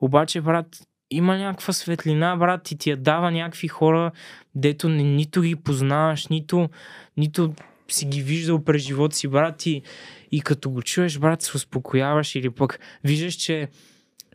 Обаче, 0.00 0.40
брат, 0.40 0.66
има 1.10 1.38
някаква 1.38 1.72
светлина, 1.72 2.36
брат, 2.36 2.70
и 2.70 2.78
ти 2.78 2.90
я 2.90 2.96
дава 2.96 3.30
някакви 3.30 3.68
хора, 3.68 4.10
дето 4.54 4.88
не, 4.88 5.02
нито 5.02 5.42
ги 5.42 5.56
познаваш, 5.56 6.26
нито, 6.26 6.68
нито 7.16 7.54
си 7.88 8.06
ги 8.06 8.22
виждал 8.22 8.64
през 8.64 8.82
живота 8.82 9.16
си, 9.16 9.28
брат, 9.28 9.66
и, 9.66 9.82
и 10.32 10.40
като 10.40 10.70
го 10.70 10.82
чуеш, 10.82 11.18
брат, 11.18 11.42
се 11.42 11.56
успокояваш 11.56 12.34
или 12.34 12.50
пък 12.50 12.78
виждаш, 13.04 13.34
че 13.34 13.68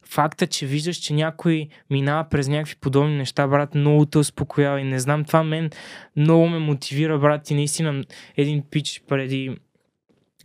факта, 0.05 0.47
че 0.47 0.65
виждаш, 0.65 0.97
че 0.97 1.13
някой 1.13 1.67
минава 1.89 2.29
през 2.29 2.47
някакви 2.47 2.75
подобни 2.81 3.17
неща, 3.17 3.47
брат, 3.47 3.75
много 3.75 4.05
те 4.05 4.17
успокоява 4.17 4.81
и 4.81 4.83
не 4.83 4.99
знам, 4.99 5.25
това 5.25 5.43
мен 5.43 5.69
много 6.15 6.47
ме 6.47 6.59
мотивира, 6.59 7.19
брат, 7.19 7.51
и 7.51 7.55
наистина 7.55 8.03
един 8.37 8.63
пич 8.71 9.03
преди 9.07 9.57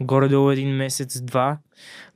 горе-долу 0.01 0.51
един 0.51 0.77
месец-два 0.77 1.59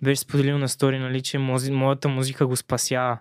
беше 0.02 0.20
споделил 0.20 0.58
на 0.58 0.68
стори, 0.68 0.98
нали, 0.98 1.22
че 1.22 1.38
мози, 1.38 1.72
моята 1.72 2.08
музика 2.08 2.46
го 2.46 2.56
спасява. 2.56 3.18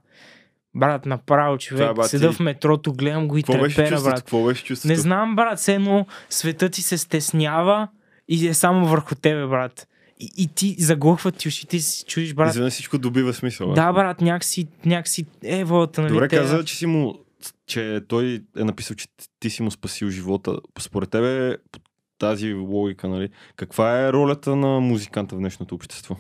Брат, 0.75 1.05
направо, 1.05 1.57
човек, 1.57 1.95
брат, 1.95 2.09
седа 2.09 2.31
в 2.31 2.39
метрото, 2.39 2.93
гледам 2.93 3.27
го 3.27 3.37
и 3.37 3.43
Какво 3.43 3.61
беше 3.61 3.75
трепера, 3.75 3.95
чувството? 3.95 4.13
брат. 4.13 4.23
Какво 4.23 4.43
беше 4.43 4.63
чувството? 4.63 4.91
Не 4.91 4.95
знам, 4.95 5.35
брат, 5.35 5.59
все 5.59 5.73
едно 5.75 6.05
светът 6.29 6.71
ти 6.71 6.81
се 6.81 6.97
стеснява 6.97 7.87
и 8.27 8.47
е 8.47 8.53
само 8.53 8.87
върху 8.87 9.15
тебе, 9.15 9.47
брат. 9.47 9.87
И, 10.21 10.31
и 10.37 10.47
ти 10.47 10.75
заглохват 10.79 11.37
ти 11.37 11.47
ушите 11.47 11.79
си 11.79 12.05
чуеш, 12.05 12.33
брат. 12.33 12.49
Изведнъж 12.49 12.73
всичко 12.73 12.97
добива 12.97 13.33
смисъл. 13.33 13.73
Да, 13.73 13.93
брат, 13.93 14.21
някакси, 14.21 14.67
някакси 14.85 15.25
е 15.43 15.63
волата, 15.63 16.01
нали? 16.01 16.13
Добре 16.13 16.27
те- 16.27 16.37
каза, 16.37 16.65
че 16.65 16.75
си 16.75 16.85
му 16.85 17.19
че 17.67 18.01
той 18.07 18.43
е 18.57 18.63
написал, 18.63 18.95
че 18.95 19.07
ти 19.39 19.49
си 19.49 19.63
му 19.63 19.71
спасил 19.71 20.09
живота. 20.09 20.57
Според 20.79 21.09
тебе, 21.09 21.57
по 21.71 21.79
тази 22.17 22.53
логика, 22.53 23.07
нали, 23.09 23.29
каква 23.55 24.01
е 24.01 24.13
ролята 24.13 24.55
на 24.55 24.79
музиканта 24.79 25.35
в 25.35 25.39
днешното 25.39 25.75
общество? 25.75 26.15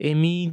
Еми, 0.00 0.52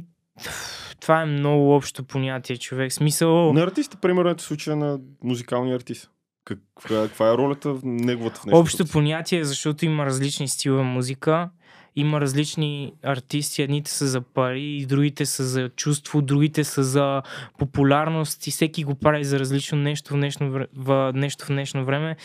Това 1.00 1.22
е 1.22 1.26
много 1.26 1.74
общо 1.76 2.04
понятие, 2.04 2.56
човек. 2.56 2.92
Смисъл... 2.92 3.52
На 3.52 3.62
артиста, 3.62 3.96
примерно, 3.96 4.30
ето 4.30 4.42
случая 4.42 4.76
на 4.76 4.98
музикалния 5.22 5.76
артист. 5.76 6.10
Каква, 6.44 7.02
каква 7.08 7.28
е 7.30 7.36
ролята 7.36 7.74
в 7.74 7.80
неговата 7.84 8.40
в? 8.46 8.54
Общо 8.54 8.86
понятие, 8.86 9.44
защото 9.44 9.84
има 9.84 10.06
различни 10.06 10.48
стилове 10.48 10.82
музика. 10.82 11.50
Има 11.98 12.20
различни 12.20 12.92
артисти. 13.02 13.62
Едните 13.62 13.90
са 13.90 14.06
за 14.06 14.20
пари, 14.20 14.86
другите 14.88 15.26
са 15.26 15.44
за 15.44 15.68
чувство, 15.68 16.22
другите 16.22 16.64
са 16.64 16.84
за 16.84 17.22
популярност 17.58 18.46
и 18.46 18.50
всеки 18.50 18.84
го 18.84 18.94
прави 18.94 19.24
за 19.24 19.38
различно 19.38 19.78
нещо 19.78 20.14
в 20.14 20.16
днешно, 20.16 20.66
в, 20.76 21.12
нещо 21.14 21.44
в 21.44 21.48
днешно 21.48 21.84
време. 21.84 22.16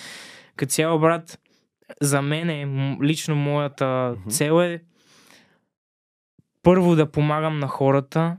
Като 0.56 0.72
цяло, 0.72 1.00
брат, 1.00 1.40
за 2.02 2.22
мен 2.22 2.50
е, 2.50 2.68
лично 3.04 3.36
моята 3.36 4.16
Мгм. 4.20 4.30
цел 4.30 4.62
е 4.62 4.82
първо 6.64 6.96
да 6.96 7.12
помагам 7.12 7.60
на 7.60 7.68
хората, 7.68 8.38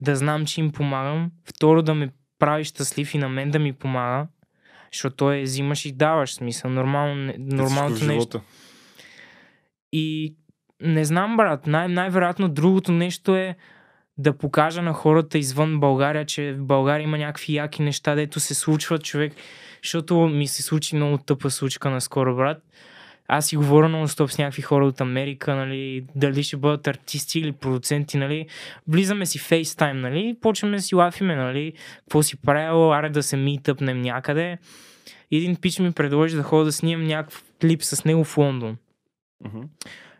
да 0.00 0.16
знам, 0.16 0.46
че 0.46 0.60
им 0.60 0.72
помагам. 0.72 1.30
Второ, 1.44 1.82
да 1.82 1.94
ме 1.94 2.10
прави 2.38 2.64
щастлив 2.64 3.14
и 3.14 3.18
на 3.18 3.28
мен 3.28 3.50
да 3.50 3.58
ми 3.58 3.72
помага. 3.72 4.26
Защото 4.92 5.32
е 5.32 5.42
взимаш 5.42 5.84
и 5.84 5.92
даваш 5.92 6.34
смисъл. 6.34 6.70
Нормално, 6.70 7.32
нормалното 7.38 8.04
нещо. 8.04 8.40
И 9.98 10.34
не 10.82 11.04
знам, 11.04 11.36
брат, 11.36 11.66
най- 11.66 11.88
най-вероятно 11.88 12.48
другото 12.48 12.92
нещо 12.92 13.36
е 13.36 13.56
да 14.18 14.38
покажа 14.38 14.82
на 14.82 14.92
хората 14.92 15.38
извън 15.38 15.80
България, 15.80 16.24
че 16.24 16.52
в 16.52 16.64
България 16.64 17.04
има 17.04 17.18
някакви 17.18 17.54
яки 17.54 17.82
неща, 17.82 18.14
дето 18.14 18.40
се 18.40 18.54
случват 18.54 19.04
човек. 19.04 19.32
Защото 19.82 20.16
ми 20.16 20.46
се 20.46 20.62
случи 20.62 20.96
много 20.96 21.18
тъпа 21.18 21.50
случка 21.50 21.90
наскоро, 21.90 22.36
брат. 22.36 22.62
Аз 23.28 23.46
си 23.46 23.56
говоря 23.56 23.88
много 23.88 24.08
стоп 24.08 24.30
с 24.30 24.38
някакви 24.38 24.62
хора 24.62 24.86
от 24.86 25.00
Америка, 25.00 25.54
нали, 25.54 26.04
дали 26.14 26.42
ще 26.42 26.56
бъдат 26.56 26.86
артисти 26.86 27.38
или 27.38 27.52
продуценти, 27.52 28.16
нали. 28.16 28.46
Влизаме 28.88 29.26
си 29.26 29.38
фейстайм, 29.38 30.00
нали, 30.00 30.36
почваме 30.40 30.80
си 30.80 30.94
лафиме, 30.94 31.36
нали, 31.36 31.72
какво 31.98 32.22
си 32.22 32.36
правил, 32.42 32.94
аре 32.94 33.08
да 33.10 33.22
се 33.22 33.36
митъпнем 33.36 34.02
някъде. 34.02 34.58
Един 35.32 35.56
пич 35.56 35.78
ми 35.78 35.92
предложи 35.92 36.36
да 36.36 36.42
ходя 36.42 36.64
да 36.64 36.72
снимам 36.72 37.06
някакъв 37.06 37.44
клип 37.60 37.82
с 37.82 38.04
него 38.04 38.24
в 38.24 38.38
Лондон. 38.38 38.76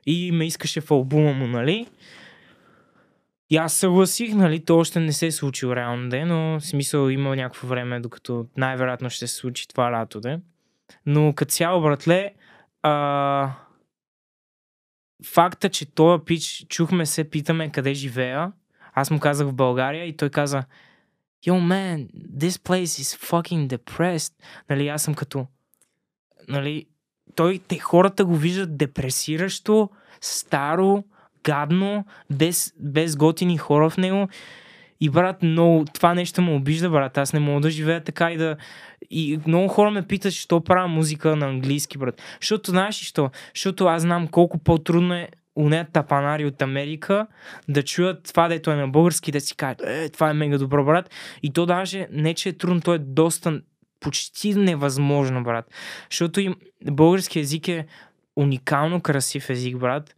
И 0.06 0.32
ме 0.32 0.46
искаше 0.46 0.80
в 0.80 0.90
албума 0.90 1.32
му, 1.32 1.46
нали? 1.46 1.86
И 3.50 3.56
аз 3.56 3.74
съгласих, 3.74 4.34
нали, 4.34 4.64
то 4.64 4.78
още 4.78 5.00
не 5.00 5.12
се 5.12 5.26
е 5.26 5.32
случил 5.32 5.72
реално 5.72 6.08
де, 6.08 6.24
но 6.24 6.60
в 6.60 6.66
смисъл 6.66 7.08
има 7.08 7.36
някакво 7.36 7.66
време, 7.66 8.00
докато 8.00 8.46
най-вероятно 8.56 9.10
ще 9.10 9.26
се 9.26 9.34
случи 9.34 9.68
това 9.68 9.92
лято 9.92 10.20
де. 10.20 10.40
Но 11.06 11.32
като 11.32 11.52
цяло, 11.52 11.82
братле, 11.82 12.34
а... 12.82 13.52
факта, 15.24 15.68
че 15.68 15.86
този 15.86 16.24
пич, 16.24 16.66
чухме 16.68 17.06
се, 17.06 17.30
питаме 17.30 17.72
къде 17.72 17.94
живея, 17.94 18.52
аз 18.92 19.10
му 19.10 19.20
казах 19.20 19.46
в 19.48 19.54
България 19.54 20.04
и 20.04 20.16
той 20.16 20.30
каза 20.30 20.64
Yo 21.46 21.52
man, 21.52 22.08
this 22.38 22.50
place 22.50 23.02
is 23.02 23.30
fucking 23.30 23.76
depressed. 23.76 24.32
Нали, 24.70 24.88
аз 24.88 25.02
съм 25.02 25.14
като... 25.14 25.46
Нали, 26.48 26.86
той, 27.36 27.60
те 27.68 27.78
хората 27.78 28.24
го 28.24 28.36
виждат 28.36 28.76
депресиращо, 28.76 29.90
старо, 30.20 31.04
гадно, 31.44 32.04
без, 32.30 32.72
без 32.80 33.16
готини 33.16 33.58
хора 33.58 33.90
в 33.90 33.96
него. 33.96 34.28
И 35.00 35.10
брат, 35.10 35.42
много, 35.42 35.84
това 35.84 36.14
нещо 36.14 36.42
ме 36.42 36.54
обижда, 36.54 36.90
брат. 36.90 37.18
Аз 37.18 37.32
не 37.32 37.40
мога 37.40 37.60
да 37.60 37.70
живея 37.70 38.04
така 38.04 38.32
и 38.32 38.36
да... 38.36 38.56
И 39.10 39.40
много 39.46 39.68
хора 39.68 39.90
ме 39.90 40.06
питат, 40.06 40.32
що 40.32 40.60
правя 40.60 40.88
музика 40.88 41.36
на 41.36 41.46
английски, 41.46 41.98
брат. 41.98 42.22
Защото 42.40 42.70
знаеш 42.70 43.02
ли 43.02 43.04
що? 43.04 43.30
Защото 43.54 43.86
аз 43.86 44.02
знам 44.02 44.28
колко 44.28 44.58
по-трудно 44.58 45.14
е 45.14 45.28
у 45.56 45.68
нея 45.68 45.86
тапанари 45.92 46.44
от 46.44 46.62
Америка 46.62 47.26
да 47.68 47.82
чуят 47.82 48.24
това, 48.24 48.48
дето 48.48 48.70
е 48.70 48.76
на 48.76 48.88
български, 48.88 49.32
да 49.32 49.40
си 49.40 49.56
кажат, 49.56 49.82
е, 49.86 50.08
това 50.08 50.30
е 50.30 50.34
мега 50.34 50.58
добро, 50.58 50.84
брат. 50.84 51.10
И 51.42 51.52
то 51.52 51.66
даже 51.66 52.06
не, 52.12 52.34
че 52.34 52.48
е 52.48 52.52
трудно, 52.52 52.80
то 52.80 52.94
е 52.94 52.98
доста 52.98 53.60
почти 54.00 54.54
невъзможно, 54.54 55.42
брат. 55.42 55.74
Защото 56.10 56.40
им, 56.40 56.54
български 56.90 57.40
език 57.40 57.68
е 57.68 57.86
уникално 58.36 59.00
красив 59.00 59.50
език, 59.50 59.78
брат. 59.78 60.16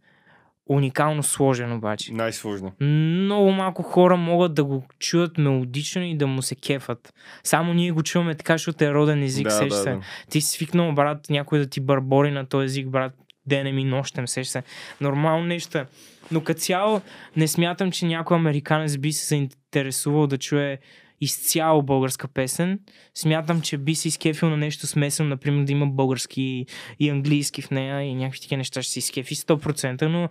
Уникално 0.71 1.23
сложен 1.23 1.73
обаче. 1.73 2.13
Най-сложно. 2.13 2.71
Много 2.81 3.51
малко 3.51 3.83
хора 3.83 4.17
могат 4.17 4.53
да 4.53 4.63
го 4.63 4.83
чуят 4.99 5.37
мелодично 5.37 6.03
и 6.03 6.17
да 6.17 6.27
му 6.27 6.41
се 6.41 6.55
кефат. 6.55 7.13
Само 7.43 7.73
ние 7.73 7.91
го 7.91 8.03
чуваме 8.03 8.35
така, 8.35 8.53
защото 8.53 8.83
е 8.83 8.93
роден 8.93 9.23
език, 9.23 9.43
да, 9.43 9.51
сеща 9.51 9.75
да, 9.75 9.83
се. 9.83 9.89
да. 9.89 10.01
Ти 10.29 10.41
си 10.41 10.51
свикнал, 10.51 10.91
брат, 10.91 11.29
някой 11.29 11.59
да 11.59 11.65
ти 11.65 11.79
барбори 11.79 12.31
на 12.31 12.45
този 12.45 12.65
език, 12.65 12.89
брат, 12.89 13.13
денем 13.45 13.79
и 13.79 13.83
нощем, 13.83 14.27
сеща 14.27 14.51
се. 14.51 14.63
Нормално 15.01 15.45
нещо 15.45 15.77
е. 15.77 15.85
Но 16.31 16.43
като 16.43 16.59
цяло 16.59 17.01
не 17.35 17.47
смятам, 17.47 17.91
че 17.91 18.05
някой 18.05 18.37
американец 18.37 18.97
би 18.97 19.11
се 19.11 19.27
заинтересувал 19.27 20.27
да 20.27 20.37
чуе 20.37 20.79
изцяло 21.21 21.83
българска 21.83 22.27
песен. 22.27 22.79
Смятам, 23.15 23.61
че 23.61 23.77
би 23.77 23.95
се 23.95 24.07
изкефил 24.07 24.49
на 24.49 24.57
нещо 24.57 24.87
смесено, 24.87 25.29
например 25.29 25.65
да 25.65 25.71
има 25.71 25.87
български 25.87 26.65
и 26.99 27.09
английски 27.09 27.61
в 27.61 27.71
нея 27.71 28.01
и 28.01 28.15
някакви 28.15 28.39
такива 28.41 28.57
неща 28.57 28.81
ще 28.81 28.93
се 28.93 28.99
изкефи 28.99 29.35
100%, 29.35 30.07
но 30.07 30.29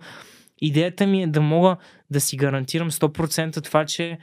идеята 0.61 1.07
ми 1.07 1.23
е 1.23 1.27
да 1.27 1.41
мога 1.41 1.77
да 2.09 2.21
си 2.21 2.37
гарантирам 2.37 2.91
100% 2.91 3.63
това, 3.63 3.85
че 3.85 4.17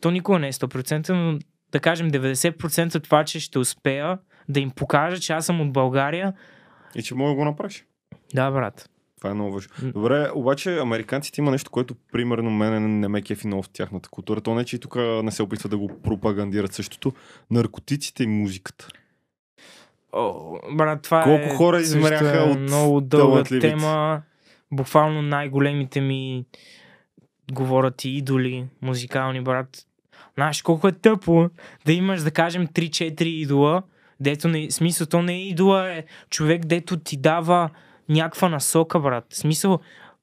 то 0.00 0.10
никога 0.10 0.38
не 0.38 0.48
е 0.48 0.52
100%, 0.52 1.10
но 1.10 1.38
да 1.72 1.80
кажем 1.80 2.10
90% 2.10 3.04
това, 3.04 3.24
че 3.24 3.40
ще 3.40 3.58
успея 3.58 4.18
да 4.48 4.60
им 4.60 4.70
покажа, 4.70 5.20
че 5.20 5.32
аз 5.32 5.46
съм 5.46 5.60
от 5.60 5.72
България. 5.72 6.32
И 6.94 7.02
че 7.02 7.14
мога 7.14 7.30
да 7.30 7.36
го 7.36 7.44
направиш. 7.44 7.84
Да, 8.34 8.50
брат. 8.50 8.90
Това 9.16 9.30
е 9.30 9.34
много 9.34 9.52
важно. 9.52 9.72
М. 9.82 9.92
Добре, 9.92 10.30
обаче 10.34 10.78
американците 10.78 11.40
има 11.40 11.50
нещо, 11.50 11.70
което 11.70 11.94
примерно 12.12 12.50
мене 12.50 12.80
не 12.80 13.08
ме 13.08 13.22
кефи 13.22 13.46
много 13.46 13.62
в 13.62 13.68
тяхната 13.68 14.08
култура. 14.08 14.40
То 14.40 14.54
не, 14.54 14.64
че 14.64 14.76
и 14.76 14.78
тук 14.78 14.96
не 14.96 15.30
се 15.30 15.42
опитва 15.42 15.68
да 15.68 15.78
го 15.78 16.02
пропагандират 16.02 16.72
същото. 16.72 17.12
Наркотиците 17.50 18.22
и 18.22 18.26
музиката. 18.26 18.88
О, 20.12 20.58
брат, 20.72 21.02
това 21.02 21.22
Колко 21.22 21.44
е 21.44 21.54
хора 21.56 21.80
измеряха 21.80 22.36
е 22.36 22.50
от 22.50 22.58
много 22.58 23.00
дълга 23.00 23.42
тема. 23.60 24.22
Буквално 24.72 25.22
най-големите 25.22 26.00
ми 26.00 26.44
говорят 27.52 28.04
и 28.04 28.10
идоли, 28.10 28.66
музикални, 28.82 29.40
брат. 29.40 29.86
Знаеш 30.34 30.62
колко 30.62 30.88
е 30.88 30.92
тъпо 30.92 31.50
да 31.86 31.92
имаш, 31.92 32.22
да 32.22 32.30
кажем, 32.30 32.66
3-4 32.66 33.22
идола, 33.22 33.82
дето 34.20 34.48
не, 34.48 34.70
смисъл, 34.70 35.06
то 35.06 35.22
не 35.22 35.34
е 35.34 35.48
идола, 35.48 35.92
е 35.92 36.04
човек, 36.30 36.66
дето 36.66 36.96
ти 36.96 37.16
дава 37.16 37.70
някаква 38.08 38.48
насока, 38.48 39.00
брат. 39.00 39.24
В 39.28 39.36
Смисъл, 39.36 39.78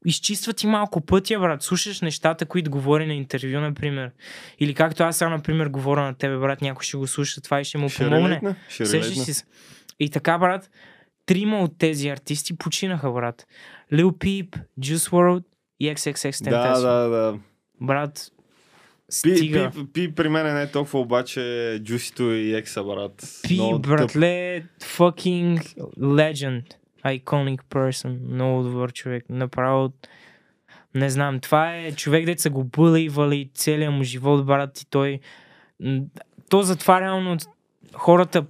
изчиства 0.05 0.53
ти 0.53 0.67
малко 0.67 1.01
пътя, 1.01 1.39
брат. 1.39 1.61
Слушаш 1.61 2.01
нещата, 2.01 2.45
които 2.45 2.71
говори 2.71 3.05
на 3.05 3.13
интервю, 3.13 3.59
например. 3.59 4.11
Или 4.59 4.73
както 4.73 5.03
аз 5.03 5.17
сега, 5.17 5.29
например, 5.29 5.67
говоря 5.67 6.01
на 6.01 6.13
тебе, 6.13 6.37
брат, 6.37 6.61
някой 6.61 6.83
ще 6.83 6.97
го 6.97 7.07
слуша 7.07 7.41
това 7.41 7.61
и 7.61 7.63
ще 7.63 7.77
му 7.77 7.89
Ще 7.89 8.03
помогне. 8.03 8.55
Сещаш 8.69 9.17
си. 9.17 9.43
И 9.99 10.09
така, 10.09 10.37
брат, 10.37 10.69
трима 11.25 11.59
от 11.59 11.77
тези 11.77 12.09
артисти 12.09 12.57
починаха, 12.57 13.11
брат. 13.11 13.47
Lil 13.93 14.03
Peep, 14.11 14.59
Juice 14.79 15.09
WRLD 15.09 15.43
и 15.79 15.89
XXX 15.95 16.49
Да, 16.49 16.79
да, 16.79 17.07
да. 17.09 17.39
Брат, 17.81 18.31
стига. 19.09 19.71
пи, 19.75 19.85
пи, 19.93 20.15
при 20.15 20.29
мен 20.29 20.53
не 20.55 20.61
е 20.61 20.71
толкова, 20.71 20.99
обаче 20.99 21.79
Джусито 21.83 22.23
и 22.31 22.55
Екса, 22.55 22.83
брат. 22.83 23.23
Пи, 23.43 23.53
Много 23.53 23.79
тъп. 23.79 23.87
братле, 23.87 24.63
fucking 24.81 25.75
legend. 25.99 26.63
Iconic 27.05 27.63
person. 27.63 28.31
Много 28.31 28.63
добър 28.63 28.93
човек. 28.93 29.25
Направо, 29.29 29.93
не 30.95 31.09
знам, 31.09 31.39
това 31.39 31.75
е 31.75 31.91
човек, 31.91 32.25
дето 32.25 32.41
са 32.41 32.49
го 32.49 32.63
бъливали 32.63 33.49
целия 33.53 33.91
му 33.91 34.03
живот, 34.03 34.45
брат, 34.45 34.81
и 34.81 34.89
той... 34.89 35.19
То 36.49 36.61
затова 36.61 37.01
реално 37.01 37.37
хората, 37.93 38.45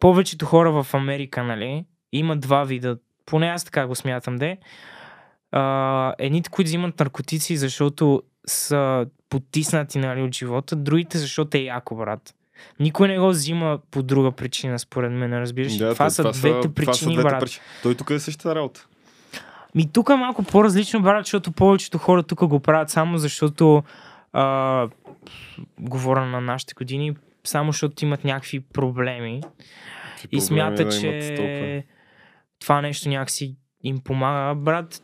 повечето 0.00 0.46
хора 0.46 0.82
в 0.82 0.94
Америка, 0.94 1.44
нали, 1.44 1.84
има 2.12 2.36
два 2.36 2.64
вида. 2.64 2.98
Поне 3.26 3.46
аз 3.46 3.64
така 3.64 3.86
го 3.86 3.94
смятам, 3.94 4.36
де. 4.36 4.58
Едните, 6.18 6.50
които 6.50 6.68
взимат 6.68 7.00
наркотици, 7.00 7.56
защото 7.56 8.22
са 8.46 9.06
потиснати 9.28 9.98
нали, 9.98 10.22
от 10.22 10.34
живота, 10.34 10.76
другите, 10.76 11.18
защото 11.18 11.56
е 11.56 11.60
яко, 11.60 11.96
брат. 11.96 12.34
Никой 12.80 13.08
не 13.08 13.18
го 13.18 13.28
взима 13.28 13.78
по 13.90 14.02
друга 14.02 14.32
причина, 14.32 14.78
според 14.78 15.12
мен, 15.12 15.40
разбираш. 15.40 15.76
Да, 15.76 15.92
това 15.92 16.06
то- 16.06 16.10
са 16.10 16.22
двете 16.30 16.60
това 16.60 16.74
причини, 16.74 16.96
са 16.96 17.20
двете 17.20 17.22
брат. 17.22 17.40
причини. 17.40 17.64
Той 17.82 17.94
тук 17.94 18.10
е 18.10 18.18
същата 18.18 18.54
работа. 18.54 18.86
Ми 19.74 19.92
тук 19.92 20.08
е 20.08 20.14
малко 20.16 20.42
по-различно, 20.42 21.02
брат, 21.02 21.26
защото 21.26 21.52
повечето 21.52 21.98
хора 21.98 22.22
тук 22.22 22.46
го 22.46 22.60
правят 22.60 22.90
само 22.90 23.18
защото 23.18 23.82
а, 24.32 24.88
говоря 25.80 26.26
на 26.26 26.40
нашите 26.40 26.74
години, 26.74 27.16
само 27.44 27.72
защото 27.72 28.04
имат 28.04 28.24
някакви 28.24 28.60
проблеми 28.60 29.40
Какви 30.20 30.36
и 30.36 30.40
да 30.40 30.54
имат 30.54 30.76
толкова? 30.76 31.00
че 31.00 31.84
това 32.60 32.80
нещо 32.80 33.08
някакси 33.08 33.56
им 33.82 34.00
помага. 34.00 34.54
Брат, 34.54 35.02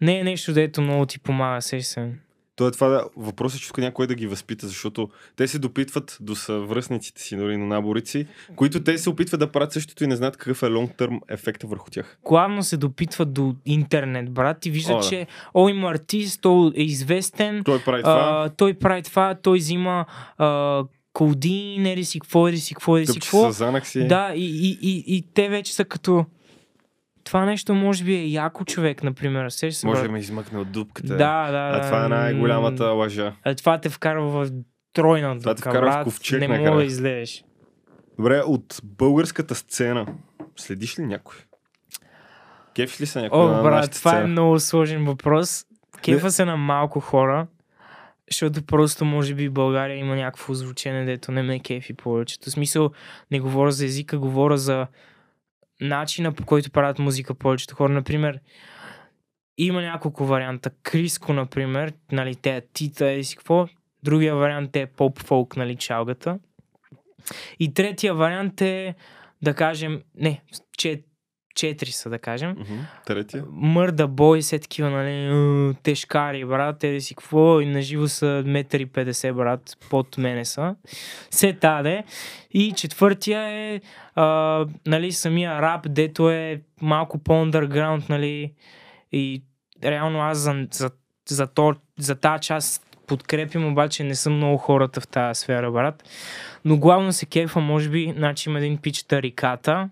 не 0.00 0.18
е 0.18 0.24
нещо, 0.24 0.52
дето 0.52 0.82
много 0.82 1.06
ти 1.06 1.18
помага, 1.18 1.62
сеш 1.62 1.84
се. 1.84 2.12
То 2.56 2.68
е 2.68 2.70
това 2.70 2.88
да, 2.88 3.04
въпросът, 3.16 3.60
че 3.60 3.64
иска 3.64 3.80
някой 3.80 4.06
да 4.06 4.14
ги 4.14 4.26
възпита, 4.26 4.66
защото 4.66 5.08
те 5.36 5.48
се 5.48 5.58
допитват 5.58 6.18
до 6.20 6.34
съвръстниците 6.34 7.22
си, 7.22 7.36
дори 7.36 7.56
на 7.56 7.66
наборици, 7.66 8.26
които 8.56 8.82
те 8.82 8.98
се 8.98 9.10
опитват 9.10 9.40
да 9.40 9.52
правят 9.52 9.72
същото 9.72 10.04
и 10.04 10.06
не 10.06 10.16
знаят 10.16 10.36
какъв 10.36 10.62
е 10.62 10.66
лонг-търм 10.66 11.20
ефекта 11.28 11.66
върху 11.66 11.90
тях. 11.90 12.18
Главно 12.24 12.62
се 12.62 12.76
допитват 12.76 13.32
до 13.32 13.54
интернет, 13.66 14.30
брат, 14.30 14.66
и 14.66 14.70
виждат, 14.70 14.96
О, 14.96 15.00
да. 15.00 15.08
че 15.08 15.26
о, 15.54 15.68
има 15.68 15.90
артист, 15.90 16.40
той 16.42 16.72
е 16.76 16.82
известен, 16.82 17.62
Той 17.64 17.82
прави 17.82 18.02
това. 18.02 18.44
а, 18.46 18.48
той 18.48 18.74
прави 18.74 19.02
това, 19.02 19.34
той 19.42 19.58
взима 19.58 20.04
а, 20.38 20.84
кодин, 21.12 21.86
еди 21.86 22.04
си 22.04 22.20
какво, 22.20 22.48
еди 22.48 22.58
си 22.58 22.74
какво, 22.74 22.96
еди 22.96 23.06
си 23.06 23.12
Тъпче 23.12 23.30
какво. 23.30 23.52
Да, 24.08 24.32
и, 24.36 24.44
и, 24.44 24.78
и, 24.82 25.04
и 25.16 25.22
те 25.34 25.48
вече 25.48 25.74
са 25.74 25.84
като... 25.84 26.24
Това 27.24 27.44
нещо 27.44 27.74
може 27.74 28.04
би 28.04 28.14
е 28.14 28.26
яко 28.26 28.64
човек, 28.64 29.02
например. 29.02 29.48
Сеш 29.48 29.74
се, 29.74 29.86
Може 29.86 30.02
да 30.02 30.08
ме 30.08 30.18
измъкне 30.18 30.58
от 30.58 30.72
дупката. 30.72 31.16
Да, 31.16 31.46
да, 31.46 31.52
да. 31.52 31.78
А 31.78 31.82
това 31.82 32.04
е 32.04 32.08
най-голямата 32.08 32.84
лъжа. 32.84 33.32
А 33.44 33.54
това 33.54 33.80
те 33.80 33.88
вкарва 33.88 34.44
в 34.44 34.50
тройна 34.92 35.38
Това 35.38 35.54
те 35.54 35.60
дупка, 35.60 35.70
вкарва 35.70 35.90
в 35.90 35.94
брат. 35.94 36.04
ковчег 36.04 36.40
Не 36.40 36.48
мога 36.48 36.70
да 36.70 36.84
излезеш. 36.84 37.44
Добре, 38.18 38.42
от 38.46 38.80
българската 38.84 39.54
сцена, 39.54 40.06
следиш 40.56 40.98
ли 40.98 41.06
някой? 41.06 41.36
Кефиш 42.74 43.00
ли 43.00 43.06
се 43.06 43.20
някой 43.20 43.38
О, 43.38 43.48
на 43.48 43.62
брат, 43.62 43.92
това 43.92 44.18
е 44.20 44.26
много 44.26 44.60
сложен 44.60 45.04
въпрос. 45.04 45.64
Кефа 46.02 46.30
се 46.30 46.44
на 46.44 46.56
малко 46.56 47.00
хора, 47.00 47.46
защото 48.30 48.62
просто 48.62 49.04
може 49.04 49.34
би 49.34 49.48
в 49.48 49.52
България 49.52 49.96
има 49.96 50.16
някакво 50.16 50.54
звучене, 50.54 51.04
дето 51.04 51.32
не 51.32 51.42
ме 51.42 51.60
кефи 51.60 51.94
повечето. 51.94 52.50
В 52.50 52.52
смисъл, 52.52 52.90
не 53.30 53.40
говоря 53.40 53.72
за 53.72 53.84
езика, 53.84 54.18
говоря 54.18 54.58
за 54.58 54.86
начина 55.80 56.32
по 56.32 56.46
който 56.46 56.70
правят 56.70 56.98
музика 56.98 57.34
повечето 57.34 57.74
хора. 57.74 57.92
Например, 57.92 58.40
има 59.58 59.82
няколко 59.82 60.24
варианта. 60.24 60.70
Криско, 60.82 61.32
например, 61.32 61.92
нали, 62.12 62.34
те 62.34 62.56
е 62.56 62.62
Тита 62.72 63.12
и 63.12 63.24
си 63.24 63.36
какво. 63.36 63.68
Другия 64.02 64.36
вариант 64.36 64.76
е 64.76 64.86
поп-фолк, 64.86 65.56
нали, 65.56 65.76
чалгата. 65.76 66.38
И 67.60 67.74
третия 67.74 68.14
вариант 68.14 68.60
е, 68.60 68.94
да 69.42 69.54
кажем, 69.54 70.02
не, 70.14 70.42
че, 70.78 71.02
четири 71.54 71.92
са, 71.92 72.10
да 72.10 72.18
кажем. 72.18 72.50
Мгм. 72.50 72.78
Третия? 73.06 73.44
Мърда 73.50 74.06
бой, 74.06 74.42
се 74.42 74.58
такива, 74.58 74.90
нали, 74.90 75.28
«М, 75.32 75.74
тежкари, 75.82 76.44
брат, 76.44 76.78
те 76.78 77.00
си 77.00 77.14
какво, 77.14 77.60
и 77.60 77.66
наживо 77.66 78.08
са 78.08 78.42
метър 78.46 78.80
и 78.80 78.86
50, 78.86 79.32
брат, 79.32 79.76
под 79.90 80.18
мене 80.18 80.44
са. 80.44 80.76
Се 81.30 81.52
таде. 81.52 82.04
И 82.50 82.72
четвъртия 82.72 83.40
е, 83.40 83.80
а, 84.14 84.66
нали, 84.86 85.12
самия 85.12 85.62
рап, 85.62 85.86
дето 85.88 86.30
е 86.30 86.60
малко 86.80 87.18
по-underground, 87.18 88.10
нали, 88.10 88.52
и 89.12 89.42
реално 89.84 90.20
аз 90.20 90.38
за, 90.38 90.66
за, 90.72 90.90
за, 91.28 91.46
то, 91.46 91.74
за 91.98 92.14
тази 92.14 92.42
част 92.42 92.96
подкрепям, 93.06 93.66
обаче 93.66 94.04
не 94.04 94.14
съм 94.14 94.36
много 94.36 94.58
хората 94.58 95.00
в 95.00 95.08
тази 95.08 95.40
сфера, 95.40 95.72
брат. 95.72 96.04
Но 96.64 96.76
главно 96.76 97.12
се 97.12 97.26
кефа, 97.26 97.60
може 97.60 97.90
би, 97.90 98.12
значи 98.16 98.48
има 98.48 98.58
един 98.58 98.78
пич 98.78 99.02
Тариката. 99.02 99.90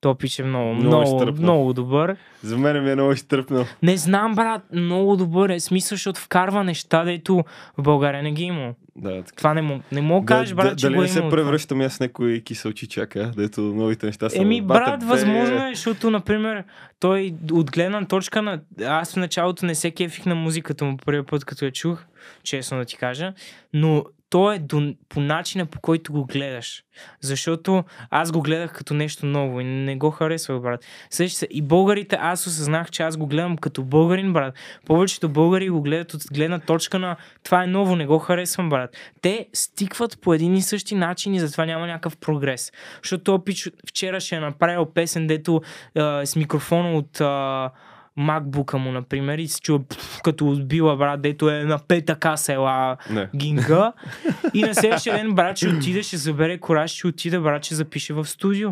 То 0.00 0.14
пич 0.14 0.38
е 0.38 0.42
много, 0.42 0.74
Много 0.74 1.16
много, 1.16 1.32
много, 1.32 1.72
добър. 1.72 2.16
За 2.42 2.58
мен 2.58 2.84
ми 2.84 2.90
е 2.90 2.94
много 2.94 3.12
изтърпнал. 3.12 3.64
Не 3.82 3.96
знам, 3.96 4.34
брат, 4.34 4.62
много 4.72 5.16
добър 5.16 5.48
е. 5.50 5.60
Смисъл, 5.60 5.96
защото 5.96 6.20
вкарва 6.20 6.64
неща, 6.64 7.04
дето 7.04 7.44
в 7.78 7.82
България 7.82 8.22
не 8.22 8.32
ги 8.32 8.42
има. 8.42 8.74
Да, 8.96 9.22
така. 9.22 9.36
Това 9.36 9.54
не 9.54 9.62
мога. 9.62 9.82
Не 9.92 10.00
мога 10.00 10.20
да 10.20 10.26
кажеш, 10.26 10.54
брат, 10.54 10.78
че 10.78 10.86
дали 10.86 10.94
го 10.94 11.02
не 11.02 11.08
се 11.08 11.28
превръщам 11.30 11.80
аз 11.80 12.00
някой 12.00 12.40
киселчи 12.40 12.86
чака, 12.86 13.32
дето 13.36 13.60
новите 13.60 14.06
неща 14.06 14.30
са... 14.30 14.42
Еми, 14.42 14.62
брат, 14.62 15.00
бе. 15.00 15.06
възможно 15.06 15.56
е, 15.56 15.70
защото, 15.74 16.10
например, 16.10 16.64
той 17.00 17.34
от 17.52 17.70
гледна 17.70 18.04
точка 18.04 18.42
на... 18.42 18.60
Аз 18.86 19.12
в 19.12 19.16
началото 19.16 19.66
не 19.66 19.74
се 19.74 19.90
кефих 19.90 20.26
на 20.26 20.34
музиката 20.34 20.84
му 20.84 20.96
първия 20.96 21.26
път, 21.26 21.44
като 21.44 21.64
я 21.64 21.72
чух, 21.72 22.04
честно 22.42 22.78
да 22.78 22.84
ти 22.84 22.96
кажа, 22.96 23.32
но 23.72 24.04
то 24.30 24.52
е 24.52 24.58
до, 24.58 24.94
по 25.08 25.20
начина 25.20 25.66
по 25.66 25.80
който 25.80 26.12
го 26.12 26.24
гледаш. 26.24 26.84
Защото 27.20 27.84
аз 28.10 28.32
го 28.32 28.42
гледах 28.42 28.72
като 28.72 28.94
нещо 28.94 29.26
ново 29.26 29.60
и 29.60 29.64
не 29.64 29.96
го 29.96 30.10
харесвах, 30.10 30.60
брат. 30.60 30.84
Също 31.10 31.38
се, 31.38 31.48
и 31.50 31.62
българите, 31.62 32.18
аз 32.20 32.46
осъзнах, 32.46 32.90
че 32.90 33.02
аз 33.02 33.16
го 33.16 33.26
гледам 33.26 33.56
като 33.56 33.82
българин, 33.82 34.32
брат. 34.32 34.54
Повечето 34.86 35.28
българи 35.28 35.68
го 35.68 35.82
гледат 35.82 36.14
от 36.14 36.22
гледна 36.32 36.58
точка 36.58 36.98
на 36.98 37.16
това 37.42 37.64
е 37.64 37.66
ново, 37.66 37.96
не 37.96 38.06
го 38.06 38.18
харесвам, 38.18 38.68
брат. 38.68 38.96
Те 39.22 39.46
стикват 39.52 40.20
по 40.20 40.34
един 40.34 40.54
и 40.54 40.62
същи 40.62 40.94
начин 40.94 41.34
и 41.34 41.40
затова 41.40 41.66
няма 41.66 41.86
някакъв 41.86 42.16
прогрес. 42.16 42.72
Защото 43.02 43.24
този 43.24 43.44
пич 43.44 43.70
вчера 43.88 44.20
ще 44.20 44.36
е 44.36 44.40
направил 44.40 44.86
песен, 44.86 45.26
дето 45.26 45.62
е 45.94 46.26
с 46.26 46.36
микрофона 46.36 46.92
от 46.92 47.20
а, 47.20 47.70
MacBook 48.18 48.76
му, 48.76 48.92
например, 48.92 49.38
и 49.38 49.48
се 49.48 49.60
чува 49.60 49.84
пф, 49.88 50.20
като 50.24 50.48
отбила, 50.48 50.96
брат, 50.96 51.22
дето 51.22 51.50
е 51.50 51.64
на 51.64 51.78
пета 51.78 52.16
каса 52.16 52.52
ела 52.52 52.96
Не. 53.10 53.28
гинга. 53.36 53.92
и 54.54 54.62
на 54.62 54.74
следващия 54.74 55.16
ден, 55.16 55.34
брат, 55.34 55.56
ще 55.56 55.68
отиде, 55.68 56.02
ще 56.02 56.16
забере 56.16 56.58
кораж, 56.58 56.90
ще 56.90 57.06
отиде, 57.06 57.38
брат, 57.38 57.64
ще 57.64 57.74
запише 57.74 58.14
в 58.14 58.24
студио. 58.24 58.70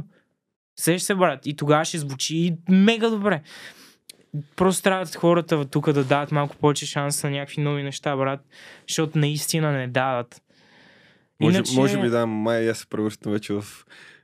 Сеш 0.81 1.03
се, 1.03 1.15
брат. 1.15 1.47
И 1.47 1.57
тогава 1.57 1.85
ще 1.85 1.99
звучи 1.99 2.57
мега 2.69 3.09
добре. 3.09 3.43
Просто 4.57 4.83
трябва 4.83 5.07
хората 5.17 5.65
тук 5.65 5.93
да 5.93 6.05
дадат 6.05 6.33
малко 6.33 6.57
повече 6.57 6.87
шанс 6.87 7.23
на 7.23 7.31
някакви 7.31 7.63
нови 7.63 7.83
неща, 7.83 8.17
брат, 8.17 8.41
защото 8.89 9.19
наистина 9.19 9.73
не 9.73 9.89
дават. 9.89 10.43
Може, 11.41 11.57
Иначе- 11.57 11.75
може 11.75 12.01
би 12.01 12.09
да, 12.09 12.27
май 12.27 12.71
аз 12.71 12.79
се 12.79 12.87
превръщам 12.87 13.33
вече 13.33 13.53
в 13.53 13.65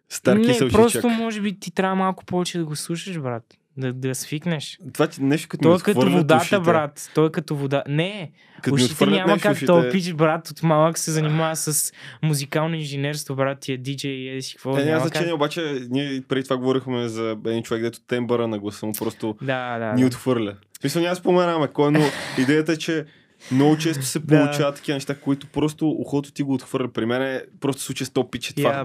стар 0.09 0.37
не, 0.37 0.59
просто 0.73 1.09
може 1.09 1.41
би 1.41 1.61
ти 1.61 1.71
трябва 1.71 1.97
малко 1.97 2.25
повече 2.25 2.59
да 2.59 2.65
го 2.65 2.77
слушаш, 2.77 3.19
брат. 3.19 3.45
Да, 3.77 3.93
да 3.93 4.15
свикнеш. 4.15 4.79
Това 4.93 5.07
ти 5.07 5.23
нещо 5.23 5.49
като 5.49 5.63
Той 5.63 5.77
е 5.77 5.79
като 5.79 6.11
водата, 6.11 6.37
ушите. 6.37 6.59
брат. 6.59 7.11
Той 7.15 7.27
е 7.27 7.31
като 7.31 7.57
вода. 7.57 7.83
Не, 7.89 8.31
Като 8.63 8.75
ушите 8.75 9.07
няма 9.07 9.39
как. 9.39 9.53
ушите. 9.53 9.67
Той 9.67 9.91
пич, 9.91 10.13
брат, 10.13 10.51
от 10.51 10.63
малък 10.63 10.99
се 10.99 11.11
занимава 11.11 11.57
с 11.57 11.93
музикално 12.23 12.75
инженерство, 12.75 13.35
брат. 13.37 13.61
Ти 13.61 13.73
е 13.73 13.77
диджей 13.77 14.13
и 14.13 14.29
еди 14.29 14.43
си 14.43 14.55
какво. 14.55 14.79
Е, 14.79 14.85
няма 14.85 15.01
значение, 15.01 15.27
как. 15.27 15.35
обаче 15.35 15.61
ние 15.91 16.23
преди 16.29 16.45
това 16.45 16.57
говорихме 16.57 17.09
за 17.09 17.37
един 17.47 17.63
човек, 17.63 17.83
дето 17.83 18.01
тембъра 18.01 18.49
на 18.49 18.59
гласа 18.59 18.87
му 18.87 18.93
просто 18.93 19.37
Да, 19.43 19.79
да. 19.79 19.93
ни 19.93 20.01
да. 20.01 20.07
отхвърля. 20.07 20.57
Смисъл 20.81 21.03
няма 21.03 21.17
споменаваме 21.17 21.69
кой, 21.69 21.93
но 21.93 22.01
идеята 22.39 22.73
е, 22.73 22.77
че 22.77 23.05
много 23.53 23.79
често 23.79 24.05
се 24.05 24.21
получават 24.27 24.77
такива 24.77 24.97
неща, 24.97 25.15
които 25.15 25.47
просто 25.47 25.89
ухото 25.89 26.33
ти 26.33 26.43
го 26.43 26.55
отхвърля. 26.55 26.89
При 26.89 27.07
мен 27.07 27.23
е 27.23 27.43
просто 27.61 27.83
случай 27.83 28.07
с 28.07 28.11
то 28.11 28.31
пиче 28.31 28.55
това. 28.55 28.71
Я. 28.71 28.85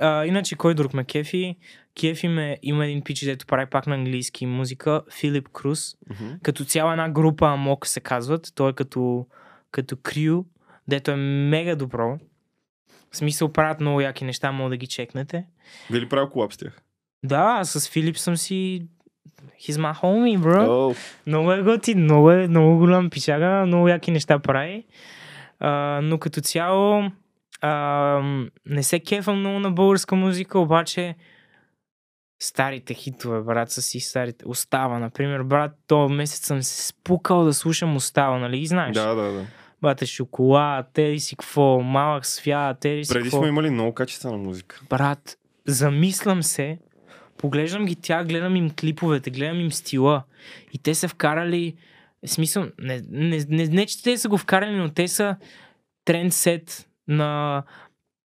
А, 0.00 0.26
иначе 0.26 0.56
кой 0.56 0.74
друг 0.74 0.94
ме 0.94 1.04
кефи? 1.04 1.56
Кефи 2.00 2.28
ме, 2.28 2.58
има 2.62 2.86
един 2.86 3.02
пич, 3.02 3.24
дето 3.24 3.46
прави 3.46 3.66
пак 3.66 3.86
на 3.86 3.94
английски 3.94 4.46
музика, 4.46 5.02
Филип 5.10 5.48
Круз. 5.48 5.96
Мгм. 6.10 6.32
Като 6.42 6.64
цяла 6.64 6.92
една 6.92 7.08
група 7.08 7.46
Амок 7.46 7.86
се 7.86 8.00
казват. 8.00 8.52
Той 8.54 8.70
е 8.70 8.72
като, 8.72 9.26
като 9.70 9.96
крю, 10.02 10.44
дето 10.88 11.10
е 11.10 11.16
мега 11.16 11.76
добро. 11.76 12.18
В 13.10 13.16
смисъл 13.16 13.52
правят 13.52 13.80
много 13.80 14.00
яки 14.00 14.24
неща, 14.24 14.52
мога 14.52 14.70
да 14.70 14.76
ги 14.76 14.86
чекнете. 14.86 15.44
Ви 15.90 16.00
ли 16.00 16.08
правил 16.08 16.30
колап 16.30 16.52
с 16.52 16.56
тях? 16.56 16.82
Да, 17.24 17.64
с 17.64 17.88
Филип 17.88 18.18
съм 18.18 18.36
си... 18.36 18.86
He's 19.68 19.72
my 19.72 20.02
homie, 20.02 20.38
bro. 20.38 20.68
О, 20.68 20.94
Много 21.26 21.52
е 21.52 21.62
готин, 21.62 22.02
много 22.02 22.30
е 22.30 22.48
много 22.48 22.78
голям 22.78 23.10
пичага, 23.10 23.66
много 23.66 23.88
яки 23.88 24.10
неща 24.10 24.38
прави. 24.38 24.84
А, 25.60 26.00
но 26.02 26.18
като 26.18 26.40
цяло 26.40 27.10
а, 27.62 28.22
не 28.66 28.82
се 28.82 29.00
кефам 29.00 29.38
много 29.38 29.58
на 29.58 29.70
българска 29.70 30.14
музика, 30.14 30.58
обаче 30.58 31.16
старите 32.40 32.94
хитове, 32.94 33.40
брат, 33.40 33.70
са 33.70 33.82
си 33.82 34.00
старите. 34.00 34.44
Остава, 34.48 34.98
например, 34.98 35.42
брат, 35.42 35.72
този 35.86 36.14
месец 36.14 36.46
съм 36.46 36.62
се 36.62 36.86
спукал 36.86 37.44
да 37.44 37.54
слушам 37.54 37.96
Остава, 37.96 38.38
нали 38.38 38.58
ги 38.58 38.66
знаеш? 38.66 38.94
да, 38.94 39.14
да, 39.14 39.32
да. 39.32 39.46
Бате 39.82 40.06
шоколад, 40.06 40.86
те 40.92 41.18
си 41.18 41.36
какво, 41.36 41.80
малък 41.80 42.26
свят, 42.26 42.76
те 42.80 43.04
си 43.04 43.12
Преди 43.12 43.24
какво. 43.24 43.38
сме 43.38 43.48
имали 43.48 43.70
много 43.70 43.94
качествена 43.94 44.36
музика. 44.36 44.80
Брат, 44.90 45.38
замислям 45.66 46.42
се, 46.42 46.78
поглеждам 47.38 47.86
ги 47.86 47.96
тя, 47.96 48.24
гледам 48.24 48.56
им 48.56 48.70
клиповете, 48.70 49.30
гледам 49.30 49.60
им 49.60 49.72
стила 49.72 50.22
и 50.72 50.78
те 50.78 50.94
са 50.94 51.08
вкарали, 51.08 51.74
смисъл, 52.26 52.66
не, 52.78 53.02
не, 53.10 53.44
не, 53.48 53.66
не 53.66 53.86
че 53.86 54.02
те 54.02 54.18
са 54.18 54.28
го 54.28 54.38
вкарали, 54.38 54.76
но 54.76 54.88
те 54.88 55.08
са 55.08 55.36
трендсет 56.04 56.88
на 57.08 57.62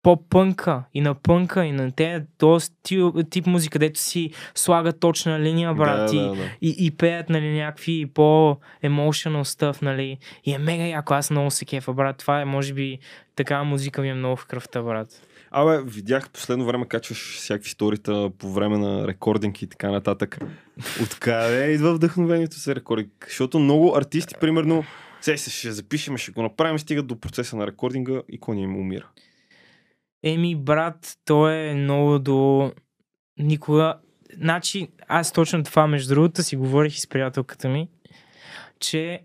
поп-пънка 0.03 0.83
и 0.93 1.01
на 1.01 1.15
пънка 1.15 1.65
и 1.65 1.71
на 1.71 1.91
те, 1.91 2.25
този 2.37 2.69
тип, 2.83 3.15
тип 3.29 3.45
музика, 3.45 3.79
дето 3.79 3.99
си 3.99 4.31
слага 4.55 4.93
точна 4.93 5.39
линия, 5.39 5.73
брат, 5.73 6.11
да, 6.11 6.15
и, 6.15 6.19
да, 6.19 6.35
да. 6.35 6.43
и, 6.61 6.75
и 6.79 6.91
пеят, 6.91 7.29
нали, 7.29 7.57
някакви 7.57 8.05
по-емоtional 8.13 9.43
stuff, 9.43 9.81
нали. 9.81 10.17
И 10.43 10.53
е 10.53 10.57
мега 10.57 10.83
яко, 10.83 11.13
аз 11.13 11.31
много 11.31 11.51
се 11.51 11.65
кефа, 11.65 11.93
брат. 11.93 12.17
Това 12.17 12.41
е, 12.41 12.45
може 12.45 12.73
би, 12.73 12.99
такава 13.35 13.63
музика 13.63 14.01
ми 14.01 14.09
е 14.09 14.13
много 14.13 14.35
в 14.35 14.45
кръвта, 14.45 14.81
брат. 14.81 15.21
Абе, 15.51 15.81
видях 15.83 16.29
последно 16.29 16.65
време 16.65 16.87
качваш 16.87 17.37
всякакви 17.37 17.69
сторита 17.69 18.29
по 18.37 18.51
време 18.51 18.77
на 18.77 19.07
рекординг 19.07 19.61
и 19.61 19.67
така 19.67 19.91
нататък. 19.91 20.39
Откъде 21.03 21.71
идва 21.71 21.93
вдъхновението 21.93 22.57
за 22.57 22.75
рекординг? 22.75 23.25
Защото 23.27 23.59
много 23.59 23.95
артисти, 23.95 24.35
примерно, 24.41 24.83
сега 25.21 25.37
се 25.37 25.49
ще 25.49 25.71
запишем, 25.71 26.17
ще 26.17 26.31
го 26.31 26.41
направим, 26.41 26.79
стигат 26.79 27.07
до 27.07 27.19
процеса 27.19 27.55
на 27.55 27.67
рекординга 27.67 28.21
и 28.29 28.39
коня 28.39 28.61
им 28.61 28.75
умира. 28.75 29.09
Еми, 30.23 30.55
брат, 30.55 31.17
то 31.25 31.49
е 31.49 31.73
много 31.73 32.19
до... 32.19 32.71
Никога... 33.39 33.99
Значи, 34.33 34.87
аз 35.07 35.31
точно 35.31 35.63
това, 35.63 35.87
между 35.87 36.15
другото, 36.15 36.43
си 36.43 36.55
говорих 36.55 36.95
и 36.95 36.99
с 36.99 37.07
приятелката 37.07 37.69
ми, 37.69 37.89
че 38.79 39.21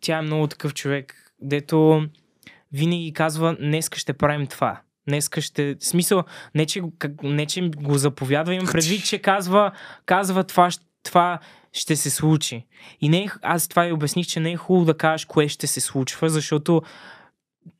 тя 0.00 0.18
е 0.18 0.22
много 0.22 0.46
такъв 0.46 0.74
човек, 0.74 1.32
дето 1.40 2.06
винаги 2.72 3.12
казва, 3.12 3.56
днеска 3.60 3.98
ще 3.98 4.12
правим 4.12 4.46
това. 4.46 4.80
Днеска 5.08 5.40
ще... 5.40 5.74
В 5.74 5.84
смисъл, 5.84 6.24
не 6.54 6.66
че, 6.66 6.82
не, 7.22 7.46
че 7.46 7.70
го 7.76 7.98
заповядва, 7.98 8.54
имам 8.54 8.72
предвид, 8.72 9.04
че 9.04 9.18
казва, 9.18 9.72
казва 10.06 10.44
това, 10.44 10.68
това 11.02 11.38
ще 11.72 11.96
се 11.96 12.10
случи. 12.10 12.66
И 13.00 13.08
не 13.08 13.18
е, 13.18 13.28
аз 13.42 13.68
това 13.68 13.86
и 13.86 13.92
обясних, 13.92 14.26
че 14.26 14.40
не 14.40 14.52
е 14.52 14.56
хубаво 14.56 14.84
да 14.84 14.94
кажеш 14.94 15.24
кое 15.24 15.48
ще 15.48 15.66
се 15.66 15.80
случва, 15.80 16.28
защото 16.28 16.82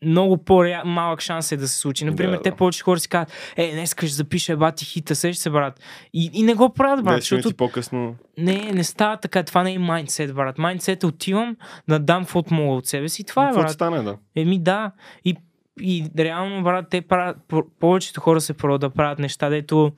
много 0.04 0.36
по-малък 0.38 1.20
шанс 1.20 1.52
е 1.52 1.56
да 1.56 1.68
се 1.68 1.76
случи. 1.76 2.04
Например, 2.04 2.36
Да, 2.36 2.42
те 2.42 2.50
да. 2.50 2.56
повече 2.56 2.82
хора 2.82 3.00
си 3.00 3.08
казват, 3.08 3.32
е, 3.56 3.72
днес 3.72 3.92
ще 3.92 4.06
запиша 4.06 4.56
бати 4.56 4.84
хита, 4.84 5.14
сеща 5.14 5.42
се, 5.42 5.50
брат. 5.50 5.80
И, 6.14 6.30
и 6.32 6.42
не 6.42 6.54
го 6.54 6.70
правят, 6.70 7.04
брат, 7.04 7.16
Да, 7.16 7.20
ще 7.20 7.34
защото 7.34 7.56
по-късно. 7.56 8.16
не, 8.38 8.72
не 8.72 8.84
става 8.84 9.16
така. 9.16 9.42
Това 9.42 9.62
не 9.62 9.72
е 9.72 9.78
майндсет, 9.78 10.34
брат. 10.34 10.58
Майндсет 10.58 11.02
е 11.02 11.06
отивам 11.06 11.56
да 11.88 11.98
дам 11.98 12.22
каквото 12.24 12.54
мога 12.54 12.74
от 12.74 12.86
себе 12.86 13.08
си. 13.08 13.24
Това 13.24 13.44
е, 13.44 13.46
Какво 13.46 13.60
брат. 13.60 13.72
стане, 13.72 14.02
да. 14.02 14.16
Еми 14.36 14.58
да. 14.58 14.92
И, 15.24 15.36
и 15.80 16.04
реално, 16.18 16.62
брат, 16.62 16.86
те 16.90 17.00
правят, 17.00 17.36
по- 17.48 17.66
повечето 17.80 18.20
хора 18.20 18.40
се 18.40 18.52
пробват 18.54 18.80
да 18.80 18.90
правят 18.90 19.18
неща, 19.18 19.48
дето 19.48 19.92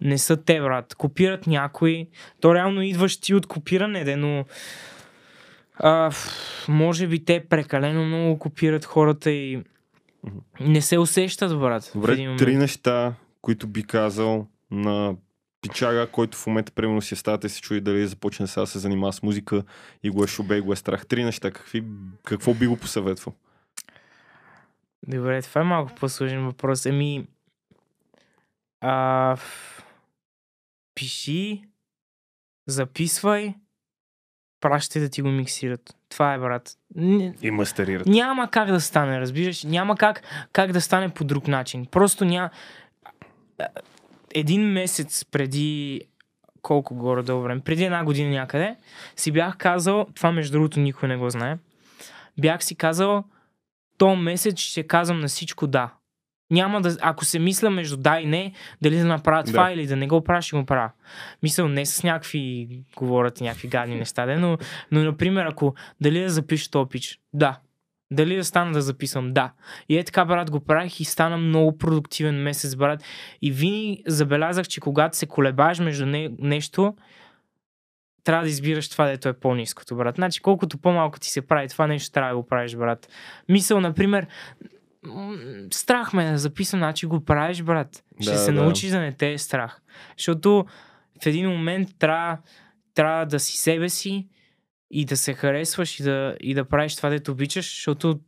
не 0.00 0.18
са 0.18 0.36
те, 0.36 0.60
брат. 0.60 0.94
Копират 0.94 1.46
някой. 1.46 2.08
То 2.40 2.54
реално 2.54 2.82
идваш 2.82 3.20
ти 3.20 3.34
от 3.34 3.46
копиране, 3.46 4.04
де, 4.04 4.16
но 4.16 4.44
а, 5.74 6.10
може 6.68 7.06
би 7.06 7.24
те 7.24 7.44
прекалено 7.48 8.04
много 8.04 8.38
копират 8.38 8.84
хората 8.84 9.30
и 9.30 9.62
не 10.60 10.80
се 10.80 10.98
усещат, 10.98 11.58
брат. 11.58 11.90
Добре, 11.94 12.36
три 12.38 12.56
неща, 12.56 13.14
които 13.42 13.66
би 13.66 13.82
казал 13.82 14.46
на 14.70 15.14
пичага, 15.62 16.06
който 16.06 16.38
в 16.38 16.46
момента 16.46 16.72
примерно 16.72 17.02
си 17.02 17.14
е 17.14 17.16
в 17.16 17.18
стаята 17.18 17.46
и 17.46 17.50
се 17.50 17.60
чуди 17.60 17.80
дали 17.80 18.00
да 18.00 18.06
започне 18.06 18.46
сега 18.46 18.60
да 18.60 18.66
се 18.66 18.78
занимава 18.78 19.12
с 19.12 19.22
музика 19.22 19.62
и 20.02 20.10
го 20.10 20.24
е 20.24 20.26
шубе 20.26 20.56
и 20.56 20.60
го 20.60 20.72
е 20.72 20.76
страх. 20.76 21.06
Три 21.06 21.24
неща, 21.24 21.50
какви, 21.50 21.84
какво 22.24 22.54
би 22.54 22.66
го 22.66 22.76
посъветвал? 22.76 23.34
Добре, 25.08 25.42
това 25.42 25.60
е 25.60 25.64
малко 25.64 25.92
по-сложен 26.00 26.44
въпрос. 26.44 26.86
Еми, 26.86 27.26
а, 28.80 29.36
пиши, 31.00 31.62
записвай, 32.66 33.54
пращай 34.60 35.02
да 35.02 35.08
ти 35.08 35.22
го 35.22 35.28
миксират. 35.28 35.96
Това 36.08 36.34
е, 36.34 36.38
брат. 36.38 36.76
И 37.42 37.50
мастерират. 37.50 38.06
няма 38.06 38.50
как 38.50 38.68
да 38.68 38.80
стане, 38.80 39.20
разбираш? 39.20 39.64
Няма 39.64 39.96
как, 39.96 40.22
как 40.52 40.72
да 40.72 40.80
стане 40.80 41.08
по 41.08 41.24
друг 41.24 41.48
начин. 41.48 41.86
Просто 41.86 42.24
няма... 42.24 42.50
Един 44.34 44.62
месец 44.62 45.24
преди 45.24 46.00
колко 46.62 46.94
горе-долу 46.94 47.42
време, 47.42 47.60
преди 47.60 47.84
една 47.84 48.04
година 48.04 48.30
някъде, 48.30 48.76
си 49.16 49.32
бях 49.32 49.56
казал, 49.56 50.06
това 50.14 50.32
между 50.32 50.52
другото 50.52 50.80
никой 50.80 51.08
не 51.08 51.16
го 51.16 51.30
знае, 51.30 51.58
бях 52.40 52.64
си 52.64 52.74
казал, 52.74 53.24
то 53.98 54.16
месец 54.16 54.58
ще 54.58 54.86
казвам 54.86 55.20
на 55.20 55.28
всичко 55.28 55.66
да. 55.66 55.94
Няма 56.50 56.80
да, 56.80 56.96
ако 57.00 57.24
се 57.24 57.38
мисля 57.38 57.70
между 57.70 57.96
да 57.96 58.20
и 58.20 58.26
не, 58.26 58.52
дали 58.82 58.96
да 58.96 59.04
направя 59.04 59.44
това 59.44 59.64
Да. 59.64 59.72
или 59.72 59.86
да 59.86 59.96
не 59.96 60.06
го 60.06 60.24
правя, 60.24 60.42
ще 60.42 60.56
го 60.56 60.66
правя. 60.66 60.90
Мисъл 61.42 61.68
не 61.68 61.86
с 61.86 62.02
някакви, 62.02 62.68
говорят 62.96 63.40
някакви 63.40 63.68
гадни 63.68 63.94
неща, 63.96 64.26
де, 64.26 64.36
но, 64.36 64.58
но, 64.92 65.04
например, 65.04 65.46
ако 65.46 65.74
дали 66.00 66.20
да 66.20 66.30
запиша 66.30 66.70
то 66.70 66.86
пич, 66.86 67.20
да. 67.32 67.58
Дали 68.12 68.36
да 68.36 68.44
стана 68.44 68.72
да 68.72 68.82
записвам, 68.82 69.32
да. 69.32 69.52
И 69.88 69.98
е 69.98 70.04
така, 70.04 70.24
брат, 70.24 70.50
го 70.50 70.60
правих 70.60 71.00
и 71.00 71.04
стана 71.04 71.36
много 71.36 71.78
продуктивен 71.78 72.42
месец, 72.42 72.76
брат. 72.76 73.04
И 73.42 73.50
винаги 73.50 74.02
забелязах, 74.06 74.68
че 74.68 74.80
когато 74.80 75.16
се 75.16 75.26
колебаеш 75.26 75.78
между 75.78 76.06
не, 76.06 76.30
нещо, 76.38 76.94
трябва 78.24 78.42
да 78.42 78.48
избираш 78.48 78.88
това, 78.88 79.06
дето 79.06 79.28
е 79.28 79.32
по-низкото, 79.32 79.96
брат. 79.96 80.14
Значи, 80.14 80.40
колкото 80.40 80.78
по-малко 80.78 81.20
ти 81.20 81.30
се 81.30 81.46
прави 81.46 81.68
това 81.68 81.86
нещо, 81.86 82.12
трябва 82.12 82.30
да 82.30 82.36
го 82.36 82.46
правиш, 82.46 82.76
брат. 82.76 83.08
Мисъл, 83.48 83.80
например, 83.80 84.26
страх 85.70 86.12
ме 86.12 86.28
е 86.28 86.30
да 86.30 86.38
записам, 86.38 86.80
значи 86.80 87.06
го 87.06 87.24
правиш, 87.24 87.62
брат. 87.62 88.04
Ще 88.20 88.32
Да, 88.32 88.38
се 88.38 88.52
да. 88.52 88.62
научиш 88.62 88.90
да 88.90 89.00
не 89.00 89.12
те 89.12 89.32
е 89.32 89.38
страх. 89.38 89.80
Защото 90.18 90.66
в 91.22 91.26
един 91.26 91.50
момент 91.50 91.88
трябва, 91.98 92.38
трябва 92.94 93.26
да 93.26 93.40
си 93.40 93.56
себе 93.56 93.88
си 93.88 94.28
и 94.90 95.04
да 95.04 95.16
се 95.16 95.34
харесваш 95.34 96.00
и 96.00 96.02
да, 96.02 96.36
и 96.40 96.54
да 96.54 96.64
правиш 96.64 96.96
това, 96.96 97.08
дето 97.08 97.32
обичаш, 97.32 97.74
защото 97.74 98.20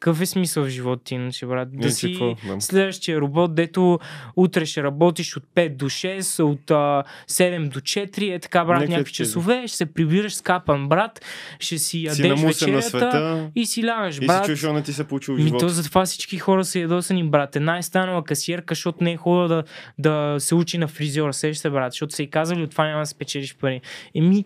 какъв 0.00 0.20
е 0.20 0.26
смисъл 0.26 0.64
в 0.64 0.68
живота 0.68 1.04
ти, 1.04 1.14
иначе, 1.14 1.46
брат? 1.46 1.68
Да 1.72 1.90
си 1.90 2.12
какво? 2.12 2.34
Да. 2.54 2.60
следващия 2.60 3.20
робот, 3.20 3.54
дето 3.54 3.98
утре 4.36 4.66
ще 4.66 4.82
работиш 4.82 5.36
от 5.36 5.44
5 5.54 5.76
до 5.76 5.84
6, 5.84 6.42
от 6.42 6.70
а, 6.70 7.02
7 7.28 7.68
до 7.68 7.80
4, 7.80 8.34
е 8.34 8.38
така, 8.38 8.64
брат, 8.64 8.80
Нека 8.80 8.92
някакви 8.92 9.12
часове, 9.12 9.64
ще 9.66 9.76
се 9.76 9.86
прибираш 9.86 10.34
с 10.34 10.42
капан, 10.42 10.88
брат, 10.88 11.24
ще 11.58 11.78
си 11.78 11.88
Си 11.88 12.02
ядеш 12.04 12.40
на 12.40 12.46
вечерята 12.46 12.82
света 12.82 13.50
и 13.54 13.66
си 13.66 13.86
лягаш, 13.86 14.14
и 14.14 14.18
се 14.18 14.26
брат. 14.26 14.46
чуеш, 14.46 14.66
ти 14.84 14.92
се 14.92 15.04
получил 15.04 15.34
в 15.34 15.38
живота. 15.38 15.66
то 15.66 15.68
затова 15.68 16.04
всички 16.04 16.38
хора 16.38 16.64
са 16.64 16.78
ядосани, 16.78 17.24
брат. 17.24 17.56
Една 17.56 17.78
е 17.78 17.82
станала 17.82 18.24
касиерка, 18.24 18.74
защото 18.74 19.04
не 19.04 19.12
е 19.12 19.16
хубаво 19.16 19.48
да, 19.48 19.64
да 19.98 20.36
се 20.38 20.54
учи 20.54 20.78
на 20.78 20.88
фризьора. 20.88 21.32
Сещаш 21.32 21.58
се, 21.58 21.70
брат, 21.70 21.92
защото 21.92 22.14
са 22.14 22.22
и 22.22 22.30
казали, 22.30 22.62
от 22.62 22.70
това 22.70 22.86
няма 22.86 23.00
да 23.00 23.06
спечелиш 23.06 23.56
пари. 23.56 23.80
Еми, 24.14 24.44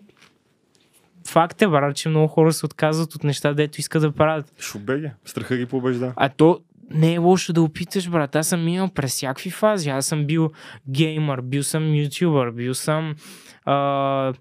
факт 1.31 1.61
е, 1.61 1.67
брат, 1.67 1.95
че 1.95 2.09
много 2.09 2.27
хора 2.27 2.53
се 2.53 2.65
отказват 2.65 3.15
от 3.15 3.23
неща, 3.23 3.53
дето 3.53 3.79
искат 3.79 4.01
да 4.01 4.11
правят. 4.11 4.53
Шубеге. 4.59 5.11
Страха 5.25 5.57
ги 5.57 5.65
побежда. 5.65 6.13
А 6.15 6.29
то 6.29 6.59
не 6.93 7.13
е 7.13 7.17
лошо 7.17 7.53
да 7.53 7.61
опиташ, 7.61 8.09
брат. 8.09 8.35
Аз 8.35 8.47
съм 8.47 8.65
минал 8.65 8.89
през 8.89 9.11
всякакви 9.11 9.49
фази. 9.49 9.89
Аз 9.89 10.05
съм 10.05 10.25
бил 10.25 10.51
геймър, 10.89 11.41
бил 11.41 11.63
съм 11.63 11.95
ютубър, 11.95 12.51
бил 12.51 12.73
съм 12.73 13.15
а, 13.65 14.33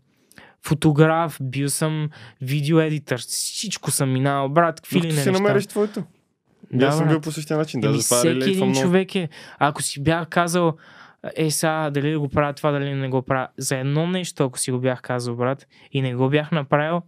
фотограф, 0.63 1.39
бил 1.43 1.71
съм 1.71 2.11
видеоедитър. 2.41 3.21
Всичко 3.21 3.91
съм 3.91 4.13
минал, 4.13 4.49
брат. 4.49 4.81
Какви 4.81 5.01
ли 5.01 5.07
не 5.07 5.13
си 5.13 5.17
неща. 5.17 5.33
намериш 5.33 5.67
твоето. 5.67 6.03
Да, 6.73 6.87
аз 6.87 6.97
съм 6.97 7.09
бил 7.09 7.21
по 7.21 7.33
същия 7.33 7.57
начин. 7.57 7.81
Да, 7.81 7.89
Еми, 7.89 7.99
всеки 7.99 8.29
релейтвам 8.29 8.69
един 8.69 8.83
човек 8.83 9.15
е. 9.15 9.29
Ако 9.59 9.83
си 9.83 10.03
бях 10.03 10.29
казал, 10.29 10.77
е 11.37 11.51
сега, 11.51 11.91
дали 11.91 12.13
да 12.13 12.21
го 12.21 12.29
правя 12.29 12.53
това, 12.53 12.71
дали 12.71 12.95
не 12.95 13.09
го 13.09 13.23
правя. 13.23 13.49
За 13.59 13.77
едно 13.77 14.07
нещо, 14.07 14.45
ако 14.45 14.59
си 14.59 14.71
го 14.71 14.81
бях 14.81 15.03
казал, 15.03 15.37
брат, 15.37 15.67
и 15.93 16.03
не 16.03 16.15
го 16.15 16.29
бях 16.29 16.53
направил, 16.53 17.03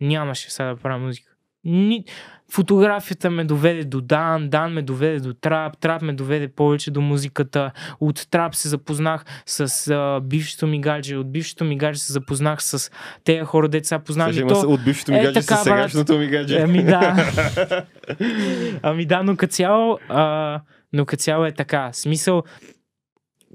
нямаше 0.00 0.50
сега 0.50 0.68
да 0.68 0.76
правя 0.76 0.98
музика. 0.98 1.32
Ни... 1.64 2.04
Фотографията 2.52 3.30
ме 3.30 3.44
доведе 3.44 3.84
до 3.84 4.00
Дан, 4.00 4.48
Дан 4.48 4.72
ме 4.72 4.82
доведе 4.82 5.20
до 5.20 5.34
Трап, 5.34 5.78
Трап 5.78 6.02
ме 6.02 6.12
доведе 6.12 6.48
повече 6.48 6.90
до 6.90 7.00
музиката. 7.00 7.70
От 8.00 8.26
Трап 8.30 8.54
се 8.54 8.68
запознах 8.68 9.24
с 9.46 9.88
а, 9.88 10.20
бившето 10.20 10.66
ми 10.66 10.80
гадже, 10.80 11.16
от 11.16 11.32
бившето 11.32 11.64
ми 11.64 11.78
гадже 11.78 12.00
се 12.00 12.12
запознах 12.12 12.62
с 12.62 12.90
тези 13.24 13.40
хора, 13.40 13.68
деца 13.68 13.98
познавам. 13.98 14.34
Сега 14.34 14.48
то... 14.48 14.60
от 14.60 14.84
бившето 14.84 15.12
ми 15.12 15.18
е, 15.18 15.22
гадже 15.22 15.40
така, 15.40 15.56
с 15.56 15.64
сегашното 15.64 16.18
ми 16.18 16.26
гадже. 16.26 16.56
Ами 16.58 16.84
да. 16.84 17.26
ами 18.82 19.06
да, 19.06 19.22
но 19.22 19.36
като 19.36 19.52
цяло, 19.52 19.98
а, 20.08 20.60
но 20.92 21.06
като 21.06 21.22
цяло 21.22 21.44
е 21.44 21.52
така. 21.52 21.90
Смисъл, 21.92 22.42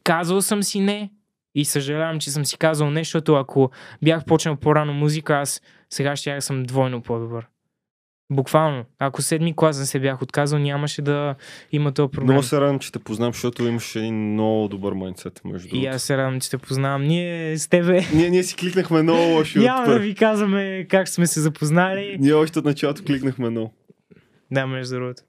казал 0.04 0.42
съм 0.42 0.64
си 0.64 0.80
не 0.80 1.12
и 1.56 1.66
съжалявам, 1.66 2.20
че 2.20 2.32
съм 2.32 2.46
си 2.46 2.58
казал 2.58 2.90
не, 2.90 3.00
защото 3.00 3.36
ако 3.36 3.72
бях 4.02 4.26
почнал 4.26 4.56
по-рано 4.56 4.94
музика, 4.94 5.34
аз 5.34 5.62
сега 5.90 6.16
ще 6.16 6.42
съм 6.42 6.64
двойно 6.64 7.02
по-добър. 7.02 7.48
Буквално. 8.34 8.86
Ако 9.00 9.22
седми 9.22 9.56
клас 9.56 9.80
не 9.80 9.86
се 9.86 10.00
бях 10.00 10.22
отказал, 10.22 10.60
нямаше 10.60 11.02
да 11.02 11.36
има 11.72 11.92
този 11.92 12.12
проблем. 12.12 12.34
Много 12.34 12.44
се 12.44 12.62
радвам, 12.62 12.80
че 12.80 12.92
те 12.92 13.00
познам, 13.00 13.34
защото 13.34 13.64
имаш 13.68 13.96
един 13.96 14.34
много 14.34 14.68
добър 14.68 14.94
майндсет, 14.94 15.42
между 15.46 15.68
И 15.68 15.72
другото. 15.72 15.96
аз 15.96 16.04
се 16.04 16.18
радвам, 16.18 16.40
че 16.40 16.50
те 16.50 16.58
познавам. 16.58 17.04
Ние 17.04 17.58
с 17.58 17.68
тебе 17.68 18.02
Ние, 18.14 18.30
ние 18.30 18.44
си 18.44 18.56
кликнахме 18.56 19.04
много 19.04 19.22
лоши 19.22 19.60
няма 19.60 19.86
да 19.86 20.00
ви 20.00 20.16
казваме 20.16 20.86
как 20.90 21.10
сме 21.10 21.28
се 21.28 21.42
запознали. 21.42 22.18
Ние 22.20 22.34
още 22.34 22.60
от 22.60 22.66
началото 22.66 23.04
кликнахме 23.04 23.50
много. 23.50 23.74
Да, 24.52 24.68
между 24.68 24.96
другото. 24.96 25.24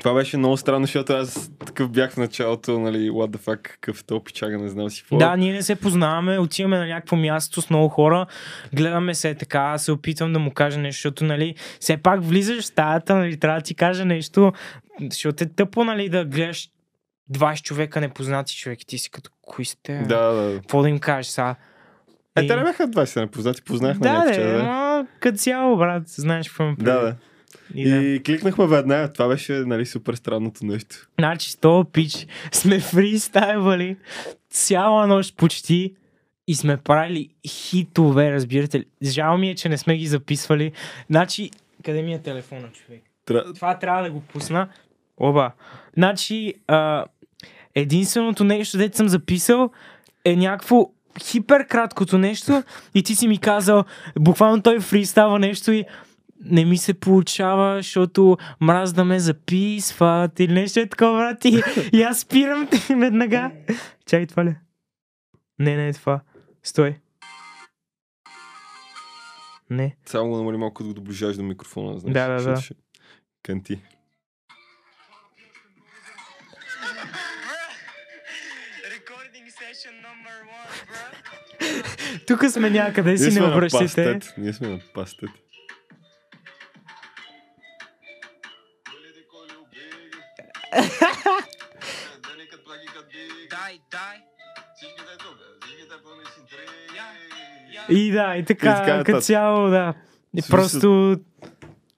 Това 0.00 0.14
беше 0.14 0.36
много 0.36 0.56
странно, 0.56 0.86
защото 0.86 1.12
аз 1.12 1.50
такъв 1.66 1.90
бях 1.90 2.12
в 2.12 2.16
началото, 2.16 2.80
нали, 2.80 3.10
what 3.10 3.36
the 3.36 3.40
fuck, 3.40 3.62
какъв 3.62 4.00
е 4.00 4.04
то 4.04 4.24
пичага, 4.24 4.58
не 4.58 4.68
знам 4.68 4.90
си 4.90 5.02
какво. 5.02 5.16
Да, 5.16 5.36
ние 5.36 5.52
не 5.52 5.62
се 5.62 5.74
познаваме, 5.76 6.38
отиваме 6.38 6.78
на 6.78 6.86
някакво 6.86 7.16
място 7.16 7.62
с 7.62 7.70
много 7.70 7.88
хора, 7.88 8.26
гледаме 8.74 9.14
се 9.14 9.34
така, 9.34 9.78
се 9.78 9.92
опитвам 9.92 10.32
да 10.32 10.38
му 10.38 10.50
кажа 10.50 10.78
нещо, 10.80 10.98
защото, 10.98 11.24
нали, 11.24 11.54
все 11.80 11.96
пак 11.96 12.24
влизаш 12.24 12.60
в 12.64 12.66
стаята, 12.66 13.14
нали, 13.16 13.36
трябва 13.36 13.60
да 13.60 13.64
ти 13.64 13.74
кажа 13.74 14.04
нещо, 14.04 14.52
защото 15.10 15.44
е 15.44 15.46
тъпо, 15.46 15.84
нали, 15.84 16.08
да 16.08 16.24
гледаш 16.24 16.68
20 17.32 17.62
човека 17.62 18.00
непознати 18.00 18.56
човек 18.56 18.82
и 18.82 18.86
ти 18.86 18.98
си 18.98 19.10
като, 19.10 19.30
кои 19.42 19.64
сте? 19.64 19.98
да, 20.08 20.32
да. 20.32 20.58
Какво 20.58 20.82
да 20.82 20.88
им 20.88 20.98
кажеш 20.98 21.26
сега? 21.26 21.54
Е, 22.36 22.42
И- 22.42 22.48
те 22.48 22.56
не 22.56 22.62
бяха 22.62 22.88
20 22.88 23.20
непознати, 23.20 23.62
познахме 23.62 24.08
Да, 24.08 24.12
някакви, 24.12 24.42
да, 24.42 25.06
като 25.20 25.38
цяло, 25.38 25.76
брат, 25.76 26.02
знаеш 26.06 26.48
какво 26.48 26.64
ме 26.64 26.74
Да, 26.78 27.00
да. 27.00 27.16
И, 27.74 27.90
да. 27.90 27.96
И 27.96 28.22
кликнахме 28.22 28.66
веднага. 28.66 29.12
Това 29.12 29.28
беше, 29.28 29.52
нали, 29.52 29.86
супер 29.86 30.14
странното 30.14 30.66
нещо. 30.66 31.08
Значи, 31.18 31.50
с 31.50 31.56
този 31.56 31.88
пич 31.92 32.26
сме 32.52 32.80
фристайлвали 32.80 33.96
цяла 34.50 35.06
нощ 35.06 35.36
почти 35.36 35.94
и 36.46 36.54
сме 36.54 36.76
правили 36.76 37.28
хитове, 37.48 38.32
разбирате 38.32 38.78
ли. 38.78 38.84
Жал 39.04 39.38
ми 39.38 39.50
е, 39.50 39.54
че 39.54 39.68
не 39.68 39.78
сме 39.78 39.96
ги 39.96 40.06
записвали. 40.06 40.72
Значи, 41.10 41.50
къде 41.84 42.02
ми 42.02 42.14
е 42.14 42.18
телефона, 42.18 42.68
човек? 42.72 43.02
Тра... 43.24 43.52
Това 43.54 43.78
трябва 43.78 44.02
да 44.02 44.10
го 44.10 44.20
пусна. 44.20 44.68
Оба. 45.18 45.52
Значи, 45.96 46.54
а, 46.66 47.04
единственото 47.74 48.44
нещо, 48.44 48.78
дето 48.78 48.96
съм 48.96 49.08
записал, 49.08 49.70
е 50.24 50.36
някакво 50.36 50.90
хипер 51.20 51.66
краткото 51.66 52.18
нещо 52.18 52.62
и 52.94 53.02
ти 53.02 53.14
си 53.14 53.28
ми 53.28 53.38
казал, 53.38 53.84
буквално 54.18 54.62
той 54.62 54.80
фристава 54.80 55.38
нещо 55.38 55.72
и 55.72 55.84
не 56.42 56.64
ми 56.64 56.78
се 56.78 56.94
получава, 56.94 57.76
защото 57.76 58.36
мраз 58.60 58.92
да 58.92 59.04
ме 59.04 59.18
записват 59.18 60.40
или 60.40 60.52
нещо 60.52 60.80
е 60.80 60.86
такова, 60.86 61.12
брат. 61.14 61.44
И, 61.44 61.62
и 61.92 62.02
аз 62.02 62.18
спирам 62.18 62.68
веднага. 62.90 63.50
Чай, 64.06 64.26
това 64.26 64.44
ли? 64.44 64.48
е? 64.48 64.56
Не, 65.58 65.76
не 65.76 65.88
е 65.88 65.92
това. 65.92 66.20
Стой. 66.62 66.98
Не. 69.70 69.96
Само 70.06 70.30
го 70.30 70.36
намали 70.36 70.56
малко, 70.56 70.74
като 70.74 70.88
го 70.88 70.94
доближаваш 70.94 71.36
до 71.36 71.42
микрофона. 71.42 71.98
Знаеш, 71.98 72.14
Да, 72.14 72.28
да, 72.28 72.38
защото 72.38 72.54
да. 72.54 72.62
ще- 72.62 72.74
Канти. 73.42 73.80
Тук 82.26 82.44
сме 82.46 82.70
някъде, 82.70 83.18
си 83.18 83.40
не 83.40 83.46
обръщайте. 83.46 84.18
Ние 84.38 84.52
сме 84.52 84.68
на 84.68 84.80
пастет. 84.94 85.30
Дай, 93.50 93.80
дай. 93.90 94.18
И 97.88 98.10
да, 98.12 98.36
и 98.36 98.44
така, 98.44 98.66
И 98.66 98.74
така 98.74 98.84
като 98.84 98.98
нататък. 98.98 99.22
цяло, 99.22 99.70
да. 99.70 99.94
И 100.36 100.42
просто 100.50 101.16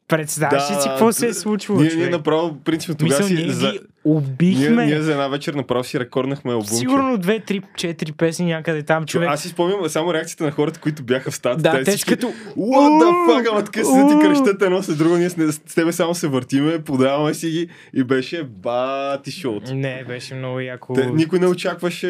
представяш 0.09 0.71
ли 0.71 0.75
си 0.75 0.89
какво 0.89 1.13
се 1.13 1.27
е 1.27 1.35
случвало, 1.35 1.81
Ние, 1.81 1.95
ние 1.95 2.09
направо, 2.09 2.61
принципно, 2.65 2.95
тогава 2.95 3.23
си... 3.23 3.35
ние 3.35 3.53
за... 3.53 3.79
убихме. 4.05 4.69
Ние, 4.69 4.95
ние 4.95 5.03
за 5.03 5.13
една 5.13 5.29
вечер 5.29 5.55
направо 5.55 5.85
си 5.85 6.01
рекорднахме 6.01 6.53
албумче. 6.53 6.75
Сигурно 6.75 7.19
две, 7.19 7.41
три, 7.41 7.63
четири 7.77 8.13
песни 8.13 8.47
някъде 8.47 8.83
там, 8.83 9.07
човек. 9.07 9.29
Аз 9.33 9.43
си 9.43 9.49
спомням 9.49 9.89
само 9.89 10.15
реакцията 10.15 10.45
на 10.45 10.51
хората, 10.51 10.81
които 10.81 11.03
бяха 11.03 11.31
в 11.31 11.35
стата. 11.35 11.63
Да, 11.63 11.85
те 11.85 11.99
са 11.99 12.07
като... 12.07 12.27
What 12.57 13.03
the 13.03 13.29
fuck, 13.29 13.51
ама 13.51 13.65
така 13.65 13.85
се 13.85 14.07
ти 14.09 14.19
кръщат 14.23 14.63
едно 14.63 14.83
след 14.83 14.99
друго, 14.99 15.17
ние 15.17 15.31
с, 15.31 15.53
с 15.53 15.75
тебе 15.75 15.93
само 15.93 16.15
се 16.15 16.29
въртиме, 16.29 16.79
подаваме 16.79 17.35
си 17.35 17.51
ги 17.51 17.69
и 17.95 18.05
беше 18.05 18.45
бати 18.45 19.31
шоуто. 19.31 19.75
Не, 19.75 20.05
беше 20.09 20.35
много 20.35 20.61
яко. 20.61 20.93
Те, 20.93 21.07
никой 21.07 21.39
не 21.39 21.47
очакваше 21.47 22.09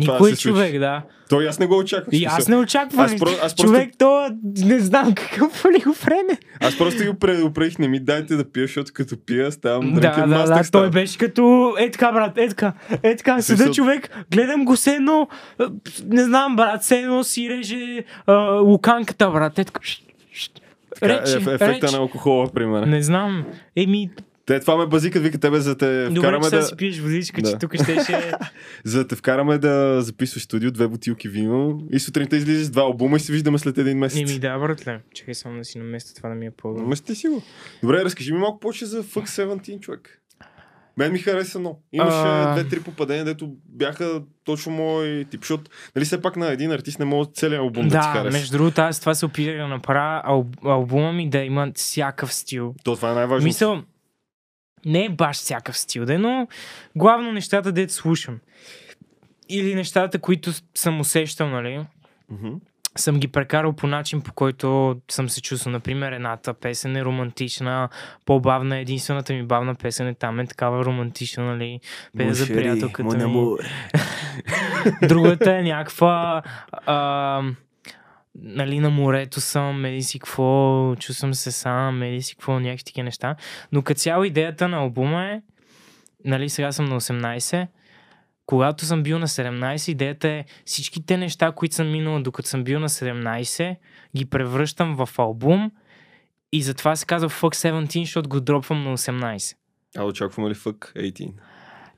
това 0.00 0.14
Никой 0.14 0.30
се 0.30 0.42
човек, 0.42 0.78
да. 0.78 1.02
Той 1.34 1.46
аз 1.46 1.58
не 1.58 1.66
го 1.66 1.76
очаквах. 1.76 2.08
И 2.12 2.24
аз 2.26 2.48
не 2.48 2.56
очаквам. 2.56 3.04
Аз 3.04 3.12
про- 3.12 3.30
аз 3.34 3.40
просто- 3.40 3.62
Човек, 3.62 3.90
то 3.98 4.28
не 4.56 4.78
знам 4.78 5.14
какъв 5.14 5.64
ли 5.66 5.80
го 5.80 5.92
време. 5.94 6.38
Аз 6.60 6.78
просто 6.78 7.04
го 7.04 7.14
предупредих, 7.14 7.78
не 7.78 7.88
ми 7.88 8.00
дайте 8.00 8.36
да 8.36 8.44
пия, 8.44 8.66
защото 8.66 8.90
като 8.94 9.16
пия 9.18 9.52
ставам 9.52 9.94
Да, 9.94 10.00
да, 10.00 10.26
да, 10.26 10.64
ставам. 10.64 10.64
той 10.84 10.90
беше 10.92 11.18
като 11.18 11.74
е 11.78 11.90
така, 11.90 12.12
брат, 12.12 12.38
е 12.38 12.48
така, 12.48 12.72
е 13.02 13.16
така, 13.16 13.42
седа 13.42 13.70
човек, 13.70 14.10
гледам 14.30 14.64
го 14.64 14.76
се 14.76 14.90
едно, 14.90 15.28
не 16.04 16.24
знам, 16.24 16.56
брат, 16.56 16.84
се 16.84 16.98
едно 16.98 17.24
си 17.24 17.50
реже 17.50 18.04
а, 18.26 18.34
луканката, 18.50 19.30
брат, 19.30 19.58
е 19.58 19.64
така, 19.64 19.80
рече, 21.02 21.36
еф- 21.36 21.46
ефекта 21.46 21.66
рече. 21.82 21.92
на 21.92 21.98
алкохола 21.98 22.48
при 22.48 22.66
мен. 22.66 22.90
Не 22.90 23.02
знам, 23.02 23.44
еми, 23.76 24.10
Те 24.46 24.60
това 24.60 24.76
ме 24.76 24.86
базикат, 24.86 25.22
вика 25.22 25.38
тебе, 25.38 25.60
за 25.60 25.70
да 25.70 25.78
те 25.78 26.04
добре, 26.04 26.20
вкараме 26.20 26.50
да, 26.50 26.62
си 26.62 26.76
пиеш 26.76 26.98
водичка, 27.00 27.42
Да. 27.42 27.50
че 27.50 27.58
тук 27.58 27.74
щеше... 27.74 28.32
за 28.84 28.98
да 28.98 29.06
те 29.06 29.16
вкараме 29.16 29.58
да 29.58 30.02
записваш 30.02 30.42
студио, 30.42 30.70
две 30.70 30.88
бутилки 30.88 31.28
вино 31.28 31.80
и 31.92 31.98
сутринта 31.98 32.36
излизаш 32.36 32.68
два 32.68 32.82
албума 32.82 33.16
и 33.16 33.20
се 33.20 33.32
виждаме 33.32 33.58
след 33.58 33.78
един 33.78 33.98
месец. 33.98 34.30
Еми 34.30 34.38
да, 34.38 34.58
братле, 34.58 35.00
чакай 35.14 35.34
само 35.34 35.58
да 35.58 35.64
си 35.64 35.78
наместя 35.78 36.14
това 36.14 36.28
да 36.28 36.34
ми 36.34 36.46
е 36.46 36.50
по 36.50 36.68
Мести 36.68 37.14
си 37.14 37.28
го. 37.28 37.42
Добре, 37.82 38.04
разкажи 38.04 38.32
ми 38.32 38.38
малко 38.38 38.60
повече 38.60 38.86
за 38.86 39.04
Fuck 39.04 39.26
17, 39.46 39.80
човек. 39.80 40.20
Мен 40.96 41.12
ми 41.12 41.18
хареса 41.18 41.58
много. 41.58 41.82
Имаше 41.92 42.16
А. 42.16 42.52
две-три 42.54 42.80
попадения, 42.80 43.24
дето 43.24 43.48
бяха 43.68 44.22
точно 44.44 44.72
мой 44.72 45.26
тип, 45.30 45.40
защото 45.40 45.70
нали 45.96 46.04
все 46.04 46.22
пак 46.22 46.36
на 46.36 46.52
един 46.52 46.70
артист 46.72 46.98
не 46.98 47.04
може 47.04 47.28
целият 47.34 47.60
албум 47.60 47.82
да, 47.82 47.88
ти 47.90 47.96
Да, 47.96 48.02
хареса. 48.02 48.38
между 48.38 48.56
другото, 48.58 48.80
аз 48.80 49.00
това 49.00 49.14
се 49.14 49.26
опитах 49.26 49.56
да 49.56 49.68
направя 49.68 50.22
алб- 50.26 50.64
албума 50.64 51.12
ми 51.12 51.30
да 51.30 51.38
има 51.38 51.70
всякакъв 51.74 52.34
стил. 52.34 52.74
То 52.84 52.96
това 52.96 53.10
е 53.10 53.14
най-важното. 53.14 53.44
Мисъл, 53.44 53.82
не 54.86 55.04
е 55.04 55.08
баш 55.08 55.36
всякакъв 55.36 55.78
стил, 55.78 56.04
да, 56.04 56.14
е, 56.14 56.18
но 56.18 56.48
главно 56.96 57.32
нещата, 57.32 57.72
дето 57.72 57.92
слушам. 57.92 58.38
Или 59.48 59.74
нещата, 59.74 60.18
които 60.18 60.52
съм 60.74 61.00
усещал, 61.00 61.48
нали? 61.48 61.84
Мгм. 62.30 62.48
съм 62.96 63.20
ги 63.20 63.28
прекарал 63.28 63.72
по 63.72 63.86
начин, 63.86 64.20
по 64.20 64.32
който 64.32 64.96
съм 65.10 65.28
се 65.28 65.42
чувствал. 65.42 65.72
Например, 65.72 66.12
едната 66.12 66.54
песен 66.54 66.96
е 66.96 67.04
романтична, 67.04 67.88
по-бавна, 68.24 68.78
единствената 68.78 69.32
ми 69.32 69.42
бавна 69.42 69.74
песен 69.74 70.08
е 70.08 70.14
там 70.14 70.40
е 70.40 70.46
такава 70.46 70.84
романтична, 70.84 71.44
нали? 71.44 71.80
Пея 72.16 72.34
за 72.34 72.46
приятелката 72.46 73.28
ми. 73.28 73.56
Другата 75.08 75.56
е 75.56 75.62
някаква 75.62 76.42
а, 76.72 77.42
нали, 78.34 78.80
на 78.80 78.90
морето 78.90 79.40
съм, 79.40 79.84
еди 79.84 80.02
си 80.02 80.18
какво, 80.18 80.94
чувствам 80.96 81.34
се 81.34 81.52
сам, 81.52 82.02
еди 82.02 82.22
си 82.22 82.34
какво, 82.34 82.60
някакви 82.60 82.84
такива 82.84 83.04
неща. 83.04 83.36
Но 83.72 83.82
като 83.82 84.00
цяло 84.00 84.24
идеята 84.24 84.68
на 84.68 84.76
албума 84.76 85.24
е, 85.24 85.42
нали, 86.24 86.48
сега 86.48 86.72
съм 86.72 86.84
на 86.84 87.00
18, 87.00 87.66
когато 88.46 88.84
съм 88.84 89.02
бил 89.02 89.18
на 89.18 89.28
17, 89.28 89.90
идеята 89.90 90.28
е 90.28 90.44
всичките 90.64 91.16
неща, 91.16 91.52
които 91.52 91.74
съм 91.74 91.92
минал 91.92 92.22
докато 92.22 92.48
съм 92.48 92.64
бил 92.64 92.80
на 92.80 92.88
17, 92.88 93.76
ги 94.16 94.24
превръщам 94.24 94.96
в 94.96 95.18
албум 95.18 95.70
и 96.52 96.62
затова 96.62 96.96
се 96.96 97.06
казва 97.06 97.30
Fuck 97.30 97.70
17, 97.70 98.00
защото 98.04 98.28
го 98.28 98.40
дропвам 98.40 98.84
на 98.84 98.98
18. 98.98 99.56
А 99.96 100.04
очакваме 100.04 100.50
ли 100.50 100.54
Fuck 100.54 100.96
18? 100.96 101.32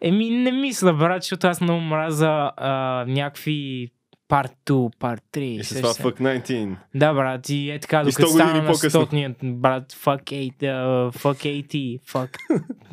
Еми, 0.00 0.30
не 0.30 0.52
мисля, 0.52 0.94
брат, 0.94 1.22
защото 1.22 1.46
аз 1.46 1.60
много 1.60 1.80
мраза 1.80 2.50
а, 2.56 3.04
някакви 3.08 3.90
part 4.28 4.52
2, 4.66 4.90
part 4.98 5.22
3. 5.32 5.40
И 5.40 5.64
с 5.64 5.68
сещаш 5.68 5.80
това 5.80 5.94
се. 5.94 6.02
Fuck 6.02 6.42
19. 6.42 6.76
Да, 6.94 7.14
брат, 7.14 7.48
и 7.48 7.70
е 7.70 7.78
така, 7.78 8.04
докато 8.04 8.28
100 8.28 8.32
години 8.32 8.48
стана 8.50 8.62
на 8.62 8.74
стотният, 8.74 9.36
брат, 9.42 9.92
fuck 9.92 10.22
8, 10.22 10.56
uh, 10.56 11.16
fuck 11.16 11.66
80, 11.66 12.00
fuck... 12.00 12.36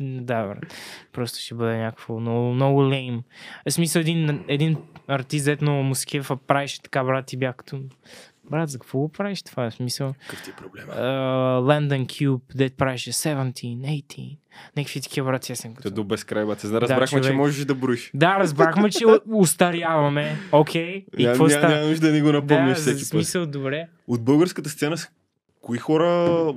да, 0.00 0.46
брат, 0.46 0.74
просто 1.12 1.38
ще 1.38 1.54
бъде 1.54 1.76
някакво 1.76 2.20
много, 2.20 2.54
много 2.54 2.88
лейм. 2.88 3.22
В 3.68 3.72
смисъл, 3.72 4.00
един, 4.00 4.44
един 4.48 4.76
артист, 5.08 5.44
дето 5.44 5.64
му 5.64 5.94
скефа, 5.94 6.36
правеше 6.36 6.82
така, 6.82 7.04
брат, 7.04 7.32
и 7.32 7.36
бях 7.36 7.56
като... 7.56 7.80
Брат, 8.50 8.68
за 8.68 8.78
какво 8.78 8.98
го 8.98 9.08
правиш 9.08 9.42
това? 9.42 9.70
В 9.70 9.74
смисъл, 9.74 10.14
Какъв 10.20 10.44
ти 10.44 10.50
е 10.50 10.52
проблема? 10.52 10.92
Landon 11.62 12.06
Cube, 12.06 12.40
дет 12.54 12.76
правеше 12.76 13.12
17, 13.12 13.52
18, 13.52 14.38
някакви 14.76 15.00
такива, 15.00 15.26
брат, 15.30 15.50
аз 15.50 15.58
съм 15.58 15.74
като... 15.74 15.90
до 15.90 16.04
безкрай. 16.04 16.44
Да, 16.44 16.80
разбрахме, 16.80 17.20
че 17.20 17.32
можеш 17.32 17.64
да 17.64 17.74
броиш. 17.74 18.10
Да, 18.14 18.38
разбрахме, 18.38 18.90
че 18.90 19.04
устаряваме, 19.32 20.36
окей, 20.52 21.06
и 21.18 21.24
Ня- 21.24 21.24
какво 21.26 21.48
става? 21.48 21.74
Няма 21.74 21.88
нужда 21.88 22.06
да 22.06 22.12
ни 22.12 22.20
го 22.22 22.32
напомняш 22.32 22.76
Да, 22.78 22.82
всеки 22.82 22.98
път. 22.98 23.06
смисъл, 23.06 23.46
добре. 23.46 23.88
От 24.08 24.24
българската 24.24 24.70
сцена, 24.70 24.96
кои 25.60 25.78
хора 25.78 26.06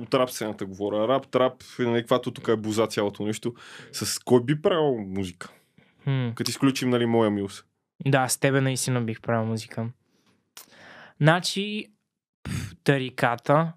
от 0.00 0.14
рап 0.14 0.30
сцената 0.30 0.66
говоря? 0.66 1.08
Рап, 1.08 1.28
трап, 1.28 1.52
нали, 1.78 2.00
каквато 2.00 2.30
тук 2.30 2.48
е 2.48 2.56
буза 2.56 2.86
цялото 2.86 3.22
нещо. 3.24 3.54
С 3.92 4.18
кой 4.18 4.42
би 4.44 4.62
правил 4.62 4.98
музика? 4.98 5.48
Като 6.34 6.50
изключим, 6.50 6.90
нали, 6.90 7.06
моя 7.06 7.30
милс. 7.30 7.64
Да, 8.06 8.28
с 8.28 8.38
тебе 8.38 8.60
наистина 8.60 9.00
бих 9.00 9.20
правил 9.20 9.46
музика. 9.46 9.86
Значи, 11.20 11.86
пф, 12.42 12.74
тариката, 12.84 13.72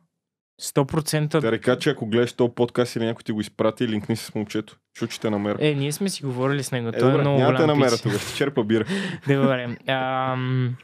100%... 0.62 1.40
Да 1.40 1.52
река, 1.52 1.80
че 1.80 1.90
ако 1.90 2.06
гледаш 2.06 2.34
този 2.34 2.54
подкаст 2.56 2.96
или 2.96 3.06
някой 3.06 3.24
ти 3.24 3.32
го 3.32 3.42
изпрати, 3.42 3.88
линкни 3.88 4.16
се 4.16 4.26
с 4.26 4.36
момчето. 4.36 4.78
Чу, 4.94 5.08
че 5.08 5.20
те 5.20 5.30
намеря. 5.30 5.58
Е, 5.60 5.76
ние 5.76 5.92
сме 5.92 6.10
си 6.10 6.24
говорили 6.24 6.64
с 6.64 6.72
него. 6.72 6.88
Е, 6.88 6.92
Той 6.92 7.10
е 7.10 7.12
добре, 7.12 7.22
много 7.22 7.38
няма 7.38 7.52
да 7.52 7.58
те 7.58 7.64
голям 7.64 7.80
намеря 7.80 7.98
тогава, 7.98 8.20
ще 8.20 8.36
черпа 8.36 8.64
бира. 8.64 8.86
Добре. 9.28 9.78
Ам, 9.88 10.76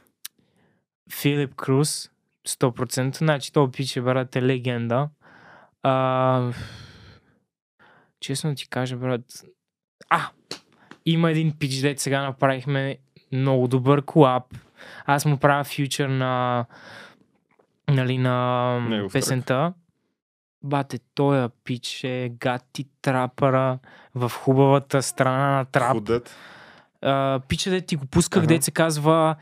Филип 1.13 1.55
Круз, 1.55 2.11
100%. 2.47 3.17
Значи, 3.17 3.53
този 3.53 3.71
пич 3.71 3.97
е, 3.97 4.01
брат, 4.01 4.35
е 4.35 4.41
легенда. 4.41 5.09
А, 5.83 6.51
честно 8.19 8.55
ти 8.55 8.69
кажа, 8.69 8.97
брат. 8.97 9.21
А! 10.09 10.29
Има 11.05 11.31
един 11.31 11.51
пич, 11.59 11.75
дет 11.75 11.99
сега 11.99 12.21
направихме 12.21 12.97
много 13.31 13.67
добър 13.67 14.01
колаб. 14.01 14.43
Аз 15.05 15.25
му 15.25 15.37
правя 15.37 15.63
фьючер 15.63 16.07
на 16.07 16.65
нали, 17.89 18.17
на 18.17 18.79
Негов 18.79 19.13
песента. 19.13 19.73
Бате, 20.63 20.99
той 21.15 21.49
пич 21.63 22.03
е 22.03 22.31
гати 22.39 22.85
трапъра 23.01 23.79
в 24.15 24.29
хубавата 24.29 25.01
страна 25.01 25.57
на 25.57 25.65
трап. 25.65 25.97
Uh, 27.03 27.39
пича, 27.47 27.69
де 27.69 27.81
ти 27.81 27.95
го 27.95 28.05
пусках, 28.05 28.43
Аха. 28.43 28.47
де 28.47 28.61
се 28.61 28.71
казва 28.71 29.35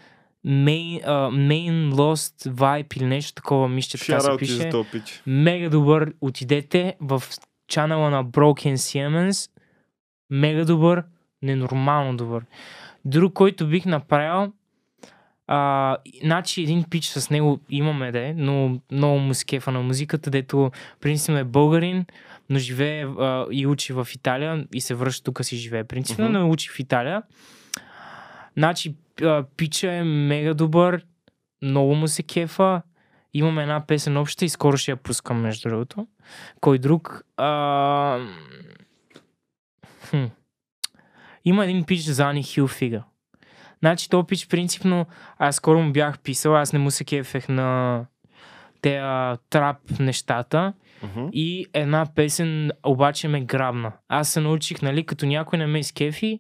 Main, 0.46 1.06
uh, 1.06 1.30
Main 1.32 1.92
Lost 1.92 2.50
Vibe 2.50 2.98
или 2.98 3.06
нещо 3.06 3.34
такова, 3.34 3.70
мисля, 3.70 4.00
така 4.00 4.20
се 4.20 4.38
пише. 4.38 4.72
пич. 4.92 5.22
Мега 5.26 5.70
добър, 5.70 6.14
отидете 6.22 6.96
в 7.02 7.24
чанала 7.68 8.10
на 8.10 8.26
Broken 8.26 8.74
Siemens. 8.74 9.52
Мега 10.30 10.66
добър, 10.66 11.04
ненормално 11.42 12.18
добър. 12.18 12.46
Друг, 13.06 13.34
който 13.34 13.68
бих 13.68 13.86
направил, 13.86 14.54
а, 15.48 15.98
значи 16.24 16.62
един 16.62 16.84
пич 16.84 17.06
с 17.06 17.30
него 17.30 17.60
имаме, 17.70 18.12
де, 18.12 18.34
но 18.34 18.80
много 18.92 19.20
му 19.20 19.34
се 19.34 19.46
кефа 19.46 19.72
на 19.72 19.82
музиката, 19.82 20.30
дето 20.30 20.72
принципно 21.00 21.38
е 21.38 21.44
българин, 21.44 22.06
но 22.50 22.60
живее 22.60 23.06
а, 23.06 23.46
и 23.52 23.68
учи 23.68 23.94
в 23.94 24.08
Италия 24.16 24.68
и 24.74 24.82
се 24.82 24.96
връща 24.96 25.24
тук 25.24 25.46
си 25.46 25.56
живее. 25.58 25.84
Принципно, 25.84 26.26
Мгм. 26.26 26.34
но 26.34 26.50
учи 26.50 26.70
в 26.70 26.80
Италия. 26.80 27.24
Значи, 28.58 28.96
а, 29.22 29.46
пича 29.58 29.92
е 29.92 30.04
мега 30.04 30.54
добър, 30.54 31.06
много 31.62 31.96
му 31.96 32.08
се 32.08 32.24
кефа. 32.24 32.82
Имаме 33.34 33.62
една 33.62 33.86
песен 33.88 34.18
обща 34.18 34.46
и 34.46 34.50
скоро 34.50 34.78
ще 34.78 34.92
я 34.92 34.98
пускам, 34.98 35.42
между 35.42 35.70
другото. 35.70 36.08
Кой 36.62 36.80
друг? 36.80 37.24
А... 37.38 38.20
Хм. 40.10 40.26
Има 41.46 41.66
един 41.66 41.84
пич 41.84 42.00
за 42.02 42.30
Ани 42.30 42.44
Хилфига. 42.44 43.04
Значи, 43.86 44.10
то 44.10 44.24
пич 44.24 44.48
принципно, 44.48 45.06
аз 45.38 45.56
скоро 45.56 45.82
му 45.82 45.92
бях 45.92 46.20
писал, 46.20 46.58
аз 46.58 46.74
не 46.74 46.80
му 46.80 46.92
се 46.92 47.06
кефех 47.06 47.50
на 47.50 48.06
те 48.82 49.02
трап 49.50 49.78
нещата. 50.00 50.74
Мгм. 51.04 51.28
И 51.34 51.66
една 51.74 52.06
песен 52.16 52.72
обаче 52.86 53.28
ме 53.28 53.42
грабна. 53.42 53.92
Аз 54.08 54.30
се 54.30 54.40
научих, 54.40 54.82
нали, 54.82 55.06
като 55.06 55.26
някой 55.26 55.60
не 55.60 55.68
ме 55.68 55.80
изкефи, 55.80 56.40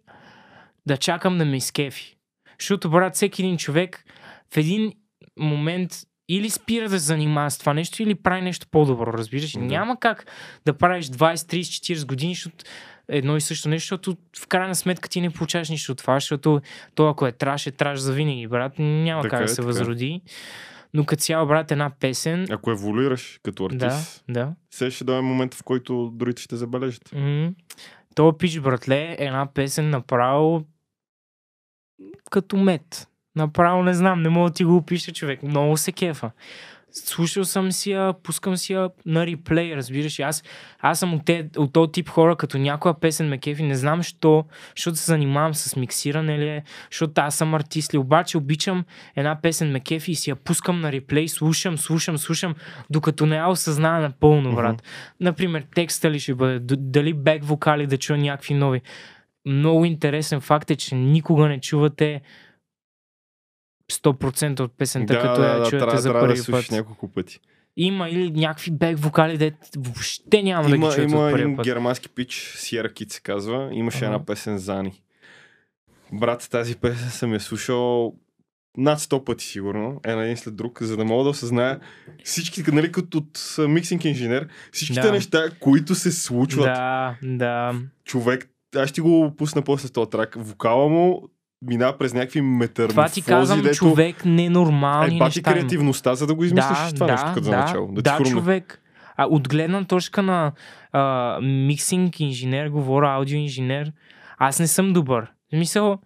да 0.86 0.98
чакам 0.98 1.38
да 1.38 1.46
ме 1.46 1.58
изкефи. 1.58 2.18
Защото, 2.60 2.90
брат, 2.90 3.16
всеки 3.16 3.42
един 3.42 3.58
човек 3.58 4.06
в 4.54 4.58
един 4.58 4.94
момент 5.40 5.92
или 6.30 6.50
спира 6.50 6.90
да 6.90 7.00
се 7.00 7.06
занимава 7.06 7.52
с 7.52 7.58
това 7.58 7.74
нещо, 7.74 8.04
или 8.04 8.16
прави 8.16 8.42
нещо 8.42 8.68
по-добро, 8.72 9.14
разбираш? 9.14 9.52
Да. 9.52 9.60
Няма 9.60 10.00
как 10.00 10.26
да 10.66 10.78
правиш 10.78 11.06
20, 11.06 11.36
30, 11.36 11.96
40 11.96 12.06
години, 12.06 12.34
защото 12.34 12.66
едно 13.08 13.38
и 13.38 13.42
също 13.42 13.70
нещо, 13.70 13.84
защото 13.84 14.18
в 14.40 14.48
крайна 14.48 14.76
сметка 14.76 15.10
ти 15.10 15.22
не 15.22 15.30
получаваш 15.30 15.70
нищо 15.70 15.92
от 15.92 15.98
това, 15.98 16.16
защото 16.16 16.62
то 16.96 17.08
ако 17.10 17.28
е 17.28 17.32
траш, 17.32 17.68
е 17.68 17.72
траш 17.72 18.00
за 18.00 18.14
винаги, 18.14 18.48
брат. 18.48 18.74
Няма 18.80 19.22
Така 19.22 19.38
как 19.38 19.44
е, 19.44 19.44
да 19.44 19.50
се 19.50 19.56
така 19.56 19.64
е. 19.64 19.68
възроди. 19.68 20.22
Но 20.94 21.06
като 21.06 21.22
цяло, 21.22 21.48
брат, 21.48 21.72
една 21.72 21.90
песен... 22.00 22.48
Ако 22.52 22.72
еволюираш 22.72 23.40
като 23.44 23.68
Да, 23.68 23.86
артист, 23.86 24.24
да. 24.30 24.54
сега 24.72 24.92
ще 24.92 25.04
дойде 25.04 25.22
момент, 25.22 25.54
в 25.54 25.64
който 25.64 26.12
другите 26.14 26.42
ще 26.42 26.56
забележат. 26.56 27.12
М. 27.14 27.52
То 28.16 28.38
пич, 28.38 28.60
братле, 28.60 29.16
една 29.20 29.48
песен 29.54 29.90
направо 29.90 30.64
като 32.32 32.58
мед. 32.58 33.08
Направо 33.36 33.84
не 33.84 33.94
знам, 33.94 34.22
не 34.22 34.30
мога 34.30 34.50
да 34.50 34.54
ти 34.54 34.64
го 34.64 34.76
опиша, 34.76 35.12
човек. 35.14 35.44
Много 35.44 35.78
се 35.78 35.92
кефа. 35.92 36.32
Слушал 36.98 37.46
съм 37.46 37.72
си 37.72 37.92
я, 37.92 38.14
пускам 38.24 38.58
си 38.58 38.74
я 38.74 38.90
на 39.06 39.26
реплей, 39.26 39.76
разбираш. 39.76 40.20
Аз, 40.20 40.44
аз 40.80 41.00
съм 41.00 41.14
от, 41.14 41.26
те, 41.26 41.50
от 41.58 41.74
този 41.74 41.92
тип 41.92 42.10
хора, 42.10 42.36
като 42.36 42.58
някоя 42.58 43.00
песен 43.00 43.30
ме 43.30 43.38
кефи, 43.38 43.64
не 43.64 43.76
знам 43.76 44.04
що, 44.04 44.46
защото 44.76 44.98
се 44.98 45.06
занимавам 45.06 45.54
с 45.54 45.76
миксиране 45.76 46.40
ли 46.40 46.48
е, 46.48 46.64
защото 46.92 47.22
аз 47.22 47.36
съм 47.36 47.54
артист 47.54 47.94
ли, 47.94 47.98
обаче 47.98 48.38
обичам 48.38 48.86
една 49.16 49.42
песен 49.42 49.72
ме 49.72 49.80
кефи 49.80 50.12
и 50.12 50.16
си 50.16 50.30
я 50.30 50.36
пускам 50.36 50.82
на 50.82 50.92
реплей, 50.92 51.28
слушам, 51.28 51.78
слушам, 51.78 52.18
слушам, 52.18 52.56
докато 52.90 53.26
не 53.26 53.36
я 53.36 53.50
осъзная 53.50 54.02
напълно, 54.02 54.56
брат. 54.56 54.84
Например, 55.20 55.64
текста 55.76 56.12
ли 56.12 56.20
ще 56.20 56.36
бъде, 56.36 56.60
дали 56.78 57.14
бек 57.14 57.44
вокали 57.44 57.88
да 57.88 57.98
чуя 57.98 58.20
някакви 58.20 58.54
нови. 58.54 58.82
Много 59.46 59.86
интересен 59.86 60.42
факт 60.42 60.72
е, 60.72 60.76
че 60.76 60.96
никога 60.96 61.48
не 61.48 61.60
чувате 61.60 62.22
100% 63.92 64.60
от 64.60 64.78
песента, 64.78 65.20
като 65.22 65.44
я 65.44 65.58
чуете 65.58 65.78
трябва, 65.78 65.98
за 66.02 66.10
трябва 66.10 66.28
да 66.28 66.34
първи 66.34 66.52
път. 66.52 66.72
няколко 66.72 67.08
пъти. 67.08 67.40
Има 67.78 68.10
или 68.10 68.32
някакви 68.32 68.72
бек 68.72 69.00
вокали, 69.00 69.38
де 69.38 69.54
въобще 69.78 70.44
няма 70.44 70.70
да 70.70 70.76
Има, 70.76 70.90
ги 70.90 70.96
чуете 70.96 71.14
има 71.14 71.32
един 71.32 71.56
германски 71.56 72.10
пич, 72.10 72.54
Сиера 72.58 72.94
Кит 72.94 73.12
се 73.12 73.22
казва. 73.22 73.70
Имаше 73.74 73.98
Ага. 73.98 74.06
една 74.06 74.26
песен 74.26 74.58
Зани. 74.58 75.02
Брат, 76.14 76.48
тази 76.52 76.76
песен 76.76 77.10
съм 77.10 77.34
я 77.34 77.40
слушал 77.40 78.14
над 78.78 79.00
100 79.00 79.24
пъти 79.24 79.46
сигурно, 79.46 80.02
е 80.08 80.12
един 80.12 80.38
след 80.38 80.56
друг, 80.56 80.82
за 80.82 80.98
да 80.98 81.06
мога 81.06 81.24
да 81.24 81.30
осъзная 81.30 81.80
всички, 82.24 82.64
нали, 82.72 82.92
като 82.92 83.18
от 83.18 83.56
миксинг 83.70 84.06
инженер, 84.06 84.48
всичките 84.72 85.02
Да. 85.02 85.12
неща, 85.12 85.50
които 85.60 85.96
се 85.96 86.12
случват. 86.12 86.66
Да, 86.66 87.16
да. 87.24 87.74
Човек, 88.04 88.50
аз 88.76 88.90
ще 88.90 89.02
го 89.02 89.34
пусна 89.38 89.62
после 89.62 89.90
този 89.90 90.10
трак. 90.10 90.36
Вокала 90.38 90.90
му 90.90 91.30
минава 91.68 91.98
през 91.98 92.14
някакви 92.14 92.42
метаморфози, 92.42 92.96
Това 92.96 93.10
ти 93.10 93.22
казвам, 93.22 93.62
дето... 93.62 93.76
човек, 93.76 94.26
ненормални 94.26 95.18
Е, 95.18 95.20
неща 95.20 95.52
има. 95.52 95.54
креативността, 95.54 96.16
за 96.16 96.28
да 96.28 96.36
го 96.36 96.44
измислиш 96.44 96.94
това 96.94 97.08
нещо 97.08 97.28
като 97.34 97.50
да, 97.50 97.58
начало. 97.58 97.88
Да, 97.92 98.02
да 98.02 98.18
ти 98.18 98.30
човек. 98.30 98.82
А 99.18 99.26
от 99.26 99.50
гледна 99.50 99.84
точка 99.84 100.22
на 100.24 100.52
а, 100.92 101.40
миксинг 101.42 102.20
инженер, 102.20 102.70
говоря 102.70 103.10
аудио 103.10 103.38
инженер, 103.38 103.92
аз 104.38 104.60
не 104.60 104.68
съм 104.68 104.94
добър. 104.94 105.24
В 105.24 105.56
смисъл, 105.56 105.98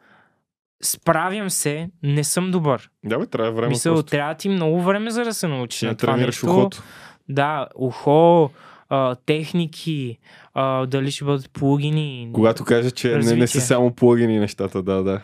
справям 0.84 1.50
се, 1.50 1.90
не 2.04 2.24
съм 2.24 2.52
добър. 2.52 2.90
Да, 3.06 3.20
бе, 3.20 3.26
трябва 3.26 3.52
време. 3.52 3.68
Мисъл, 3.68 3.94
просто. 3.94 4.10
трябва 4.12 4.34
ти 4.34 4.50
много 4.50 4.82
време 4.82 5.12
за 5.12 5.24
да 5.24 5.34
се 5.34 5.48
научиш 5.48 5.82
на 5.82 5.96
това 5.96 6.18
нещо. 6.18 6.46
ухото. 6.46 6.84
Да, 7.30 7.68
ухо, 7.76 8.50
а, 8.90 9.16
техники, 9.16 10.18
а, 10.54 10.86
дали 10.86 11.12
ще 11.12 11.26
бъдат 11.26 11.52
плугини. 11.52 12.30
Когато 12.34 12.64
кажа, 12.64 12.92
че 12.92 13.18
не, 13.18 13.36
не 13.36 13.48
са 13.48 13.62
само 13.62 13.92
плагини 13.92 14.40
нещата, 14.40 14.84
да, 14.84 15.04
да. 15.04 15.22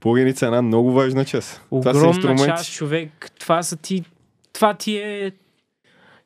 Плагините 0.00 0.38
са 0.38 0.46
една 0.46 0.62
много 0.62 0.92
важна 0.92 1.24
част. 1.24 1.62
това 1.68 1.82
са 1.82 1.98
Огромна 1.98 2.08
инструменти. 2.16 2.44
част, 2.44 2.72
човек. 2.72 3.30
Това 3.40 3.62
са 3.62 3.76
ти... 3.76 4.04
Това 4.52 4.74
ти 4.74 4.96
е... 4.96 5.32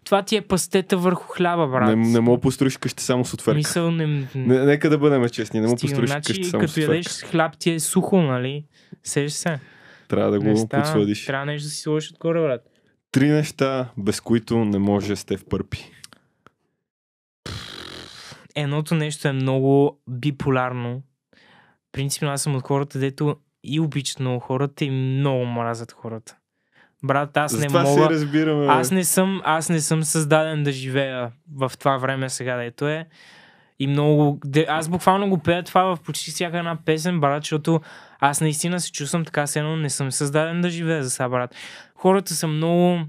Това 0.05 0.23
ти 0.23 0.37
е 0.37 0.41
пастета 0.41 0.97
върху 0.97 1.29
хляба, 1.29 1.67
брат. 1.67 1.89
Не, 1.89 1.97
не 1.97 2.21
мога 2.21 2.41
построиш 2.41 2.77
къща 2.77 3.03
само 3.03 3.25
с 3.25 3.35
отверка. 3.35 3.57
Мисъл, 3.57 3.91
не... 3.91 4.07
Не, 4.35 4.65
нека 4.65 4.91
да 4.91 4.99
бъдем 4.99 5.29
честни, 5.29 5.61
не 5.61 5.67
мога 5.67 5.81
построиш 5.81 6.11
значи, 6.11 6.33
къща 6.33 6.49
само 6.49 6.69
с 6.69 6.75
като 6.75 6.93
ядеш 6.93 7.25
хляб 7.25 7.59
ти 7.59 7.71
е 7.71 7.81
сухо, 7.81 8.23
нали? 8.23 8.65
Сеш 9.05 9.33
се. 9.33 9.59
Трябва 10.09 10.31
да 10.31 10.41
го 10.41 10.57
става. 10.57 10.83
подсладиш. 10.83 11.27
Трябва 11.27 11.47
нещо 11.47 11.67
да 11.67 11.71
си 11.71 11.81
сложиш 11.81 12.11
отгоре, 12.13 12.41
брат. 12.41 12.61
Три 13.13 13.29
неща, 13.29 13.89
без 13.99 14.21
които 14.21 14.65
не 14.65 14.79
може 14.79 15.17
Стев 15.17 15.45
Пърпи. 15.51 15.91
Едното 18.55 18.95
нещо 18.95 19.29
е 19.29 19.33
много 19.33 20.01
биполярно. 20.11 21.03
Принципно 21.93 22.29
аз 22.29 22.43
съм 22.43 22.57
от 22.57 22.63
хората, 22.63 22.99
дето 22.99 23.37
и 23.67 23.81
обичат 23.81 24.21
много 24.21 24.41
хората 24.41 24.85
и 24.85 24.91
много 24.91 25.45
мразят 25.45 25.93
хората. 25.93 26.37
Брат, 27.05 27.37
аз 27.37 27.53
не 27.53 27.59
Затова 27.59 27.83
мога... 27.83 28.03
се 28.03 28.11
разбираме. 28.11 28.67
Аз 28.67 28.91
не, 28.91 29.05
съм, 29.05 29.43
аз 29.45 29.69
не 29.69 29.81
съм 29.81 30.03
създаден 30.03 30.65
да 30.65 30.73
живея 30.73 31.33
в 31.55 31.73
това 31.79 31.97
време 31.97 32.29
сега, 32.29 32.57
дето 32.57 32.89
е. 32.89 33.07
И 33.79 33.87
много... 33.87 34.41
Аз 34.69 34.89
буквално 34.89 35.29
го 35.29 35.39
пея 35.39 35.63
това 35.63 35.83
в 35.83 36.01
почти 36.01 36.31
всяка 36.31 36.59
една 36.59 36.77
песен, 36.85 37.21
брат, 37.21 37.43
защото 37.43 37.81
аз 38.21 38.41
наистина 38.41 38.81
се 38.81 38.93
чувствам 38.93 39.25
така, 39.25 39.47
все 39.47 39.59
едно 39.59 39.77
не 39.77 39.91
съм 39.91 40.13
създаден 40.13 40.61
да 40.61 40.71
живея 40.71 41.03
за 41.05 41.11
сега, 41.11 41.29
брат. 41.29 41.55
Хората 41.95 42.35
са 42.35 42.47
много 42.47 43.01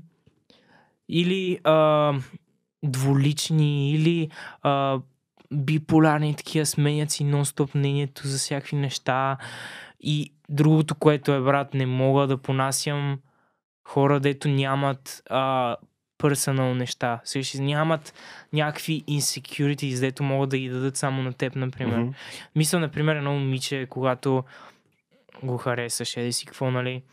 или 1.09 1.59
а, 1.63 2.13
дволични, 2.83 3.91
или 3.91 4.29
а, 4.63 4.99
биполярни 5.53 6.35
такива, 6.35 6.65
сменят 6.65 7.11
си 7.11 7.25
нон-стоп 7.25 7.75
мнението 7.75 8.27
за 8.27 8.37
всякакви 8.37 8.75
неща. 8.75 9.37
И 9.99 10.33
другото, 10.49 10.95
което 10.95 11.33
е, 11.33 11.41
брат, 11.41 11.73
не 11.73 11.85
мога 11.85 12.27
да 12.27 12.37
понасям 12.37 13.19
хора, 13.87 14.19
дето 14.19 14.47
нямат 14.47 15.23
а, 15.29 15.75
персонал 16.17 16.73
неща. 16.73 17.19
Също 17.23 17.61
нямат 17.61 18.13
някакви 18.53 19.03
insecurities, 19.09 19.99
дето 19.99 20.23
могат 20.23 20.49
да 20.49 20.57
ги 20.57 20.69
дадат 20.69 20.97
само 20.97 21.23
на 21.23 21.33
теб, 21.33 21.55
например. 21.55 21.97
Мгм. 21.97 22.11
Мисля, 22.55 22.79
например, 22.79 23.15
едно 23.15 23.33
момиче, 23.33 23.87
когато 23.89 24.43
го 25.43 25.57
харесаш, 25.57 26.17
еди 26.17 26.33
си 26.33 26.45
какво, 26.45 26.71
нали? 26.71 27.03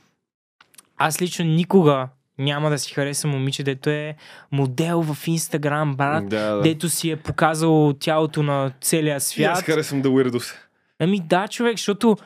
Аз 0.97 1.23
лично 1.23 1.45
никога 1.45 2.09
няма 2.39 2.71
да 2.71 2.79
си 2.79 2.95
харесам 2.95 3.31
момиче, 3.31 3.63
дето 3.63 3.91
е 3.91 4.17
модел 4.53 5.03
в 5.03 5.27
Инстаграм, 5.29 5.95
брат, 5.97 6.29
Да, 6.29 6.55
да. 6.55 6.63
дето 6.63 6.89
си 6.89 7.11
е 7.11 7.17
показал 7.17 7.95
тялото 8.01 8.43
на 8.43 8.73
целия 8.81 9.13
И 9.13 9.17
аз 9.17 9.25
свят. 9.25 9.61
харесвам 9.61 10.03
да 10.03 10.11
уирдос. 10.11 10.53
Ами 10.99 11.21
да, 11.21 11.49
човек, 11.49 11.73
защото 11.73 12.17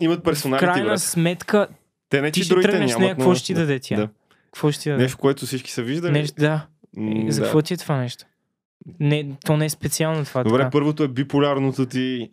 Имат 0.00 0.20
в 0.20 0.22
персоналити, 0.22 0.64
крайна 0.64 0.84
брат. 0.84 1.00
сметка 1.02 1.68
Те 2.08 2.20
не 2.20 2.30
ти 2.30 2.40
че 2.40 2.44
ще 2.44 2.54
другите 2.54 2.70
тръгнеш 2.70 2.90
нямат, 2.90 3.00
нея, 3.02 3.14
какво 3.16 3.34
ще 3.34 3.46
ти 3.46 3.54
даде 3.54 3.78
тя? 3.80 3.96
Да. 3.96 4.08
какво 4.44 4.72
ще 4.72 4.82
ти 4.82 4.88
даде? 4.90 5.02
Нещо, 5.02 5.18
което 5.18 5.46
всички 5.46 5.72
са 5.72 5.82
виждали. 5.82 6.12
Нещо, 6.12 6.34
да. 6.40 6.66
М, 6.96 7.28
Е, 7.28 7.32
За 7.32 7.40
да. 7.40 7.46
какво 7.46 7.62
ти 7.62 7.74
е 7.74 7.76
това 7.76 7.96
нещо? 7.96 8.24
Не, 9.00 9.32
то 9.46 9.56
не 9.56 9.64
е 9.64 9.68
специално 9.68 10.24
това. 10.24 10.44
Добре, 10.44 10.58
така. 10.58 10.70
първото 10.70 11.02
е 11.02 11.08
биполярното 11.08 11.86
ти. 11.86 12.30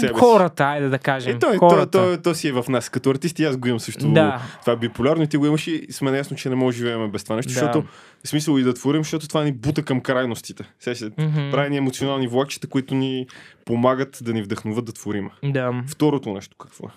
Себе 0.00 0.08
си. 0.08 0.14
хората, 0.14 0.64
айде 0.64 0.88
да 0.88 0.98
кажем. 0.98 1.36
Е, 1.36 1.38
той, 1.38 1.56
хората. 1.56 1.90
той, 1.90 2.22
той, 2.22 2.34
си 2.34 2.48
е 2.48 2.52
в 2.52 2.64
нас. 2.68 2.88
Като 2.88 3.10
артисти 3.10 3.44
аз 3.44 3.56
го 3.56 3.68
имам 3.68 3.80
също. 3.80 4.12
да, 4.12 4.42
Това 4.60 4.72
е 4.72 4.76
биполярно 4.76 5.22
и 5.22 5.28
ти 5.28 5.36
го 5.36 5.46
имаш 5.46 5.66
и 5.66 5.86
сме 5.90 6.10
наясно, 6.10 6.36
че 6.36 6.48
не 6.48 6.54
може 6.54 6.74
да 6.74 6.78
живеем 6.78 7.10
без 7.10 7.24
това 7.24 7.36
нещо, 7.36 7.48
Да. 7.48 7.54
защото 7.54 7.82
в 8.24 8.28
смисъл 8.28 8.58
и 8.58 8.62
да 8.62 8.74
творим, 8.74 9.02
защото 9.02 9.28
това 9.28 9.44
ни 9.44 9.52
бута 9.52 9.82
към 9.82 10.00
крайностите. 10.00 10.64
Сега 10.78 11.10
Мгм. 11.18 11.50
прави 11.50 11.70
ни 11.70 11.76
емоционални 11.76 12.28
влакчета, 12.28 12.66
които 12.66 12.94
ни 12.94 13.26
помагат 13.64 14.18
да 14.22 14.32
ни 14.32 14.42
вдъхноват 14.42 14.84
да 14.84 14.92
творим. 14.92 15.30
да, 15.44 15.82
Второто 15.88 16.32
нещо 16.32 16.56
какво 16.58 16.86
е? 16.86 16.90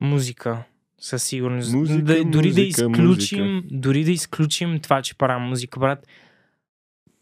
музика. 0.00 0.62
Със 1.00 1.22
сигурност. 1.22 1.72
Музика, 1.72 2.02
да, 2.02 2.24
дори 2.24 2.52
да 2.52 2.60
музика, 2.60 2.62
изключим, 2.62 3.62
дори 3.70 4.04
да 4.04 4.10
изключим 4.10 4.80
това, 4.80 5.02
че 5.02 5.14
правя 5.14 5.38
музика, 5.40 5.80
брат, 5.80 6.06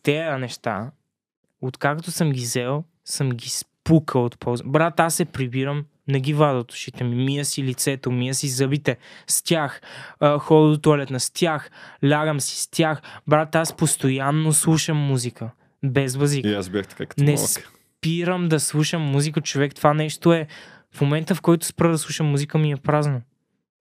тези 0.02 0.40
неща, 0.40 0.90
откакто 1.60 2.10
съм 2.10 2.30
ги 2.30 2.40
взел, 2.40 2.84
съм 3.04 3.30
ги 3.30 3.48
спукал 3.86 4.24
от 4.24 4.38
полза. 4.38 4.64
Брат, 4.66 5.00
аз 5.00 5.14
се 5.14 5.24
прибирам, 5.24 5.84
не 6.08 6.20
ги 6.20 6.34
вада 6.34 6.58
от 6.58 6.72
ушите 6.72 7.04
ми, 7.04 7.24
мия 7.24 7.44
си 7.44 7.62
лицето, 7.62 8.10
мия 8.10 8.34
си 8.34 8.48
зъбите, 8.48 8.96
с 9.26 9.42
тях, 9.42 9.80
а, 10.20 10.38
ходя 10.38 10.70
до 10.70 10.78
туалетна, 10.78 11.20
с 11.20 11.30
тях, 11.30 11.70
лягам 12.08 12.40
си 12.40 12.62
с 12.62 12.68
тях. 12.70 13.02
Брат, 13.26 13.54
аз 13.54 13.76
постоянно 13.76 14.52
слушам 14.52 14.96
музика, 14.96 15.50
без 15.84 16.16
базик. 16.16 16.44
И 16.44 16.54
аз 16.54 16.68
бях 16.68 16.88
така 16.88 17.06
като 17.06 17.24
Не 17.24 17.34
малък. 17.34 17.48
спирам 17.48 18.48
да 18.48 18.60
слушам 18.60 19.02
музика, 19.02 19.40
човек. 19.40 19.74
Това 19.74 19.94
нещо 19.94 20.32
е 20.32 20.46
В 20.94 21.00
момента, 21.00 21.34
в 21.34 21.40
който 21.40 21.66
спра 21.66 21.90
да 21.90 21.98
слушам 21.98 22.26
музика, 22.26 22.58
ми 22.58 22.72
е 22.72 22.76
празно. 22.76 23.20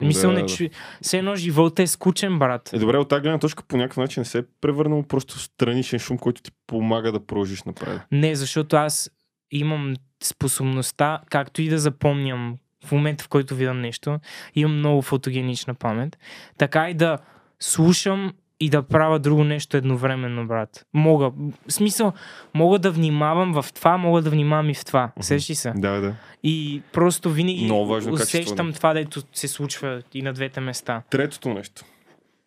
Мисъл 0.01 0.31
Да, 0.31 0.35
не 0.37 0.41
да. 0.41 0.47
чу... 0.47 0.63
Все 1.01 1.17
едно 1.17 1.35
живота 1.35 1.83
е 1.83 1.87
скучен, 1.87 2.39
брат. 2.39 2.73
Е, 2.73 2.79
добре, 2.79 2.97
от 2.97 3.09
тази 3.09 3.21
гледна 3.21 3.39
точка 3.39 3.63
по 3.67 3.77
някакъв 3.77 3.97
начин 3.97 4.21
не 4.21 4.25
се 4.25 4.37
е 4.37 4.43
превърнал 4.61 5.03
просто 5.03 5.39
страничен 5.39 5.99
шум, 5.99 6.17
който 6.17 6.41
ти 6.41 6.51
помага 6.67 7.11
да 7.11 7.25
продължиш 7.25 7.63
напред. 7.63 8.01
Не, 8.11 8.35
защото 8.35 8.75
аз 8.75 9.11
имам 9.51 9.93
способността, 10.23 11.21
както 11.29 11.61
и 11.61 11.69
да 11.69 11.79
запомням 11.79 12.57
в 12.85 12.91
момента, 12.91 13.23
в 13.23 13.27
който 13.27 13.55
видам 13.55 13.81
нещо, 13.81 14.19
имам 14.55 14.77
много 14.77 15.01
фотогенична 15.01 15.73
памет, 15.73 16.17
така 16.57 16.89
и 16.89 16.93
да 16.93 17.17
слушам 17.59 18.33
и 18.59 18.69
да 18.69 18.83
правя 18.83 19.19
друго 19.19 19.43
нещо 19.43 19.77
едновременно, 19.77 20.47
брат. 20.47 20.85
Мога. 20.93 21.31
В 21.67 21.73
смисъл, 21.73 22.13
мога 22.53 22.79
да 22.79 22.91
внимавам 22.91 23.61
в 23.61 23.73
това, 23.73 23.97
мога 23.97 24.21
да 24.21 24.29
внимавам 24.29 24.69
и 24.69 24.73
в 24.73 24.85
това. 24.85 25.11
Сещаш 25.19 25.49
ли 25.49 25.55
се? 25.55 25.73
Да, 25.75 26.01
да. 26.01 26.15
И 26.43 26.81
просто 26.93 27.31
винаги 27.31 27.65
Много 27.65 27.87
важно 27.87 28.11
качество, 28.11 28.39
усещам 28.39 28.73
това, 28.73 28.93
дето 28.93 29.21
се 29.33 29.47
случва 29.47 30.01
и 30.13 30.21
на 30.21 30.33
двете 30.33 30.59
места. 30.59 31.03
Третото 31.09 31.53
нещо, 31.53 31.85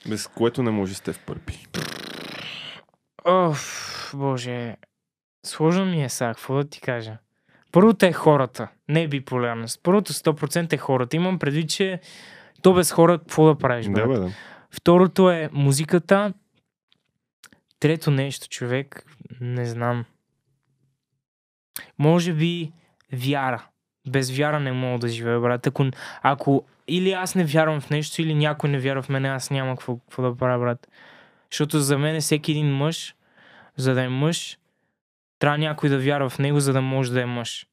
без 0.08 0.26
което 0.26 0.62
не 0.62 0.70
може 0.70 0.94
сте 0.94 1.12
в 1.12 1.18
пърпи. 1.18 1.66
Оф, 3.24 4.12
боже. 4.16 4.76
Сложно 5.48 5.84
ми 5.84 6.04
е 6.04 6.08
сега, 6.08 6.34
какво 6.34 6.54
да 6.54 6.64
ти 6.64 6.80
кажа? 6.80 7.16
Първото 7.72 8.06
е 8.06 8.12
хората, 8.12 8.68
не 8.88 9.02
е 9.02 9.08
биполярност. 9.08 9.80
Първото 9.82 10.12
100% 10.12 10.72
е 10.72 10.76
хората. 10.76 11.16
Имам 11.16 11.38
предвид, 11.38 11.70
че 11.70 12.00
то 12.62 12.74
без 12.74 12.92
хора 12.92 13.18
какво 13.18 13.46
да 13.46 13.58
правиш, 13.58 13.86
Да, 13.86 14.06
бе, 14.06 14.18
да. 14.18 14.30
Второто 14.70 15.30
е 15.30 15.48
музиката. 15.52 16.32
Трето 17.80 18.10
нещо, 18.10 18.48
човек, 18.48 19.04
не 19.40 19.64
знам. 19.64 20.04
Може 21.98 22.32
би 22.32 22.72
вяра. 23.12 23.66
Без 24.08 24.30
вяра 24.30 24.60
не 24.60 24.72
мога 24.72 24.98
да 24.98 25.08
живея, 25.08 25.40
брат. 25.40 25.66
Ако, 25.66 25.86
ако 26.22 26.64
или 26.88 27.12
аз 27.12 27.34
не 27.34 27.44
вярвам 27.44 27.80
в 27.80 27.90
нещо, 27.90 28.22
или 28.22 28.34
някой 28.34 28.70
не 28.70 28.78
вярва 28.78 29.02
в 29.02 29.08
мен, 29.08 29.24
аз 29.24 29.50
няма 29.50 29.70
какво, 29.70 29.96
какво 29.96 30.22
да 30.22 30.36
правя, 30.36 30.58
брат. 30.58 30.88
Защото 31.50 31.80
за 31.80 31.98
мен 31.98 32.20
всеки 32.20 32.50
един 32.50 32.76
мъж, 32.76 33.14
за 33.76 33.94
да 33.94 34.02
е 34.02 34.08
мъж, 34.08 34.58
трябва 35.38 35.58
някой 35.58 35.88
да 35.88 35.98
вярва 35.98 36.28
в 36.28 36.38
него, 36.38 36.60
за 36.60 36.72
да 36.72 36.80
може 36.80 37.12
да 37.12 37.22
е 37.22 37.26
мъж. 37.26 37.66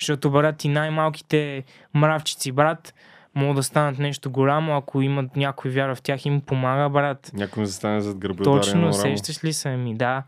Защото, 0.00 0.30
брат, 0.30 0.64
и 0.64 0.68
най-малките 0.68 1.64
мравчици, 1.94 2.52
брат, 2.52 2.94
могат 3.34 3.56
да 3.56 3.62
станат 3.62 3.98
нещо 3.98 4.30
голямо, 4.30 4.76
ако 4.76 5.02
имат 5.02 5.36
някой 5.36 5.70
вяра 5.70 5.94
в 5.94 6.02
тях, 6.02 6.26
им 6.26 6.40
помага, 6.40 6.88
брат. 6.88 7.30
Някой 7.34 7.60
ми 7.60 7.66
застане 7.66 8.00
зад 8.00 8.18
гърба 8.18 8.44
Точно, 8.44 8.92
сещаш 8.92 9.44
ли 9.44 9.52
се 9.52 9.76
ми? 9.76 9.94
Да. 9.96 10.22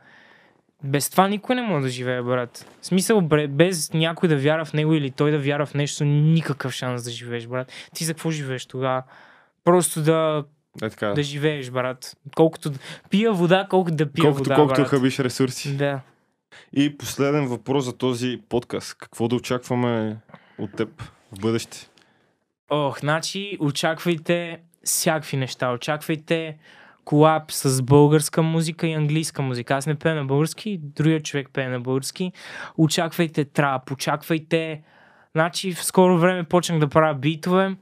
Без 0.84 1.10
това 1.10 1.28
никой 1.28 1.56
не 1.56 1.62
може 1.62 1.82
да 1.82 1.88
живее, 1.88 2.22
брат. 2.22 2.66
В 2.80 2.86
смисъл, 2.86 3.20
без 3.48 3.92
някой 3.92 4.28
да 4.28 4.36
вяра 4.36 4.64
в 4.64 4.72
него 4.72 4.94
или 4.94 5.10
той 5.10 5.30
да 5.30 5.38
вяра 5.38 5.66
в 5.66 5.74
нещо, 5.74 6.04
никакъв 6.04 6.72
шанс 6.72 7.04
да 7.04 7.10
живееш, 7.10 7.46
брат. 7.46 7.72
Ти 7.94 8.04
за 8.04 8.14
какво 8.14 8.30
живееш 8.30 8.66
тогава? 8.66 9.02
Просто 9.64 10.02
да, 10.02 10.44
Е 10.82 10.90
така. 10.90 11.06
да 11.06 11.22
живееш, 11.22 11.70
брат. 11.70 12.16
Колкото 12.36 12.70
да... 12.70 12.78
Пия 13.10 13.32
вода, 13.32 13.66
колкото 13.70 13.96
да 13.96 14.12
пия 14.12 14.22
колкото 14.22 14.44
вода, 14.44 14.54
колкото 14.54 14.80
брат. 14.80 14.90
хабиш 14.90 15.18
ресурси. 15.18 15.76
Да. 15.76 16.00
И 16.72 16.98
последен 16.98 17.46
въпрос 17.46 17.84
за 17.84 17.92
този 17.92 18.40
подкаст. 18.48 18.96
Какво 18.98 19.28
да 19.28 19.36
очакваме 19.36 20.16
от 20.58 20.76
теб 20.76 21.02
в 21.32 21.40
бъдеще? 21.40 21.88
Ох, 22.70 23.00
значи 23.00 23.56
очаквайте 23.60 24.60
всякакви 24.84 25.36
неща. 25.36 25.72
Очаквайте 25.72 26.56
колап 27.04 27.52
с 27.52 27.82
българска 27.82 28.42
музика 28.42 28.86
и 28.86 28.92
английска 28.92 29.42
музика. 29.42 29.74
Аз 29.74 29.86
не 29.86 29.94
пея 29.94 30.14
на 30.14 30.24
български, 30.24 30.78
другия 30.82 31.22
човек 31.22 31.48
пее 31.52 31.68
на 31.68 31.80
български. 31.80 32.32
Очаквайте 32.78 33.44
трап, 33.44 33.90
очаквайте... 33.90 34.82
Значи 35.34 35.72
в 35.72 35.84
скоро 35.84 36.18
време 36.18 36.44
почнах 36.44 36.78
да 36.78 36.88
правя 36.88 37.14
битове. 37.14 37.76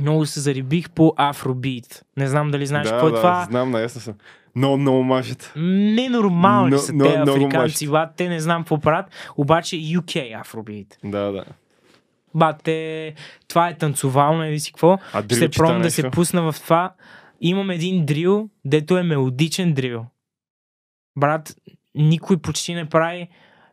Много 0.00 0.26
се 0.26 0.40
зарибих 0.40 0.90
по 0.90 1.14
афробит. 1.16 2.04
Не 2.16 2.26
знам 2.26 2.50
дали 2.50 2.66
знаеш 2.66 2.86
да, 2.86 2.90
какво 2.90 3.08
е 3.08 3.10
да, 3.10 3.16
това. 3.16 3.46
знам, 3.50 3.70
наясно 3.70 4.00
съм. 4.00 4.14
Много, 4.56 4.76
много 4.76 5.02
мажете. 5.02 5.52
Ненормални 5.56 6.70
Но- 6.70 6.78
са 6.78 6.92
но- 6.92 7.04
те 7.04 7.10
африканци, 7.30 7.88
бат. 7.88 8.10
Те 8.16 8.28
не 8.28 8.40
знам 8.40 8.62
какво 8.62 8.78
правят. 8.78 9.06
Обаче 9.36 9.76
UK 9.76 10.40
афробит. 10.40 10.98
Да, 11.04 11.32
да. 11.32 11.44
Бате, 12.34 13.14
това 13.48 13.68
е 13.68 13.76
танцовално, 13.78 14.44
или 14.44 14.60
си 14.60 14.72
какво. 14.72 14.98
А 15.12 15.22
Ще 15.22 15.48
пробвам 15.48 15.82
да 15.82 15.90
се 15.90 16.10
пусна 16.10 16.52
в 16.52 16.60
това. 16.62 16.92
Имам 17.40 17.70
един 17.70 18.06
дрил, 18.06 18.48
дето 18.64 18.98
е 18.98 19.02
мелодичен 19.02 19.74
дрил. 19.74 20.06
Брат, 21.16 21.54
никой 21.94 22.36
почти 22.36 22.74
не 22.74 22.84
прави 22.84 23.28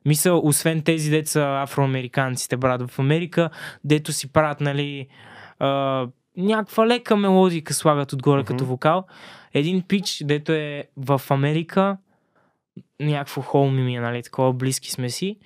мисъл, 0.05 0.41
освен 0.43 0.81
тези 0.81 1.09
деца 1.09 1.61
афроамериканците, 1.61 2.57
брат, 2.57 2.91
в 2.91 2.99
Америка, 2.99 3.49
дето 3.84 4.13
си 4.13 4.31
правят, 4.31 4.61
нали, 4.61 5.07
а, 5.59 6.07
някаква 6.38 6.88
лека 6.88 7.15
мелодика 7.17 7.73
слагат 7.73 8.13
отгоре 8.13 8.39
Мгм. 8.39 8.47
като 8.47 8.65
вокал. 8.65 9.03
Един 9.53 9.81
пич, 9.81 10.21
дето 10.25 10.51
е 10.51 10.84
в 10.97 11.21
Америка, 11.29 11.97
някакво 12.99 13.41
холми 13.41 13.81
ми 13.84 13.95
е, 13.95 13.99
нали, 13.99 14.23
такова, 14.23 14.53
близки 14.53 14.91
сме 14.91 15.09
си. 15.09 15.38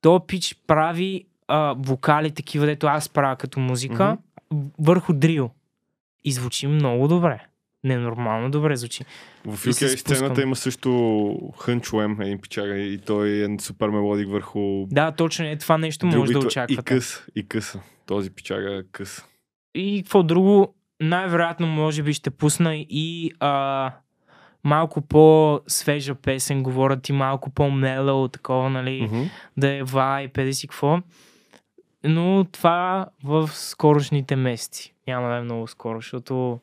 То 0.00 0.20
пич 0.26 0.56
прави 0.66 1.24
а, 1.48 1.74
вокали 1.78 2.30
такива, 2.30 2.66
дето 2.66 2.86
аз 2.86 3.08
правя 3.08 3.36
като 3.36 3.60
музика, 3.60 4.18
върху 4.78 5.12
дрил. 5.12 5.50
И 6.24 6.32
звучи 6.32 6.66
много 6.66 7.08
добре. 7.08 7.40
Ненормално 7.84 8.50
добре 8.50 8.76
звучи. 8.76 9.04
В 9.46 9.66
UK 9.66 9.96
сцената 9.96 10.42
има 10.42 10.56
също 10.56 11.52
Хънчуем, 11.58 12.20
един 12.20 12.40
пичага 12.40 12.76
и 12.76 12.98
той 12.98 13.28
е 13.28 13.56
супер 13.60 13.88
мелодик 13.88 14.28
върху 14.28 14.86
Да, 14.90 15.12
точно 15.12 15.44
е 15.44 15.56
това 15.56 15.78
нещо 15.78 16.06
може 16.06 16.18
да 16.18 16.24
дрилбито. 16.24 16.44
И 16.44 16.46
очаквате. 16.46 16.82
къс, 16.82 17.24
и 17.36 17.48
къса. 17.48 17.80
Този 18.06 18.30
пичага 18.30 18.76
е 18.78 18.82
къс. 18.92 19.24
И 19.74 20.02
какво 20.02 20.22
друго, 20.22 20.74
най-вероятно 21.00 21.66
може 21.66 22.02
би 22.02 22.12
ще 22.12 22.30
пусна 22.30 22.76
и 22.76 23.32
а, 23.40 23.90
малко 24.64 25.00
по-свежа 25.00 26.14
песен, 26.14 26.62
говорят 26.62 27.08
и 27.08 27.12
малко 27.12 27.50
по-мелоу, 27.50 28.28
такова, 28.28 28.70
нали, 28.70 29.02
Мгм. 29.02 29.22
да 29.56 29.68
е 29.74 29.82
вайп, 29.82 30.38
еди 30.38 30.54
си 30.54 30.68
какво. 30.68 30.98
Но 32.04 32.44
това 32.52 33.06
в 33.24 33.50
скорошните 33.52 34.36
месеци. 34.36 34.94
Няма 35.08 35.28
да 35.28 35.36
е 35.36 35.40
много 35.40 35.66
скоро, 35.66 35.98
защото 35.98 36.60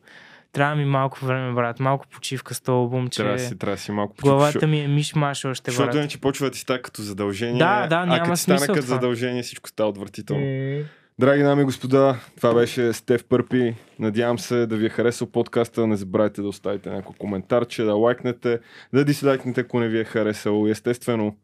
трябва 0.51 0.76
ми 0.76 0.86
малко 0.86 1.26
време, 1.26 1.53
брат. 1.53 1.80
Малко 1.80 2.08
почивка 2.08 2.53
с 2.53 2.62
този 2.62 2.74
албум, 2.76 3.08
че 3.08 3.22
Трябва 3.24 3.39
си, 3.39 3.58
трябва 3.58 3.78
си 3.78 3.91
малко 3.91 4.16
почупиш, 4.16 4.30
главата 4.30 4.68
ми 4.68 4.80
е 4.80 4.88
миш-маш 4.88 5.45
още, 5.45 5.72
Защото 5.72 5.88
брат. 5.88 5.95
иначе 5.95 6.22
почва 6.22 6.45
да 6.45 6.51
ти 6.51 6.60
става 6.60 6.82
като 6.82 7.01
задължение. 7.01 7.60
Да, 7.60 7.88
да, 7.88 7.95
а 7.95 8.05
няма 8.05 8.20
като 8.20 8.34
ти 8.34 8.41
стане 8.41 8.58
смисъл 8.60 8.76
като 8.76 8.88
задължение, 8.88 9.43
всичко 9.43 9.70
става 9.70 9.89
отвратително. 9.89 10.41
М. 10.45 10.84
Драги 11.20 11.43
дами 11.43 11.61
и 11.61 11.65
господа, 11.65 12.15
това 12.36 12.53
беше 12.53 12.93
Стев 12.93 13.26
Пърпи. 13.26 13.76
Надявам 13.99 14.39
се 14.39 14.65
да 14.65 14.76
ви 14.78 14.86
е 14.86 14.89
харесал 14.89 15.28
подкаста. 15.28 15.88
Не 15.88 15.95
забравяйте 15.95 16.41
да 16.41 16.47
оставите 16.47 16.89
някакво 16.89 17.13
коментарче, 17.13 17.84
да 17.84 17.93
лайкнете, 17.93 18.59
да 18.93 19.05
дислайкнете, 19.05 19.61
ако 19.61 19.80
не 19.80 19.88
ви 19.88 19.99
е 19.99 20.03
харесало. 20.03 20.68
Естествено, 20.68 21.36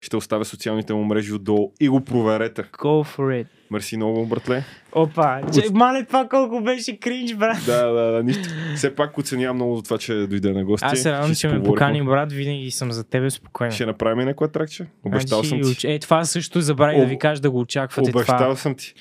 ще 0.00 0.16
оставя 0.16 0.44
социалните 0.44 0.94
му 0.94 1.04
мрежи 1.04 1.32
отдолу 1.32 1.72
и 1.80 1.88
го 1.88 2.00
проверете. 2.00 2.62
Go 2.62 3.16
for 3.16 3.42
it. 3.42 3.46
Мерси 3.70 3.96
много, 3.96 4.26
братле. 4.26 4.64
Опа, 4.92 5.40
че, 5.54 5.60
мале 5.72 6.04
това 6.04 6.28
колко 6.28 6.60
беше 6.60 6.96
кринж, 6.96 7.34
брат. 7.34 7.56
Да, 7.66 7.86
да, 7.86 8.12
да, 8.12 8.22
нищо. 8.22 8.48
Все 8.76 8.94
пак 8.94 9.18
оценявам 9.18 9.56
много 9.56 9.76
за 9.76 9.82
това, 9.82 9.98
че 9.98 10.14
дойде 10.14 10.52
на 10.52 10.64
гости. 10.64 10.86
Аз 10.86 10.98
се 10.98 11.12
радвам, 11.12 11.34
че 11.34 11.48
ме 11.48 11.62
покани, 11.62 12.04
брат. 12.04 12.32
Винаги 12.32 12.70
съм 12.70 12.92
за 12.92 13.04
тебе 13.04 13.30
спокойно. 13.30 13.72
Ще 13.72 13.86
направим 13.86 14.20
и 14.20 14.24
някоя 14.24 14.50
тракче. 14.50 14.86
Обещал 15.04 15.44
съм 15.44 15.58
Значи, 15.58 15.78
ти. 15.78 15.86
уч- 15.86 15.94
Е, 15.96 15.98
това 15.98 16.24
също 16.24 16.60
забравих 16.60 16.96
да 16.96 17.02
Об- 17.02 17.08
ви 17.08 17.18
кажа 17.18 17.40
да 17.42 17.50
го 17.50 17.58
очаквате. 17.58 18.10
Обещал 18.10 18.36
Това. 18.38 18.56
съм 18.56 18.74
ти. 18.74 18.94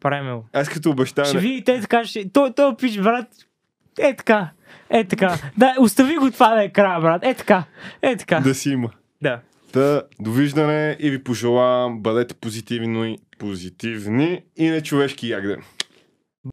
Правим 0.00 0.34
го. 0.34 0.44
Аз 0.52 0.68
като 0.68 0.90
обещавам. 0.90 1.28
Ще 1.28 1.38
видите 1.38 1.72
е 1.72 1.80
така, 1.80 2.04
ще... 2.04 2.32
Той, 2.32 2.52
той 2.52 2.76
пич, 2.76 2.98
брат. 2.98 3.28
Е 3.98 4.16
така. 4.16 4.50
Е 4.90 5.04
така. 5.04 5.38
Да, 5.56 5.74
остави 5.78 6.16
го 6.16 6.30
това 6.30 6.54
да 6.54 6.64
е 6.64 6.68
края, 6.68 7.00
брат. 7.00 7.24
Е 7.24 7.34
така. 7.34 7.64
Е 8.02 8.16
така. 8.16 8.40
Да 8.40 8.54
си 8.54 8.70
има. 8.70 8.90
Да. 9.22 9.40
Та, 9.72 10.02
довиждане 10.20 10.96
и 11.00 11.10
ви 11.10 11.24
пожелавам 11.24 12.02
бъдете 12.02 12.34
позитивни, 12.34 13.18
позитивни 13.38 14.42
и 14.56 14.70
нечовешки 14.70 15.28
ягден. 15.28 15.62